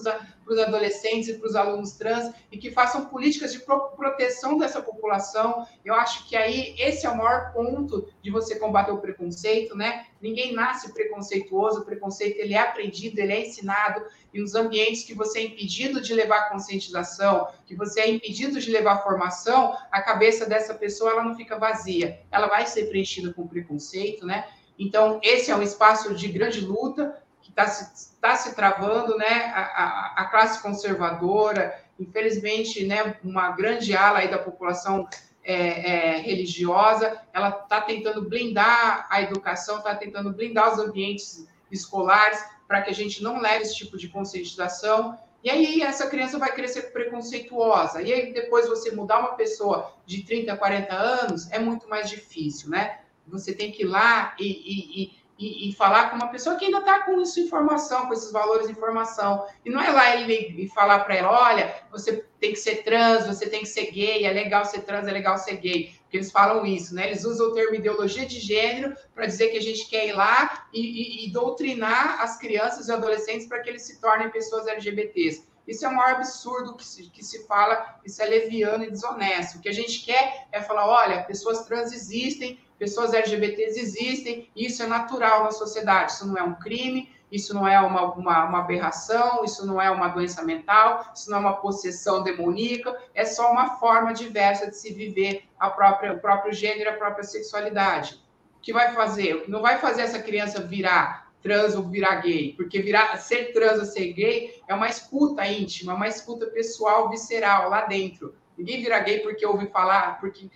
os 0.55 0.59
adolescentes 0.59 1.28
e 1.28 1.34
para 1.34 1.49
os 1.49 1.57
alunos 1.57 1.92
trans 1.92 2.32
e 2.51 2.59
que 2.59 2.70
façam 2.70 3.07
políticas 3.07 3.53
de 3.53 3.61
pro, 3.61 3.90
proteção 3.90 4.57
dessa 4.57 4.80
população. 4.80 5.66
Eu 5.84 5.94
acho 5.94 6.28
que 6.28 6.36
aí 6.36 6.74
esse 6.78 7.07
é 7.07 7.11
o 7.11 7.16
maior 7.16 7.53
ponto 7.53 8.09
de 8.22 8.30
você 8.30 8.57
combater 8.57 8.92
o 8.92 8.99
preconceito, 8.99 9.76
né? 9.76 10.07
Ninguém 10.20 10.53
nasce 10.53 10.92
preconceituoso, 10.92 11.80
o 11.80 11.84
preconceito 11.84 12.38
ele 12.38 12.55
é 12.55 12.59
aprendido, 12.59 13.18
ele 13.18 13.32
é 13.32 13.47
ensinado, 13.47 14.05
e 14.32 14.40
nos 14.40 14.55
ambientes 14.55 15.05
que 15.05 15.14
você 15.14 15.40
é 15.40 15.44
impedido 15.44 16.01
de 16.01 16.14
levar 16.14 16.49
conscientização, 16.49 17.49
que 17.66 17.74
você 17.74 18.01
é 18.01 18.11
impedido 18.11 18.61
de 18.61 18.70
levar 18.70 19.03
formação, 19.03 19.76
a 19.90 20.01
cabeça 20.01 20.47
dessa 20.47 20.74
pessoa 20.74 21.11
ela 21.11 21.24
não 21.24 21.34
fica 21.34 21.59
vazia, 21.59 22.20
ela 22.30 22.47
vai 22.47 22.66
ser 22.66 22.86
preenchida 22.86 23.32
com 23.32 23.47
preconceito, 23.47 24.26
né? 24.26 24.47
Então, 24.78 25.18
esse 25.22 25.51
é 25.51 25.57
um 25.57 25.62
espaço 25.62 26.14
de 26.14 26.28
grande 26.28 26.61
luta, 26.61 27.16
está 27.49 27.66
se, 27.66 28.14
tá 28.20 28.36
se 28.36 28.55
travando, 28.55 29.16
né? 29.16 29.53
A, 29.55 29.61
a, 29.61 30.14
a, 30.22 30.24
classe 30.26 30.61
conservadora, 30.62 31.78
infelizmente, 31.99 32.84
né? 32.84 33.16
Uma 33.22 33.51
grande 33.51 33.97
ala 33.97 34.18
aí 34.18 34.30
da 34.30 34.38
população 34.38 35.09
é, 35.47 35.55
é, 35.55 36.16
religiosa, 36.18 37.20
ela 37.32 37.51
está 37.51 37.80
tentando 37.80 38.28
blindar 38.28 39.07
a 39.09 39.22
educação, 39.22 39.78
está 39.78 39.94
tentando 39.94 40.32
blindar 40.32 40.72
os 40.72 40.80
ambientes 40.80 41.47
escolares 41.70 42.44
para 42.66 42.82
que 42.82 42.90
a 42.90 42.94
gente 42.94 43.22
não 43.22 43.40
leve 43.40 43.62
esse 43.62 43.76
tipo 43.76 43.97
de 43.97 44.09
conscientização. 44.09 45.16
E 45.44 45.49
aí 45.49 45.82
essa 45.82 46.09
criança 46.09 46.36
vai 46.38 46.53
crescer 46.53 46.90
preconceituosa. 46.92 48.03
E 48.03 48.12
aí 48.12 48.32
depois 48.32 48.68
você 48.68 48.90
mudar 48.90 49.20
uma 49.20 49.34
pessoa 49.34 49.94
de 50.05 50.24
30, 50.24 50.57
40 50.57 50.92
anos 50.92 51.51
é 51.53 51.61
muito 51.61 51.88
mais 51.88 52.11
difícil, 52.11 52.68
né? 52.68 52.99
Você 53.28 53.55
tem 53.55 53.70
que 53.70 53.82
ir 53.82 53.86
lá 53.86 54.34
e, 54.38 54.47
e, 54.47 55.03
e 55.03 55.16
e, 55.39 55.68
e, 55.68 55.74
falar 55.74 56.11
com 56.11 56.16
uma 56.16 56.28
pessoa 56.28 56.57
que 56.57 56.64
ainda 56.64 56.78
está 56.78 57.01
com 57.01 57.20
isso 57.20 57.39
informação, 57.41 58.07
com 58.07 58.12
esses 58.14 58.32
valores 58.32 58.66
de 58.66 58.72
informação. 58.72 59.47
E 59.64 59.70
não 59.70 59.82
é 59.82 59.91
lá 59.91 60.16
ele 60.16 60.62
e 60.62 60.68
falar 60.68 61.01
para 61.01 61.14
ela, 61.14 61.30
olha, 61.30 61.74
você 61.91 62.24
tem 62.41 62.53
que 62.53 62.59
ser 62.59 62.82
trans, 62.82 63.26
você 63.26 63.49
tem 63.49 63.61
que 63.61 63.66
ser 63.66 63.91
gay, 63.91 64.24
é 64.24 64.32
legal 64.32 64.64
ser 64.64 64.82
trans, 64.82 65.07
é 65.07 65.12
legal 65.12 65.37
ser 65.37 65.57
gay. 65.57 65.95
Porque 66.03 66.16
eles 66.16 66.30
falam 66.30 66.64
isso, 66.64 66.95
né? 66.95 67.09
Eles 67.09 67.24
usam 67.24 67.49
o 67.49 67.53
termo 67.53 67.74
ideologia 67.74 68.24
de 68.24 68.41
gênero 68.41 68.95
para 69.14 69.26
dizer 69.26 69.49
que 69.49 69.59
a 69.59 69.62
gente 69.62 69.89
quer 69.89 70.07
ir 70.07 70.12
lá 70.12 70.66
e, 70.72 70.80
e, 70.80 71.26
e 71.26 71.32
doutrinar 71.32 72.22
as 72.22 72.39
crianças 72.39 72.89
e 72.89 72.93
adolescentes 72.93 73.47
para 73.47 73.61
que 73.61 73.68
eles 73.68 73.82
se 73.82 74.01
tornem 74.01 74.30
pessoas 74.30 74.66
LGBTs. 74.66 75.47
Isso 75.66 75.84
é 75.84 75.89
um 75.89 75.95
maior 75.95 76.16
absurdo 76.16 76.76
que 76.76 76.84
se, 76.84 77.11
que 77.11 77.24
se 77.24 77.45
fala, 77.47 77.99
isso 78.05 78.22
é 78.22 78.26
leviano 78.26 78.84
e 78.84 78.91
desonesto. 78.91 79.59
O 79.59 79.61
que 79.61 79.68
a 79.68 79.72
gente 79.72 80.05
quer 80.05 80.47
é 80.53 80.62
falar, 80.62 80.87
olha, 80.87 81.24
pessoas 81.24 81.66
trans 81.66 81.93
existem, 81.93 82.59
pessoas 82.79 83.14
LGBTs 83.14 83.79
existem, 83.79 84.51
isso 84.55 84.83
é 84.83 84.87
natural 84.87 85.45
na 85.45 85.51
sociedade, 85.51 86.12
isso 86.12 86.27
não 86.27 86.37
é 86.37 86.43
um 86.43 86.55
crime, 86.55 87.11
isso 87.31 87.55
não 87.55 87.66
é 87.66 87.81
uma, 87.81 88.14
uma, 88.14 88.45
uma, 88.45 88.59
aberração, 88.61 89.45
isso 89.45 89.66
não 89.66 89.81
é 89.81 89.91
uma 89.91 90.09
doença 90.09 90.45
mental, 90.45 91.12
isso 91.14 91.31
não 91.31 91.39
é 91.39 91.41
uma 91.41 91.57
possessão 91.57 92.22
demoníaca, 92.22 92.97
é 93.14 93.24
só 93.24 93.51
uma 93.51 93.77
forma 93.79 94.12
diversa 94.12 94.68
de 94.70 94.77
se 94.77 94.93
viver 94.93 95.45
a 95.59 95.68
própria, 95.70 96.12
o 96.12 96.20
próprio 96.20 96.53
gênero, 96.53 96.91
a 96.91 96.95
própria 96.95 97.24
sexualidade. 97.24 98.20
O 98.57 98.61
que 98.61 98.72
vai 98.72 98.95
fazer? 98.95 99.45
Não 99.49 99.61
vai 99.61 99.79
fazer 99.79 100.03
essa 100.03 100.20
criança 100.20 100.61
virar 100.61 101.27
trans 101.43 101.74
ou 101.77 101.83
virar 101.85 102.16
gay, 102.16 102.55
porque 102.57 102.81
virar, 102.81 103.16
ser 103.18 103.53
trans 103.53 103.79
ou 103.79 103.85
ser 103.85 104.12
gay 104.12 104.62
é 104.66 104.74
uma 104.74 104.89
escuta 104.89 105.47
íntima, 105.47 105.95
uma 105.95 106.09
escuta 106.09 106.47
pessoal, 106.47 107.09
visceral, 107.09 107.70
lá 107.70 107.83
dentro. 107.83 108.35
Ninguém 108.57 108.80
vira 108.82 108.98
gay 109.00 109.20
porque 109.20 109.44
ouve 109.44 109.66
falar, 109.66 110.18
porque 110.20 110.50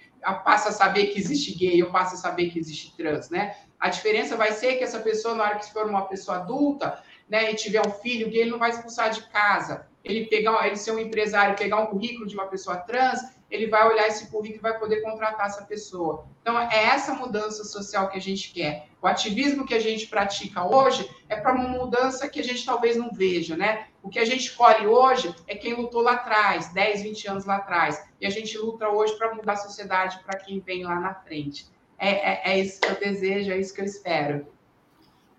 passa 0.44 0.70
a 0.70 0.72
saber 0.72 1.06
que 1.06 1.18
existe 1.18 1.54
gay 1.54 1.82
ou 1.82 1.90
passa 1.90 2.14
a 2.14 2.18
saber 2.18 2.50
que 2.50 2.58
existe 2.58 2.96
trans, 2.96 3.30
né? 3.30 3.56
A 3.78 3.88
diferença 3.88 4.36
vai 4.36 4.52
ser 4.52 4.76
que 4.76 4.84
essa 4.84 5.00
pessoa, 5.00 5.34
na 5.34 5.44
hora 5.44 5.58
que 5.58 5.72
for 5.72 5.86
uma 5.86 6.06
pessoa 6.06 6.38
adulta, 6.38 7.02
né, 7.28 7.50
e 7.50 7.54
tiver 7.54 7.80
um 7.86 7.90
filho 7.90 8.28
gay, 8.28 8.42
ele 8.42 8.50
não 8.50 8.58
vai 8.58 8.70
expulsar 8.70 9.10
de 9.10 9.22
casa. 9.28 9.86
Ele 10.04 10.26
pegar, 10.26 10.66
ele 10.66 10.76
ser 10.76 10.92
um 10.92 10.98
empresário, 10.98 11.56
pegar 11.56 11.78
um 11.80 11.86
currículo 11.86 12.26
de 12.26 12.34
uma 12.34 12.46
pessoa 12.46 12.76
trans, 12.76 13.20
ele 13.50 13.66
vai 13.66 13.86
olhar 13.86 14.06
esse 14.06 14.30
currículo 14.30 14.60
e 14.60 14.70
vai 14.70 14.78
poder 14.78 15.00
contratar 15.02 15.46
essa 15.46 15.64
pessoa. 15.64 16.26
Então, 16.40 16.58
é 16.58 16.84
essa 16.84 17.14
mudança 17.14 17.64
social 17.64 18.08
que 18.08 18.16
a 18.16 18.20
gente 18.20 18.52
quer. 18.52 18.86
O 19.02 19.06
ativismo 19.06 19.66
que 19.66 19.74
a 19.74 19.80
gente 19.80 20.06
pratica 20.06 20.64
hoje 20.64 21.10
é 21.28 21.36
para 21.36 21.52
uma 21.52 21.68
mudança 21.68 22.28
que 22.28 22.38
a 22.38 22.44
gente 22.44 22.64
talvez 22.64 22.96
não 22.96 23.10
veja, 23.10 23.56
né? 23.56 23.86
O 24.02 24.08
que 24.08 24.18
a 24.18 24.24
gente 24.24 24.54
colhe 24.54 24.86
hoje 24.86 25.34
é 25.48 25.56
quem 25.56 25.74
lutou 25.74 26.00
lá 26.00 26.12
atrás, 26.12 26.72
10, 26.72 27.02
20 27.02 27.28
anos 27.28 27.44
lá 27.44 27.56
atrás. 27.56 28.02
E 28.20 28.26
a 28.26 28.30
gente 28.30 28.56
luta 28.56 28.88
hoje 28.88 29.16
para 29.18 29.34
mudar 29.34 29.54
a 29.54 29.56
sociedade 29.56 30.20
para 30.24 30.38
quem 30.38 30.60
vem 30.60 30.84
lá 30.84 31.00
na 31.00 31.14
frente. 31.14 31.66
É, 31.98 32.10
é, 32.10 32.52
é, 32.52 32.58
isso 32.60 32.80
que 32.80 32.88
eu 32.88 32.98
desejo, 32.98 33.50
é 33.50 33.58
isso 33.58 33.74
que 33.74 33.80
eu 33.80 33.84
espero. 33.84 34.46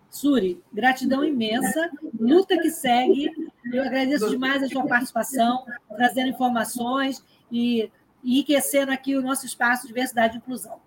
Suri, 0.09 0.61
gratidão 0.71 1.23
imensa, 1.23 1.89
luta 2.19 2.57
que 2.57 2.69
segue. 2.69 3.31
Eu 3.71 3.83
agradeço 3.83 4.29
demais 4.29 4.61
a 4.61 4.67
sua 4.67 4.85
participação, 4.85 5.65
trazendo 5.95 6.29
informações 6.29 7.23
e 7.51 7.89
enriquecendo 8.23 8.91
aqui 8.91 9.15
o 9.15 9.21
nosso 9.21 9.45
espaço 9.45 9.83
de 9.83 9.87
diversidade 9.89 10.35
e 10.35 10.37
inclusão. 10.37 10.79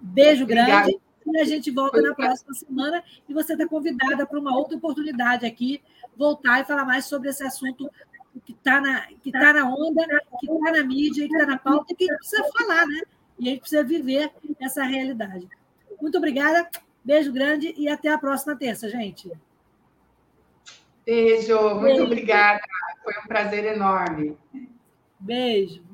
Beijo 0.00 0.46
grande 0.46 0.70
Obrigada. 0.70 1.00
e 1.26 1.40
a 1.40 1.44
gente 1.44 1.70
volta 1.70 2.00
na 2.02 2.14
próxima 2.14 2.52
semana 2.54 3.02
e 3.28 3.32
você 3.32 3.54
está 3.54 3.66
convidada 3.66 4.26
para 4.26 4.38
uma 4.38 4.56
outra 4.56 4.76
oportunidade 4.76 5.46
aqui, 5.46 5.82
voltar 6.16 6.60
e 6.60 6.64
falar 6.64 6.84
mais 6.84 7.06
sobre 7.06 7.30
esse 7.30 7.42
assunto 7.42 7.90
que 8.44 8.52
está 8.52 8.80
na, 8.80 9.06
que 9.22 9.32
tá 9.32 9.52
na 9.52 9.68
onda, 9.68 10.06
que 10.40 10.50
está 10.50 10.72
na 10.72 10.84
mídia, 10.84 11.26
que 11.26 11.34
está 11.34 11.46
na 11.46 11.58
pauta 11.58 11.92
e 11.92 11.96
que 11.96 12.04
a 12.04 12.06
gente 12.08 12.18
precisa 12.18 12.44
falar, 12.58 12.86
né? 12.86 13.00
E 13.38 13.48
a 13.48 13.50
gente 13.50 13.60
precisa 13.60 13.84
viver 13.84 14.30
essa 14.60 14.84
realidade. 14.84 15.48
Muito 16.00 16.18
obrigada, 16.18 16.68
beijo 17.04 17.32
grande 17.32 17.72
e 17.76 17.88
até 17.88 18.08
a 18.08 18.18
próxima 18.18 18.56
terça, 18.56 18.88
gente. 18.88 19.30
Beijo, 21.06 21.58
muito 21.70 21.82
beijo. 21.82 22.04
obrigada. 22.04 22.60
Foi 23.02 23.14
um 23.22 23.26
prazer 23.26 23.64
enorme. 23.64 24.36
Beijo. 25.20 25.93